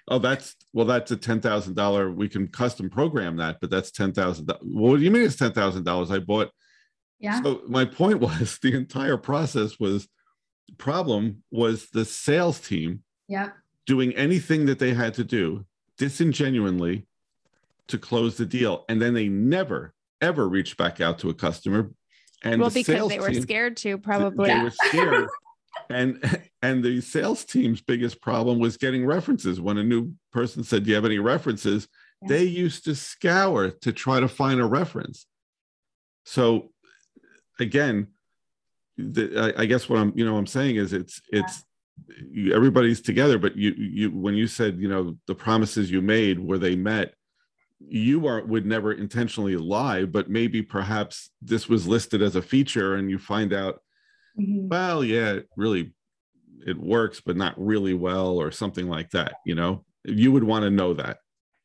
oh 0.09 0.19
that's 0.19 0.55
well 0.73 0.87
that's 0.87 1.11
a 1.11 1.17
$10000 1.17 2.15
we 2.15 2.29
can 2.29 2.49
custom 2.49 2.91
program 2.91 3.37
that 3.37 3.59
but 3.61 3.71
that's 3.71 3.91
$10000 3.91 4.47
well, 4.49 4.93
what 4.93 4.99
do 4.99 5.03
you 5.03 5.11
mean 5.11 5.23
it's 5.25 5.37
$10000 5.37 6.11
i 6.11 6.19
bought 6.19 6.51
yeah. 7.21 7.41
so 7.43 7.63
my 7.69 7.85
point 7.85 8.21
was 8.21 8.59
the 8.63 8.75
entire 8.75 9.17
process 9.17 9.79
was 9.79 10.09
problem 10.79 11.43
was 11.51 11.89
the 11.91 12.05
sales 12.05 12.61
team 12.61 13.03
Yep. 13.29 13.55
doing 13.87 14.15
anything 14.17 14.67
that 14.67 14.79
they 14.79 14.93
had 14.93 15.15
to 15.15 15.25
do 15.25 15.65
disingenuinely 15.97 17.07
to 17.89 17.97
close 17.97 18.37
the 18.37 18.45
deal 18.45 18.85
and 18.89 19.01
then 19.01 19.15
they 19.15 19.29
never 19.29 19.95
ever 20.21 20.47
reached 20.49 20.77
back 20.77 21.01
out 21.01 21.19
to 21.21 21.31
a 21.31 21.35
customer 21.35 21.91
and 22.43 22.61
well, 22.61 22.69
the 22.69 22.81
because 22.81 22.95
sales 22.95 23.09
they 23.11 23.19
were 23.19 23.31
team, 23.31 23.41
scared 23.43 23.77
to, 23.79 23.97
probably. 23.97 24.49
they 24.53 24.63
were 24.63 24.71
scared 24.71 25.29
and 25.91 26.41
and 26.63 26.85
the 26.85 27.01
sales 27.01 27.45
team's 27.45 27.81
biggest 27.81 28.21
problem 28.21 28.59
was 28.59 28.77
getting 28.77 29.07
references. 29.07 29.61
When 29.61 29.79
a 29.79 29.85
new 29.85 30.13
person 30.33 30.65
said 30.65 30.85
do 30.85 30.91
you 30.91 30.97
have 30.97 31.05
any 31.05 31.19
references? 31.19 31.89
Yeah. 32.23 32.29
they 32.29 32.45
used 32.45 32.85
to 32.85 32.95
scour 32.95 33.71
to 33.71 33.93
try 33.93 34.21
to 34.21 34.29
find 34.29 34.61
a 34.61 34.65
reference. 34.65 35.27
So 36.25 36.71
again 37.61 38.09
the, 38.97 39.55
I, 39.57 39.63
I 39.63 39.67
guess 39.67 39.89
what 39.89 39.99
i'm 39.99 40.13
you 40.15 40.25
know 40.25 40.37
i'm 40.37 40.47
saying 40.47 40.77
is 40.77 40.93
it's 40.93 41.21
it's 41.31 41.65
you, 42.31 42.55
everybody's 42.55 43.01
together 43.01 43.39
but 43.39 43.57
you 43.57 43.73
you 43.77 44.11
when 44.11 44.35
you 44.35 44.47
said 44.47 44.79
you 44.79 44.89
know 44.89 45.17
the 45.27 45.35
promises 45.35 45.91
you 45.91 46.01
made 46.03 46.39
where 46.39 46.59
they 46.59 46.77
met? 46.77 47.15
You 47.87 48.27
are 48.27 48.45
would 48.45 48.67
never 48.67 48.93
intentionally 48.93 49.57
lie 49.57 50.05
but 50.05 50.31
maybe 50.31 50.63
perhaps 50.63 51.31
this 51.43 51.69
was 51.69 51.87
listed 51.87 52.23
as 52.23 52.35
a 52.35 52.43
feature 52.43 52.95
and 52.95 53.11
you 53.11 53.19
find 53.19 53.53
out 53.53 53.81
Mhm. 54.39 54.69
well 54.69 55.05
yeah 55.05 55.33
it 55.35 55.49
really 55.57 55.93
it 56.67 56.79
works 56.79 57.21
but 57.21 57.37
not 57.37 57.55
really 57.57 57.95
well 57.95 58.39
or 58.39 58.51
something 58.51 58.89
like 58.89 59.11
that 59.11 59.35
you 59.47 59.55
know 59.55 59.85
you 60.05 60.33
would 60.33 60.45
want 60.45 60.65
to 60.65 60.71
know 60.71 60.95
that 60.95 61.19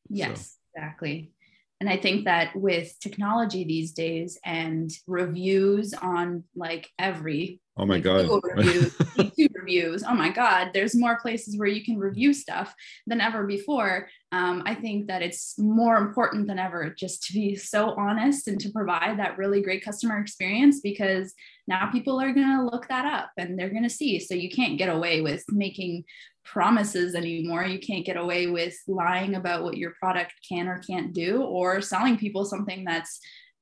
Yes, 0.09 0.57
exactly. 0.75 1.31
And 1.79 1.89
I 1.89 1.95
think 1.95 2.25
that 2.25 2.55
with 2.55 2.99
technology 2.99 3.63
these 3.63 3.93
days 3.93 4.37
and 4.43 4.91
reviews 5.07 5.93
on 5.93 6.43
like 6.55 6.89
every 6.99 7.61
oh 7.77 7.85
my 7.85 7.95
like 7.95 8.03
god 8.03 8.21
Google 8.23 8.41
reviews, 8.43 8.93
YouTube 9.17 9.55
reviews. 9.69 10.03
Oh 10.03 10.15
my 10.15 10.29
God, 10.29 10.71
there's 10.73 10.95
more 10.95 11.19
places 11.19 11.57
where 11.57 11.67
you 11.67 11.83
can 11.83 11.97
review 11.97 12.33
stuff 12.33 12.73
than 13.05 13.21
ever 13.21 13.45
before. 13.45 14.09
Um, 14.31 14.63
I 14.65 14.73
think 14.73 15.07
that 15.07 15.21
it's 15.21 15.59
more 15.59 15.97
important 15.97 16.47
than 16.47 16.57
ever 16.57 16.93
just 16.97 17.23
to 17.27 17.33
be 17.33 17.55
so 17.55 17.91
honest 17.91 18.47
and 18.47 18.59
to 18.61 18.71
provide 18.71 19.19
that 19.19 19.37
really 19.37 19.61
great 19.61 19.85
customer 19.85 20.19
experience 20.19 20.79
because 20.81 21.33
now 21.67 21.91
people 21.91 22.19
are 22.19 22.33
going 22.33 22.57
to 22.57 22.63
look 22.63 22.87
that 22.87 23.05
up 23.05 23.29
and 23.37 23.57
they're 23.57 23.69
going 23.69 23.83
to 23.83 23.89
see. 23.89 24.19
So 24.19 24.33
you 24.33 24.49
can't 24.49 24.79
get 24.79 24.89
away 24.89 25.21
with 25.21 25.43
making 25.49 26.05
promises 26.43 27.13
anymore. 27.13 27.63
You 27.63 27.79
can't 27.79 28.05
get 28.05 28.17
away 28.17 28.47
with 28.47 28.75
lying 28.87 29.35
about 29.35 29.63
what 29.63 29.77
your 29.77 29.93
product 29.99 30.33
can 30.47 30.67
or 30.67 30.79
can't 30.79 31.13
do 31.13 31.43
or 31.43 31.79
selling 31.81 32.17
people 32.17 32.43
something 32.43 32.85
that's 32.85 33.19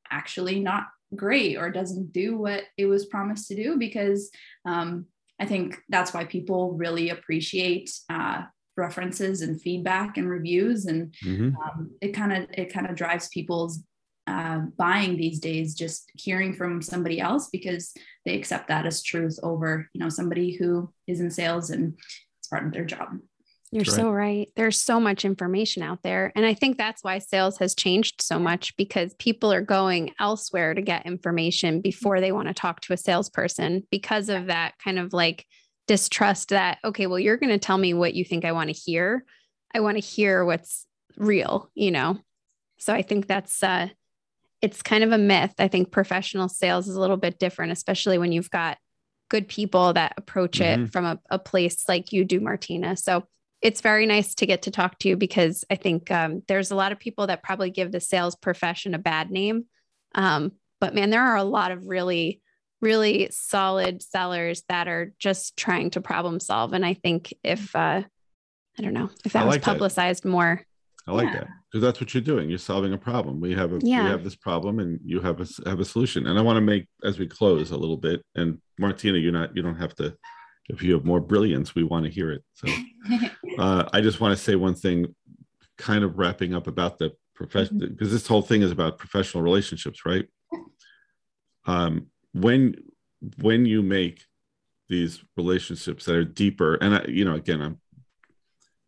actually 0.10 0.62
not 0.62 0.86
great 1.16 1.58
or 1.58 1.70
doesn't 1.70 2.14
do 2.14 2.38
what 2.38 2.64
it 2.78 2.86
was 2.86 3.06
promised 3.06 3.48
to 3.50 3.56
do 3.56 3.78
because 3.78 4.30
um, 4.66 5.06
I 5.40 5.46
think 5.46 5.78
that's 5.90 6.14
why 6.14 6.26
people 6.26 6.74
really 6.74 7.10
appreciate 7.10 7.92
uh, 8.10 8.44
references 8.76 9.42
and 9.42 9.62
feedback 9.62 10.18
and 10.18 10.30
reviews 10.30 10.86
and 10.86 11.14
Mhm. 11.24 11.54
um, 11.62 11.92
it 12.02 12.10
kind 12.14 12.32
of 12.34 12.50
it 12.54 12.72
kind 12.74 12.88
of 12.90 12.96
drives 12.96 13.28
people's 13.30 13.84
uh, 14.28 14.60
buying 14.78 15.16
these 15.16 15.40
days 15.40 15.74
just 15.74 16.12
hearing 16.16 16.54
from 16.54 16.82
somebody 16.82 17.20
else 17.20 17.50
because 17.50 17.94
they 18.26 18.36
accept 18.38 18.68
that 18.68 18.86
as 18.86 19.02
truth 19.02 19.40
over 19.42 19.90
you 19.94 20.00
know 20.02 20.10
somebody 20.10 20.52
who 20.52 20.92
is 21.08 21.22
in 21.22 21.32
sales 21.32 21.70
and 21.70 21.94
it's 22.40 22.48
part 22.50 22.66
of 22.66 22.72
their 22.74 22.86
job 22.86 23.18
You're 23.72 23.84
That's 23.84 23.98
so 23.98 24.10
right. 24.12 24.50
There's 24.56 24.78
so 24.78 25.00
much 25.00 25.26
information 25.26 25.84
out 25.84 26.02
there. 26.02 26.32
And 26.36 26.46
I 26.46 26.54
think 26.54 26.78
that's 26.78 27.04
why 27.04 27.20
sales 27.20 27.58
has 27.58 27.76
changed 27.76 28.22
so 28.22 28.40
much 28.40 28.76
because 28.78 29.14
people 29.16 29.52
are 29.52 29.62
going 29.62 30.14
elsewhere 30.20 30.74
to 30.74 30.82
get 30.82 31.06
information 31.06 31.82
before 31.82 32.22
they 32.22 32.32
want 32.32 32.48
to 32.48 32.54
talk 32.54 32.80
to 32.82 32.94
a 32.94 32.98
salesperson 32.98 33.86
because 33.92 34.30
of 34.30 34.46
that 34.46 34.76
kind 34.82 34.98
of 34.98 35.12
like 35.12 35.46
distrust 35.86 36.50
that, 36.50 36.78
okay, 36.86 37.08
well, 37.08 37.20
you're 37.20 37.38
going 37.38 37.50
to 37.52 37.58
tell 37.58 37.78
me 37.78 37.94
what 37.94 38.14
you 38.14 38.24
think 38.24 38.46
I 38.46 38.54
want 38.54 38.70
to 38.70 38.74
hear. 38.74 39.26
I 39.74 39.82
want 39.82 39.98
to 39.98 40.02
hear 40.02 40.46
what's 40.46 40.86
real, 41.18 41.70
you 41.76 41.92
know? 41.92 42.20
So 42.78 42.94
I 42.94 43.02
think 43.02 43.28
that's, 43.28 43.62
uh, 43.62 43.90
it's 44.62 44.82
kind 44.82 45.04
of 45.04 45.12
a 45.12 45.18
myth. 45.18 45.54
I 45.60 45.68
think 45.68 45.92
professional 45.92 46.48
sales 46.48 46.88
is 46.88 46.96
a 46.96 47.02
little 47.02 47.18
bit 47.18 47.38
different, 47.38 47.74
especially 47.74 48.18
when 48.18 48.32
you've 48.32 48.50
got 48.50 48.78
good 49.30 49.50
people 49.50 49.92
that 49.94 50.14
approach 50.16 50.62
it 50.62 50.80
Mhm. 50.80 50.92
from 50.92 51.06
a, 51.06 51.20
a 51.30 51.38
place 51.38 51.84
like 51.90 52.14
you 52.14 52.24
do, 52.24 52.40
Martina. 52.40 52.96
So 52.96 53.28
it's 53.62 53.82
very 53.82 54.06
nice 54.06 54.36
to 54.36 54.46
get 54.46 54.64
to 54.64 54.72
talk 54.72 55.00
to 55.00 55.10
you 55.10 55.18
because 55.18 55.66
I 55.70 55.76
think 55.76 56.12
um, 56.12 56.44
there's 56.48 56.72
a 56.72 56.76
lot 56.76 56.92
of 56.92 57.00
people 57.00 57.28
that 57.28 57.44
probably 57.44 57.72
give 57.72 57.92
the 57.92 58.00
sales 58.00 58.36
profession 58.36 58.94
a 58.94 59.00
bad 59.00 59.32
name. 59.32 59.66
Um, 60.14 60.54
but 60.80 60.94
man, 60.94 61.10
there 61.10 61.24
are 61.24 61.36
a 61.36 61.44
lot 61.44 61.72
of 61.72 61.88
really, 61.88 62.42
really 62.82 63.30
solid 63.32 64.04
sellers 64.04 64.64
that 64.70 64.88
are 64.88 65.14
just 65.18 65.58
trying 65.58 65.90
to 65.92 66.02
problem 66.02 66.40
solve. 66.40 66.74
And 66.74 66.86
I 66.86 66.94
think 66.94 67.34
if, 67.44 67.76
uh, 67.76 68.04
I 68.78 68.82
don't 68.82 68.94
know, 68.94 69.10
if 69.26 69.34
that 69.34 69.46
was 69.46 69.56
like 69.56 69.62
that. 69.64 69.72
publicized 69.72 70.24
more, 70.24 70.64
I 71.08 71.14
like 71.14 71.28
Yeah. 71.28 71.40
that 71.40 71.48
because 71.72 71.82
that's 71.82 72.00
what 72.00 72.14
you're 72.14 72.22
doing. 72.22 72.50
You're 72.50 72.60
solving 72.60 72.94
a 72.94 72.98
problem. 72.98 73.40
We 73.40 73.54
have 73.56 73.72
a 73.72 73.80
Yeah. 73.82 74.04
we 74.04 74.10
have 74.10 74.24
this 74.24 74.36
problem, 74.36 74.80
and 74.80 75.00
you 75.04 75.20
have 75.22 75.40
a 75.42 75.48
have 75.68 75.80
a 75.80 75.86
solution. 75.86 76.28
And 76.28 76.38
I 76.38 76.42
want 76.42 76.58
to 76.58 76.62
make 76.62 76.86
as 77.04 77.18
we 77.18 77.28
close 77.28 77.72
a 77.72 77.78
little 77.78 77.98
bit. 77.98 78.22
And 78.36 78.60
Martina, 78.78 79.18
you're 79.18 79.32
not 79.32 79.56
you 79.56 79.64
don't 79.64 79.78
have 79.78 79.96
to. 79.96 80.16
If 80.70 80.84
you 80.84 80.94
have 80.94 81.06
more 81.06 81.22
brilliance, 81.22 81.76
we 81.76 81.84
want 81.84 82.06
to 82.06 82.12
hear 82.12 82.32
it. 82.32 82.44
So 82.54 82.68
uh, 83.58 83.90
I 83.94 84.02
just 84.02 84.20
want 84.20 84.38
to 84.38 84.44
say 84.44 84.56
one 84.56 84.76
thing, 84.76 85.16
kind 85.78 86.04
of 86.04 86.18
wrapping 86.18 86.54
up 86.54 86.68
about 86.68 86.98
the 86.98 87.14
profession 87.36 87.80
because 87.80 88.12
this 88.12 88.28
whole 88.28 88.42
thing 88.42 88.64
is 88.64 88.72
about 88.72 88.98
professional 88.98 89.44
relationships, 89.44 90.06
right? 90.06 90.28
Um, 91.66 92.08
when 92.34 92.76
when 93.42 93.66
you 93.66 93.82
make 93.82 94.24
these 94.90 95.24
relationships 95.36 96.06
that 96.06 96.16
are 96.16 96.24
deeper, 96.24 96.76
and 96.76 96.96
I, 96.96 97.06
you 97.08 97.26
know, 97.26 97.36
again, 97.36 97.62
I'm 97.62 97.80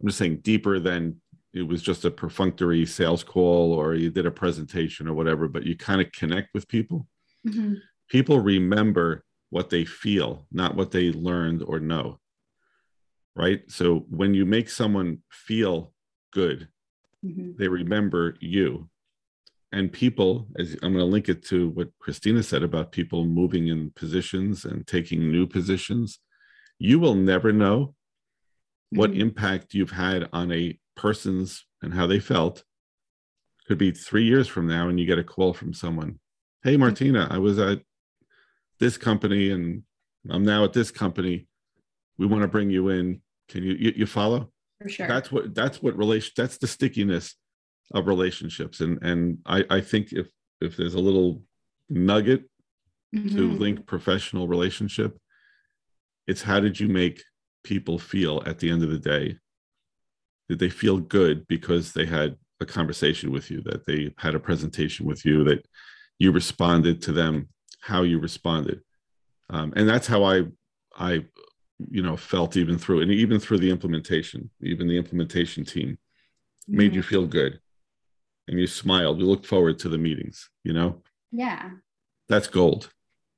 I'm 0.02 0.08
just 0.08 0.18
saying 0.18 0.38
deeper 0.38 0.80
than 0.80 1.22
it 1.54 1.64
was 1.64 1.82
just 1.82 2.06
a 2.06 2.12
perfunctory 2.12 2.86
sales 2.86 3.24
call 3.24 3.74
or 3.74 3.96
you 3.96 4.10
did 4.10 4.26
a 4.26 4.32
presentation 4.32 5.08
or 5.08 5.14
whatever, 5.14 5.48
but 5.48 5.64
you 5.64 5.76
kind 5.76 6.00
of 6.00 6.12
connect 6.12 6.54
with 6.54 6.68
people. 6.68 7.08
Mm-hmm. 7.48 7.76
People 8.08 8.40
remember 8.40 9.24
what 9.50 9.70
they 9.70 9.86
feel, 9.86 10.46
not 10.52 10.76
what 10.76 10.92
they 10.92 11.12
learned 11.12 11.64
or 11.64 11.80
know. 11.80 12.20
Right. 13.36 13.62
So 13.68 14.06
when 14.10 14.34
you 14.34 14.46
make 14.46 14.70
someone 14.70 15.20
feel 15.32 15.94
good, 16.34 16.68
mm-hmm. 17.26 17.52
they 17.58 17.68
remember 17.68 18.36
you. 18.40 18.90
And 19.72 19.92
people, 19.92 20.48
as 20.58 20.74
I'm 20.82 20.94
going 20.94 21.06
to 21.06 21.06
link 21.06 21.30
it 21.30 21.46
to 21.46 21.70
what 21.70 21.90
Christina 22.00 22.42
said 22.42 22.64
about 22.64 22.92
people 22.92 23.26
moving 23.26 23.68
in 23.68 23.92
positions 23.96 24.66
and 24.66 24.86
taking 24.86 25.32
new 25.32 25.46
positions, 25.46 26.20
you 26.80 27.00
will 27.00 27.16
never 27.16 27.54
know 27.54 27.94
what 28.90 29.12
mm-hmm. 29.12 29.22
impact 29.22 29.74
you've 29.74 29.92
had 29.92 30.28
on 30.34 30.52
a 30.52 30.78
person's 30.96 31.66
and 31.82 31.94
how 31.94 32.08
they 32.08 32.20
felt. 32.20 32.64
Could 33.68 33.78
be 33.78 33.92
three 33.92 34.26
years 34.26 34.48
from 34.48 34.68
now, 34.68 34.90
and 34.90 35.00
you 35.00 35.06
get 35.06 35.20
a 35.20 35.24
call 35.24 35.54
from 35.54 35.74
someone. 35.74 36.20
Hey. 36.64 36.76
Martina, 36.76 37.28
I 37.30 37.38
was 37.38 37.60
at 37.60 37.82
this 38.80 38.98
company, 38.98 39.52
and 39.52 39.84
I'm 40.30 40.44
now 40.44 40.64
at 40.64 40.74
this 40.74 40.92
company. 40.92 41.48
We 42.18 42.26
want 42.26 42.42
to 42.44 42.48
bring 42.48 42.70
you 42.70 42.90
in. 42.90 43.22
Can 43.48 43.64
you 43.64 43.74
you, 43.74 43.94
you 43.96 44.06
follow? 44.06 44.52
For 44.82 44.90
sure. 44.90 45.08
That's 45.08 45.32
what 45.32 45.54
that's 45.56 45.82
what 45.82 45.98
relation. 45.98 46.32
That's 46.36 46.58
the 46.58 46.68
stickiness 46.68 47.36
of 47.94 48.08
relationships, 48.08 48.82
and 48.82 49.02
and 49.02 49.40
I 49.46 49.66
I 49.70 49.82
think 49.82 50.12
if 50.12 50.28
if 50.62 50.78
there's 50.78 50.96
a 50.96 51.00
little 51.00 51.42
nugget 51.90 52.44
mm-hmm. 53.16 53.36
to 53.36 53.52
link 53.52 53.86
professional 53.86 54.48
relationship, 54.48 55.18
it's 56.28 56.42
how 56.42 56.60
did 56.60 56.80
you 56.80 56.88
make 56.88 57.24
people 57.64 58.00
feel 58.00 58.42
at 58.46 58.60
the 58.60 58.70
end 58.70 58.84
of 58.84 58.90
the 58.90 59.00
day 59.00 59.38
did 60.50 60.60
they 60.60 60.70
feel 60.70 60.98
good 60.98 61.48
because 61.48 61.94
they 61.94 62.06
had 62.06 62.36
a 62.60 62.66
conversation 62.66 63.32
with 63.32 63.50
you 63.52 63.62
that 63.62 63.86
they 63.86 64.14
had 64.18 64.36
a 64.36 64.40
presentation 64.40 65.06
with 65.06 65.24
you 65.24 65.44
that 65.44 65.66
you 66.18 66.32
responded 66.32 67.02
to 67.02 67.12
them 67.12 67.48
how 67.80 68.04
you 68.04 68.20
responded. 68.20 68.82
Um, 69.50 69.74
and 69.76 69.88
that's 69.88 70.08
how 70.08 70.24
i 70.24 70.44
i 70.98 71.24
you 71.90 72.04
know 72.04 72.18
felt 72.18 72.58
even 72.58 72.78
through 72.78 73.02
and 73.02 73.12
even 73.12 73.40
through 73.40 73.58
the 73.58 73.72
implementation 73.72 74.50
even 74.62 74.88
the 74.88 74.98
implementation 74.98 75.64
team 75.64 75.98
made 76.68 76.94
you 76.94 77.02
feel 77.02 77.26
good. 77.26 77.60
And 78.48 78.60
you 78.60 78.68
smiled. 78.68 79.20
You 79.20 79.26
looked 79.26 79.46
forward 79.46 79.80
to 79.80 79.90
the 79.90 79.98
meetings 79.98 80.50
you 80.64 80.74
know? 80.74 81.02
Yeah. 81.32 81.72
That's 82.28 82.48
gold. 82.48 82.90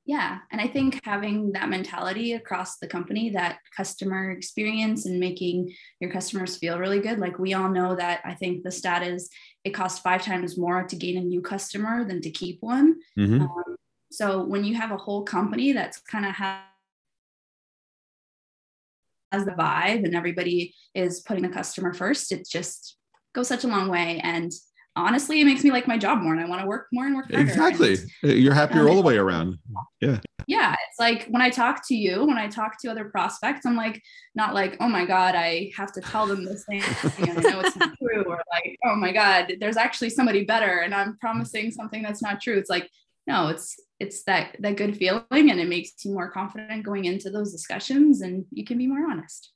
Yeah. 0.04 0.38
And 0.50 0.60
i 0.60 0.66
think 0.66 1.00
having 1.04 1.52
that 1.52 1.68
mentality 1.68 2.32
across 2.32 2.78
the 2.78 2.88
company 2.88 3.30
that 3.30 3.58
customer 3.76 4.32
experience 4.32 5.06
and 5.06 5.20
making 5.20 5.72
your 6.00 6.10
customers 6.10 6.56
feel 6.56 6.78
really 6.78 7.00
good 7.00 7.18
like 7.18 7.38
we 7.38 7.54
all 7.54 7.68
know 7.68 7.94
that 7.94 8.20
i 8.24 8.34
think 8.34 8.64
the 8.64 8.70
stat 8.70 9.02
is 9.02 9.30
it 9.64 9.70
costs 9.70 10.00
five 10.00 10.22
times 10.22 10.58
more 10.58 10.82
to 10.82 10.96
gain 10.96 11.16
a 11.18 11.20
new 11.20 11.40
customer 11.40 12.04
than 12.04 12.20
to 12.20 12.30
keep 12.30 12.58
one. 12.60 12.96
Mm-hmm. 13.18 13.42
um, 13.42 13.76
so 14.12 14.44
when 14.44 14.64
you 14.64 14.74
have 14.74 14.90
a 14.90 14.96
whole 14.96 15.22
company 15.22 15.72
that's 15.72 16.00
kind 16.00 16.26
of 16.26 16.32
has 16.32 16.64
the 19.32 19.52
vibe 19.52 20.04
and 20.04 20.14
everybody 20.14 20.74
is 20.94 21.20
putting 21.20 21.42
the 21.42 21.48
customer 21.48 21.92
first 21.92 22.32
it 22.32 22.46
just 22.48 22.96
goes 23.34 23.48
such 23.48 23.64
a 23.64 23.68
long 23.68 23.88
way 23.88 24.20
and 24.22 24.52
honestly, 24.96 25.40
it 25.40 25.44
makes 25.44 25.64
me 25.64 25.70
like 25.70 25.86
my 25.88 25.96
job 25.96 26.20
more 26.20 26.32
and 26.32 26.42
I 26.42 26.48
want 26.48 26.60
to 26.60 26.66
work 26.66 26.88
more 26.92 27.06
and 27.06 27.14
work 27.14 27.30
harder. 27.30 27.42
Exactly. 27.42 27.96
And, 28.22 28.32
You're 28.32 28.54
happier 28.54 28.82
um, 28.82 28.88
all 28.88 28.96
the 28.96 29.02
way 29.02 29.16
around. 29.16 29.58
Yeah. 30.00 30.18
Yeah. 30.46 30.72
It's 30.72 30.98
like 30.98 31.28
when 31.28 31.40
I 31.40 31.50
talk 31.50 31.86
to 31.88 31.94
you, 31.94 32.24
when 32.24 32.36
I 32.36 32.48
talk 32.48 32.80
to 32.80 32.90
other 32.90 33.06
prospects, 33.06 33.64
I'm 33.64 33.76
like, 33.76 34.02
not 34.34 34.54
like, 34.54 34.76
oh 34.80 34.88
my 34.88 35.06
God, 35.06 35.34
I 35.34 35.70
have 35.76 35.92
to 35.92 36.00
tell 36.00 36.26
them 36.26 36.44
this 36.44 36.64
thing 36.64 36.82
and 37.18 37.38
I 37.38 37.50
know 37.50 37.60
it's 37.60 37.76
not 37.76 37.96
true. 38.02 38.24
Or 38.24 38.42
like, 38.50 38.76
oh 38.84 38.96
my 38.96 39.12
God, 39.12 39.54
there's 39.60 39.76
actually 39.76 40.10
somebody 40.10 40.44
better 40.44 40.80
and 40.80 40.94
I'm 40.94 41.16
promising 41.18 41.70
something 41.70 42.02
that's 42.02 42.22
not 42.22 42.40
true. 42.40 42.58
It's 42.58 42.70
like, 42.70 42.88
no, 43.26 43.48
it's 43.48 43.76
it's 44.02 44.24
that 44.24 44.56
that 44.58 44.76
good 44.76 44.96
feeling 44.96 45.24
and 45.30 45.60
it 45.60 45.68
makes 45.68 46.04
you 46.04 46.12
more 46.12 46.30
confident 46.30 46.84
going 46.84 47.04
into 47.04 47.30
those 47.30 47.52
discussions 47.52 48.20
and 48.20 48.44
you 48.50 48.64
can 48.64 48.76
be 48.76 48.86
more 48.86 49.10
honest. 49.10 49.52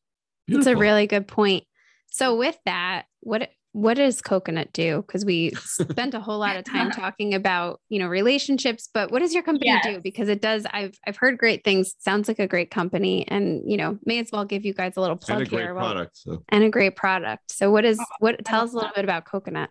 It's 0.49 0.67
a 0.67 0.77
really 0.77 1.09
good 1.09 1.27
point. 1.27 1.65
So 2.13 2.37
with 2.37 2.57
that, 2.65 3.07
what 3.21 3.51
what 3.73 3.99
does 3.99 4.23
coconut 4.23 4.73
do 4.73 5.03
because 5.03 5.23
we 5.23 5.51
spent 5.57 6.15
a 6.15 6.21
whole 6.21 6.39
lot 6.39 6.57
of 6.57 6.65
time 6.65 6.91
talking 7.03 7.35
about 7.35 7.79
you 7.91 7.99
know 7.99 8.07
relationships 8.07 8.89
but 8.95 9.11
what 9.11 9.19
does 9.19 9.35
your 9.35 9.43
company 9.43 9.67
yes. 9.67 9.85
do 9.85 10.01
because 10.01 10.31
it 10.31 10.41
does 10.41 10.65
i've 10.71 10.99
i've 11.07 11.19
heard 11.19 11.37
great 11.37 11.63
things 11.63 11.95
sounds 11.99 12.27
like 12.27 12.39
a 12.39 12.47
great 12.47 12.71
company 12.71 13.29
and 13.29 13.71
you 13.71 13.77
know 13.77 13.99
may 14.07 14.19
as 14.19 14.31
well 14.33 14.47
give 14.47 14.65
you 14.65 14.73
guys 14.73 14.97
a 14.97 15.01
little 15.01 15.15
plug 15.15 15.41
and 15.41 15.47
a 15.47 15.51
here 15.51 15.75
great 15.75 15.79
product 15.79 16.17
so. 16.17 16.43
and 16.49 16.65
a 16.65 16.71
great 16.71 16.97
product 16.97 17.53
so 17.53 17.71
what 17.71 17.85
is 17.85 17.99
oh, 18.01 18.05
what 18.21 18.43
tell 18.47 18.65
us 18.65 18.73
a 18.73 18.77
little 18.77 18.93
bit 18.95 19.05
about 19.05 19.27
coconut 19.27 19.69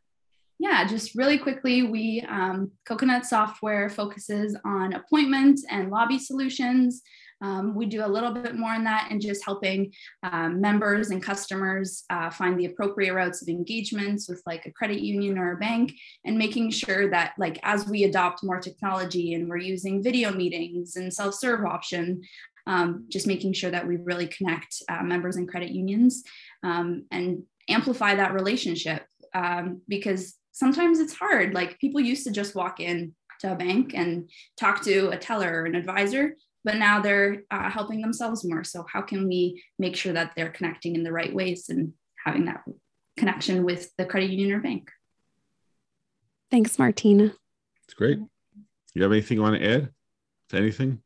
yeah, 0.59 0.85
just 0.85 1.15
really 1.15 1.37
quickly, 1.37 1.83
we 1.83 2.25
um, 2.29 2.71
Coconut 2.85 3.25
Software 3.25 3.89
focuses 3.89 4.55
on 4.63 4.93
appointments 4.93 5.65
and 5.69 5.91
lobby 5.91 6.17
solutions. 6.17 7.01
Um, 7.41 7.75
we 7.75 7.85
do 7.85 8.05
a 8.05 8.07
little 8.07 8.31
bit 8.31 8.55
more 8.55 8.73
in 8.73 8.85
that 8.85 9.09
and 9.11 9.21
just 9.21 9.43
helping 9.43 9.91
um, 10.23 10.61
members 10.61 11.09
and 11.09 11.21
customers 11.21 12.05
uh, 12.09 12.29
find 12.29 12.57
the 12.57 12.65
appropriate 12.65 13.13
routes 13.13 13.41
of 13.41 13.49
engagements 13.49 14.29
with 14.29 14.41
like 14.45 14.65
a 14.65 14.71
credit 14.71 15.01
union 15.01 15.37
or 15.37 15.51
a 15.51 15.57
bank 15.57 15.93
and 16.23 16.37
making 16.37 16.71
sure 16.71 17.09
that 17.09 17.33
like 17.37 17.59
as 17.63 17.87
we 17.87 18.05
adopt 18.05 18.43
more 18.43 18.61
technology 18.61 19.33
and 19.33 19.49
we're 19.49 19.57
using 19.57 20.01
video 20.01 20.31
meetings 20.31 20.95
and 20.95 21.13
self-serve 21.13 21.65
option, 21.65 22.21
um, 22.67 23.05
just 23.09 23.27
making 23.27 23.51
sure 23.51 23.69
that 23.69 23.85
we 23.85 23.97
really 23.97 24.27
connect 24.27 24.81
uh, 24.87 25.03
members 25.03 25.35
and 25.35 25.49
credit 25.49 25.71
unions 25.71 26.23
um, 26.63 27.05
and 27.11 27.43
amplify 27.69 28.15
that 28.15 28.33
relationship 28.33 29.05
um, 29.33 29.81
because 29.87 30.35
sometimes 30.55 30.99
it's 30.99 31.13
hard. 31.13 31.53
Like 31.53 31.79
people 31.79 32.01
used 32.01 32.25
to 32.25 32.31
just 32.31 32.55
walk 32.55 32.79
in 32.79 33.13
to 33.41 33.51
a 33.51 33.55
bank 33.55 33.93
and 33.93 34.29
talk 34.59 34.81
to 34.83 35.09
a 35.09 35.17
teller 35.17 35.61
or 35.61 35.65
an 35.65 35.75
advisor 35.75 36.35
but 36.65 36.77
now 36.77 36.99
they're 36.99 37.43
uh, 37.51 37.69
helping 37.69 38.01
themselves 38.01 38.43
more. 38.43 38.63
So 38.63 38.85
how 38.91 39.03
can 39.03 39.27
we 39.29 39.63
make 39.77 39.95
sure 39.95 40.11
that 40.13 40.31
they're 40.35 40.49
connecting 40.49 40.95
in 40.95 41.03
the 41.03 41.11
right 41.11 41.33
ways 41.33 41.69
and 41.69 41.93
having 42.25 42.45
that 42.45 42.63
connection 43.17 43.63
with 43.63 43.95
the 43.97 44.05
credit 44.05 44.31
union 44.31 44.57
or 44.57 44.61
bank? 44.61 44.89
Thanks, 46.49 46.79
Martina. 46.79 47.33
It's 47.83 47.93
great. 47.93 48.17
You 48.95 49.03
have 49.03 49.11
anything 49.11 49.37
you 49.37 49.43
want 49.43 49.61
to 49.61 49.73
add 49.73 49.89
to 50.49 50.57
anything? 50.57 51.03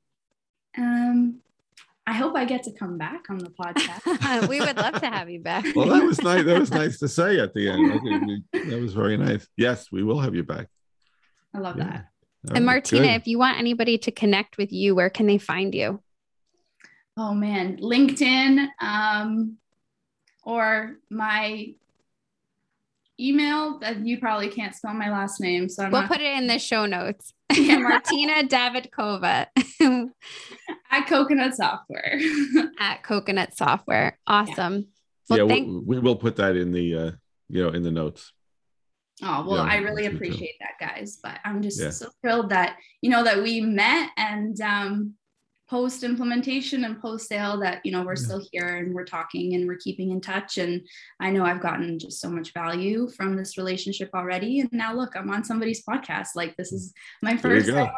Um, 0.77 1.41
I 2.10 2.14
hope 2.14 2.36
I 2.36 2.43
get 2.43 2.64
to 2.64 2.72
come 2.72 2.97
back 2.97 3.30
on 3.30 3.38
the 3.38 3.51
podcast. 3.51 4.47
we 4.49 4.60
would 4.60 4.78
love 4.78 4.99
to 4.99 5.07
have 5.07 5.30
you 5.30 5.41
back. 5.41 5.64
well, 5.76 5.89
that 5.89 6.03
was 6.03 6.20
nice. 6.24 6.43
That 6.43 6.60
was 6.60 6.72
nice 6.72 6.97
to 6.99 7.07
say 7.07 7.39
at 7.39 7.53
the 7.53 7.70
end. 7.70 8.43
That 8.70 8.80
was 8.82 8.93
very 8.93 9.16
nice. 9.16 9.47
Yes, 9.55 9.91
we 9.91 10.01
will 10.03 10.20
have 10.20 10.34
you 10.34 10.43
back. 10.43 10.68
I 11.53 11.60
love 11.60 11.78
yeah. 11.78 11.84
that 11.86 12.05
and 12.55 12.66
Martina, 12.66 13.07
good. 13.07 13.22
if 13.22 13.28
you 13.28 13.38
want 13.38 13.60
anybody 13.60 13.97
to 13.99 14.12
connect 14.12 14.57
with 14.57 14.72
you, 14.72 14.95
where 14.95 15.10
can 15.10 15.28
they 15.28 15.38
find 15.38 15.76
you? 15.76 16.01
Oh 17.18 17.34
man, 17.34 17.78
LinkedIn 17.78 18.70
um, 18.82 19.57
or 20.43 20.95
my 21.10 21.76
email 23.20 23.80
that 23.80 24.05
you 24.05 24.20
probably 24.20 24.49
can't 24.49 24.76
spell 24.76 24.93
my 24.93 25.09
last 25.09 25.39
name. 25.41 25.70
So 25.70 25.84
I'm 25.84 25.91
we'll 25.91 26.01
not... 26.01 26.11
put 26.11 26.22
it 26.22 26.38
in 26.38 26.47
the 26.47 26.59
show 26.59 26.86
notes. 26.86 27.34
Martina 27.57 28.43
Davidkova 28.47 29.47
at 30.91 31.07
Coconut 31.07 31.55
Software. 31.55 32.20
at 32.80 33.03
Coconut 33.03 33.55
Software. 33.55 34.17
Awesome. 34.28 34.88
Yeah, 35.30 35.38
well, 35.38 35.39
yeah 35.39 35.47
thank- 35.47 35.67
we, 35.67 35.97
we 35.97 35.99
will 35.99 36.15
put 36.15 36.36
that 36.38 36.55
in 36.55 36.72
the 36.72 36.95
uh, 36.95 37.11
you 37.49 37.63
know 37.63 37.70
in 37.70 37.84
the 37.84 37.91
notes. 37.91 38.32
Oh, 39.22 39.45
well, 39.45 39.65
yeah, 39.65 39.74
I 39.74 39.78
really 39.78 40.05
appreciate 40.05 40.55
that, 40.61 40.80
guys. 40.80 41.20
But 41.22 41.39
I'm 41.43 41.61
just 41.61 41.82
yeah. 41.82 41.89
so 41.89 42.09
thrilled 42.22 42.51
that, 42.51 42.78
you 43.01 43.09
know, 43.09 43.24
that 43.24 43.43
we 43.43 43.59
met 43.59 44.11
and 44.15 44.59
um, 44.61 45.15
post 45.70 46.03
implementation 46.03 46.84
and 46.84 46.99
post 46.99 47.28
sale 47.28 47.59
that, 47.59 47.86
you 47.86 47.91
know, 47.91 48.01
we're 48.01 48.15
yeah. 48.15 48.24
still 48.24 48.41
here 48.51 48.78
and 48.78 48.93
we're 48.93 49.05
talking 49.05 49.53
and 49.53 49.67
we're 49.67 49.78
keeping 49.78 50.11
in 50.11 50.20
touch. 50.20 50.57
And 50.57 50.82
I 51.20 51.30
know 51.30 51.45
I've 51.45 51.61
gotten 51.61 51.99
just 51.99 52.20
so 52.20 52.30
much 52.30 52.53
value 52.53 53.07
from 53.15 53.36
this 53.36 53.57
relationship 53.57 54.09
already. 54.15 54.61
And 54.61 54.72
now 54.72 54.93
look, 54.93 55.15
I'm 55.15 55.30
on 55.30 55.43
somebody's 55.43 55.84
podcast. 55.84 56.30
Like 56.36 56.57
this 56.57 56.72
is 56.72 56.93
my 57.22 57.38
first. 57.38 57.67
There 57.67 57.91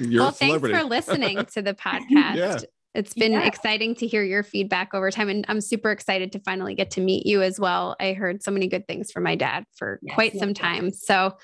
you 0.00 0.08
go. 0.08 0.18
well, 0.24 0.30
thanks 0.32 0.68
for 0.68 0.82
listening 0.82 1.44
to 1.54 1.62
the 1.62 1.74
podcast. 1.74 2.36
yeah. 2.36 2.58
It's 2.94 3.12
been 3.12 3.32
yeah. 3.32 3.46
exciting 3.46 3.96
to 3.96 4.06
hear 4.06 4.22
your 4.22 4.44
feedback 4.44 4.94
over 4.94 5.10
time. 5.10 5.28
And 5.28 5.44
I'm 5.48 5.60
super 5.60 5.90
excited 5.90 6.30
to 6.32 6.38
finally 6.40 6.76
get 6.76 6.92
to 6.92 7.00
meet 7.00 7.26
you 7.26 7.42
as 7.42 7.58
well. 7.58 7.96
I 7.98 8.12
heard 8.12 8.42
so 8.42 8.52
many 8.52 8.68
good 8.68 8.86
things 8.86 9.10
from 9.10 9.24
my 9.24 9.34
dad 9.34 9.64
for 9.74 9.98
yes, 10.02 10.14
quite 10.14 10.34
yes, 10.34 10.40
some 10.40 10.54
time. 10.54 10.86
Yes. 10.86 11.04
So 11.04 11.36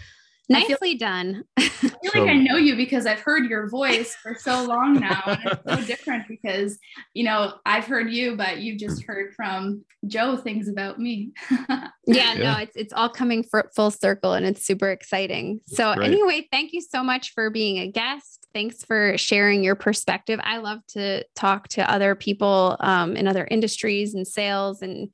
nicely 0.51 0.91
feel, 0.93 0.99
done. 0.99 1.45
I 1.57 1.69
feel 1.69 1.91
so, 2.05 2.21
like 2.21 2.31
I 2.31 2.35
know 2.35 2.57
you 2.57 2.77
because 2.77 3.07
I've 3.07 3.21
heard 3.21 3.49
your 3.49 3.69
voice 3.69 4.15
for 4.17 4.35
so 4.35 4.65
long 4.65 4.95
now. 4.95 5.23
And 5.25 5.41
it's 5.45 5.63
so 5.65 5.81
different 5.87 6.29
because, 6.29 6.79
you 7.15 7.25
know, 7.25 7.55
I've 7.65 7.87
heard 7.87 8.11
you, 8.11 8.37
but 8.37 8.59
you've 8.59 8.79
just 8.79 9.05
heard 9.05 9.33
from 9.35 9.85
Joe 10.07 10.37
things 10.37 10.69
about 10.69 10.99
me. 10.99 11.31
yeah, 11.51 11.89
yeah, 12.07 12.35
no, 12.35 12.57
it's 12.59 12.77
it's 12.77 12.93
all 12.93 13.09
coming 13.09 13.43
for 13.43 13.71
full 13.75 13.91
circle 13.91 14.33
and 14.33 14.45
it's 14.45 14.65
super 14.65 14.91
exciting. 14.91 15.61
So 15.67 15.91
anyway, 15.91 16.49
thank 16.51 16.73
you 16.73 16.81
so 16.81 17.03
much 17.03 17.33
for 17.33 17.51
being 17.51 17.79
a 17.79 17.91
guest. 17.91 18.49
Thanks 18.53 18.85
for 18.85 19.17
sharing 19.17 19.63
your 19.63 19.77
perspective. 19.77 20.41
I 20.43 20.59
love 20.59 20.81
to 20.89 21.25
talk 21.37 21.69
to 21.69 21.89
other 21.91 22.15
people 22.15 22.77
um, 22.81 23.17
in 23.17 23.29
other 23.29 23.47
industries 23.49 24.15
and 24.15 24.27
sales 24.27 24.83
and 24.83 25.11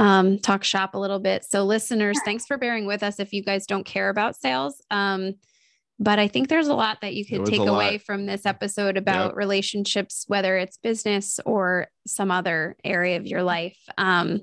um, 0.00 0.38
talk 0.38 0.64
shop 0.64 0.94
a 0.94 0.98
little 0.98 1.18
bit. 1.18 1.44
So, 1.44 1.64
listeners, 1.64 2.18
thanks 2.24 2.46
for 2.46 2.56
bearing 2.56 2.86
with 2.86 3.02
us 3.02 3.20
if 3.20 3.34
you 3.34 3.44
guys 3.44 3.66
don't 3.66 3.84
care 3.84 4.08
about 4.08 4.34
sales. 4.34 4.82
Um, 4.90 5.34
but 5.98 6.18
I 6.18 6.26
think 6.26 6.48
there's 6.48 6.68
a 6.68 6.74
lot 6.74 7.02
that 7.02 7.12
you 7.12 7.26
could 7.26 7.44
take 7.44 7.60
away 7.60 7.98
from 7.98 8.24
this 8.24 8.46
episode 8.46 8.96
about 8.96 9.26
yep. 9.26 9.36
relationships, 9.36 10.24
whether 10.26 10.56
it's 10.56 10.78
business 10.78 11.38
or 11.44 11.88
some 12.06 12.30
other 12.30 12.76
area 12.82 13.18
of 13.18 13.26
your 13.26 13.42
life. 13.42 13.76
Um, 13.98 14.40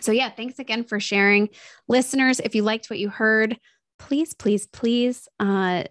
so, 0.00 0.10
yeah, 0.10 0.30
thanks 0.30 0.58
again 0.58 0.82
for 0.82 0.98
sharing. 0.98 1.50
Listeners, 1.86 2.40
if 2.40 2.56
you 2.56 2.64
liked 2.64 2.90
what 2.90 2.98
you 2.98 3.08
heard, 3.08 3.56
please, 4.00 4.34
please, 4.34 4.66
please 4.66 5.28
uh, 5.38 5.84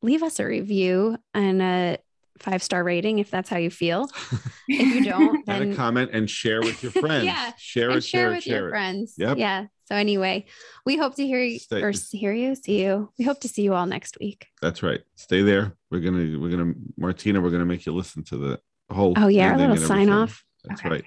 leave 0.00 0.22
us 0.22 0.40
a 0.40 0.46
review 0.46 1.18
and 1.34 1.60
a 1.60 1.98
five 2.40 2.62
star 2.62 2.82
rating 2.82 3.18
if 3.18 3.30
that's 3.30 3.48
how 3.48 3.58
you 3.58 3.70
feel. 3.70 4.08
if 4.68 4.94
you 4.94 5.04
don't, 5.04 5.44
then 5.46 5.62
and 5.62 5.72
a 5.72 5.76
comment 5.76 6.10
and 6.12 6.28
share 6.28 6.60
with 6.60 6.82
your 6.82 6.92
friends. 7.00 7.24
yeah, 7.24 7.52
share 7.58 7.90
it, 7.90 8.02
share, 8.02 8.20
share 8.20 8.30
with 8.30 8.42
share 8.44 8.56
your 8.58 8.68
it. 8.68 8.70
friends. 8.70 9.14
Yep. 9.18 9.38
Yeah. 9.38 9.66
So 9.86 9.96
anyway, 9.96 10.46
we 10.86 10.96
hope 10.96 11.16
to 11.16 11.26
hear 11.26 11.42
you 11.42 11.58
Stay. 11.58 11.82
or 11.82 11.92
hear 12.12 12.32
you, 12.32 12.54
see 12.54 12.82
you. 12.82 13.12
We 13.18 13.24
hope 13.24 13.40
to 13.40 13.48
see 13.48 13.62
you 13.62 13.74
all 13.74 13.86
next 13.86 14.18
week. 14.20 14.46
That's 14.62 14.82
right. 14.82 15.00
Stay 15.16 15.42
there. 15.42 15.74
We're 15.90 16.00
gonna 16.00 16.38
we're 16.38 16.50
gonna 16.50 16.74
Martina. 16.96 17.40
We're 17.40 17.50
gonna 17.50 17.64
make 17.64 17.86
you 17.86 17.92
listen 17.92 18.22
to 18.24 18.36
the 18.36 18.60
whole. 18.94 19.14
Oh 19.16 19.28
yeah, 19.28 19.50
our 19.50 19.58
little 19.58 19.76
sign 19.76 20.10
off. 20.10 20.44
That's 20.64 20.80
okay. 20.80 20.88
right. 20.90 21.04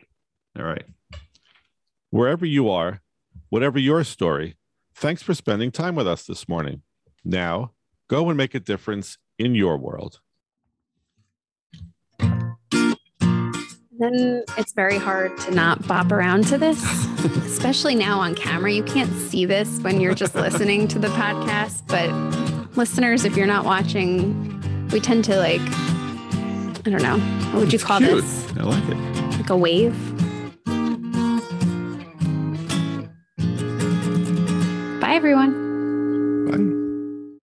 All 0.58 0.66
right. 0.66 0.86
Wherever 2.10 2.46
you 2.46 2.70
are, 2.70 3.02
whatever 3.50 3.80
your 3.80 4.04
story, 4.04 4.56
thanks 4.96 5.24
for 5.24 5.34
spending 5.34 5.72
time 5.72 5.96
with 5.96 6.08
us 6.08 6.26
this 6.26 6.48
morning. 6.48 6.82
Now, 7.24 7.72
go 8.08 8.30
and 8.30 8.38
make 8.38 8.54
a 8.54 8.60
difference 8.60 9.18
in 9.40 9.56
your 9.56 9.78
world. 9.78 10.20
Then 14.04 14.43
it's 14.58 14.74
very 14.74 14.97
hard 14.97 15.38
to 15.38 15.51
not 15.51 15.88
bop 15.88 16.12
around 16.12 16.45
to 16.47 16.58
this, 16.58 16.84
especially 17.45 17.95
now 17.95 18.20
on 18.20 18.36
camera. 18.36 18.70
You 18.70 18.84
can't 18.84 19.10
see 19.30 19.45
this 19.45 19.80
when 19.80 20.01
you're 20.01 20.14
just 20.14 20.36
listening 20.36 20.89
to 20.89 20.99
the 20.99 21.08
podcast, 21.08 21.88
but 21.88 22.10
listeners, 22.76 23.24
if 23.24 23.38
you're 23.38 23.47
not 23.47 23.64
watching, 23.64 24.89
we 24.91 24.99
tend 24.99 25.24
to 25.24 25.38
like, 25.38 25.62
I 25.62 26.89
don't 26.89 27.01
know, 27.01 27.18
what 27.54 27.62
would 27.62 27.72
you 27.72 27.80
call 27.80 27.99
cute. 27.99 28.12
this? 28.12 28.51
I 28.58 28.64
like 28.64 28.84
it. 28.89 29.38
Like 29.38 29.49
a 29.49 29.56
wave. 29.56 29.95
Bye, 34.99 35.14
everyone. 35.14 35.62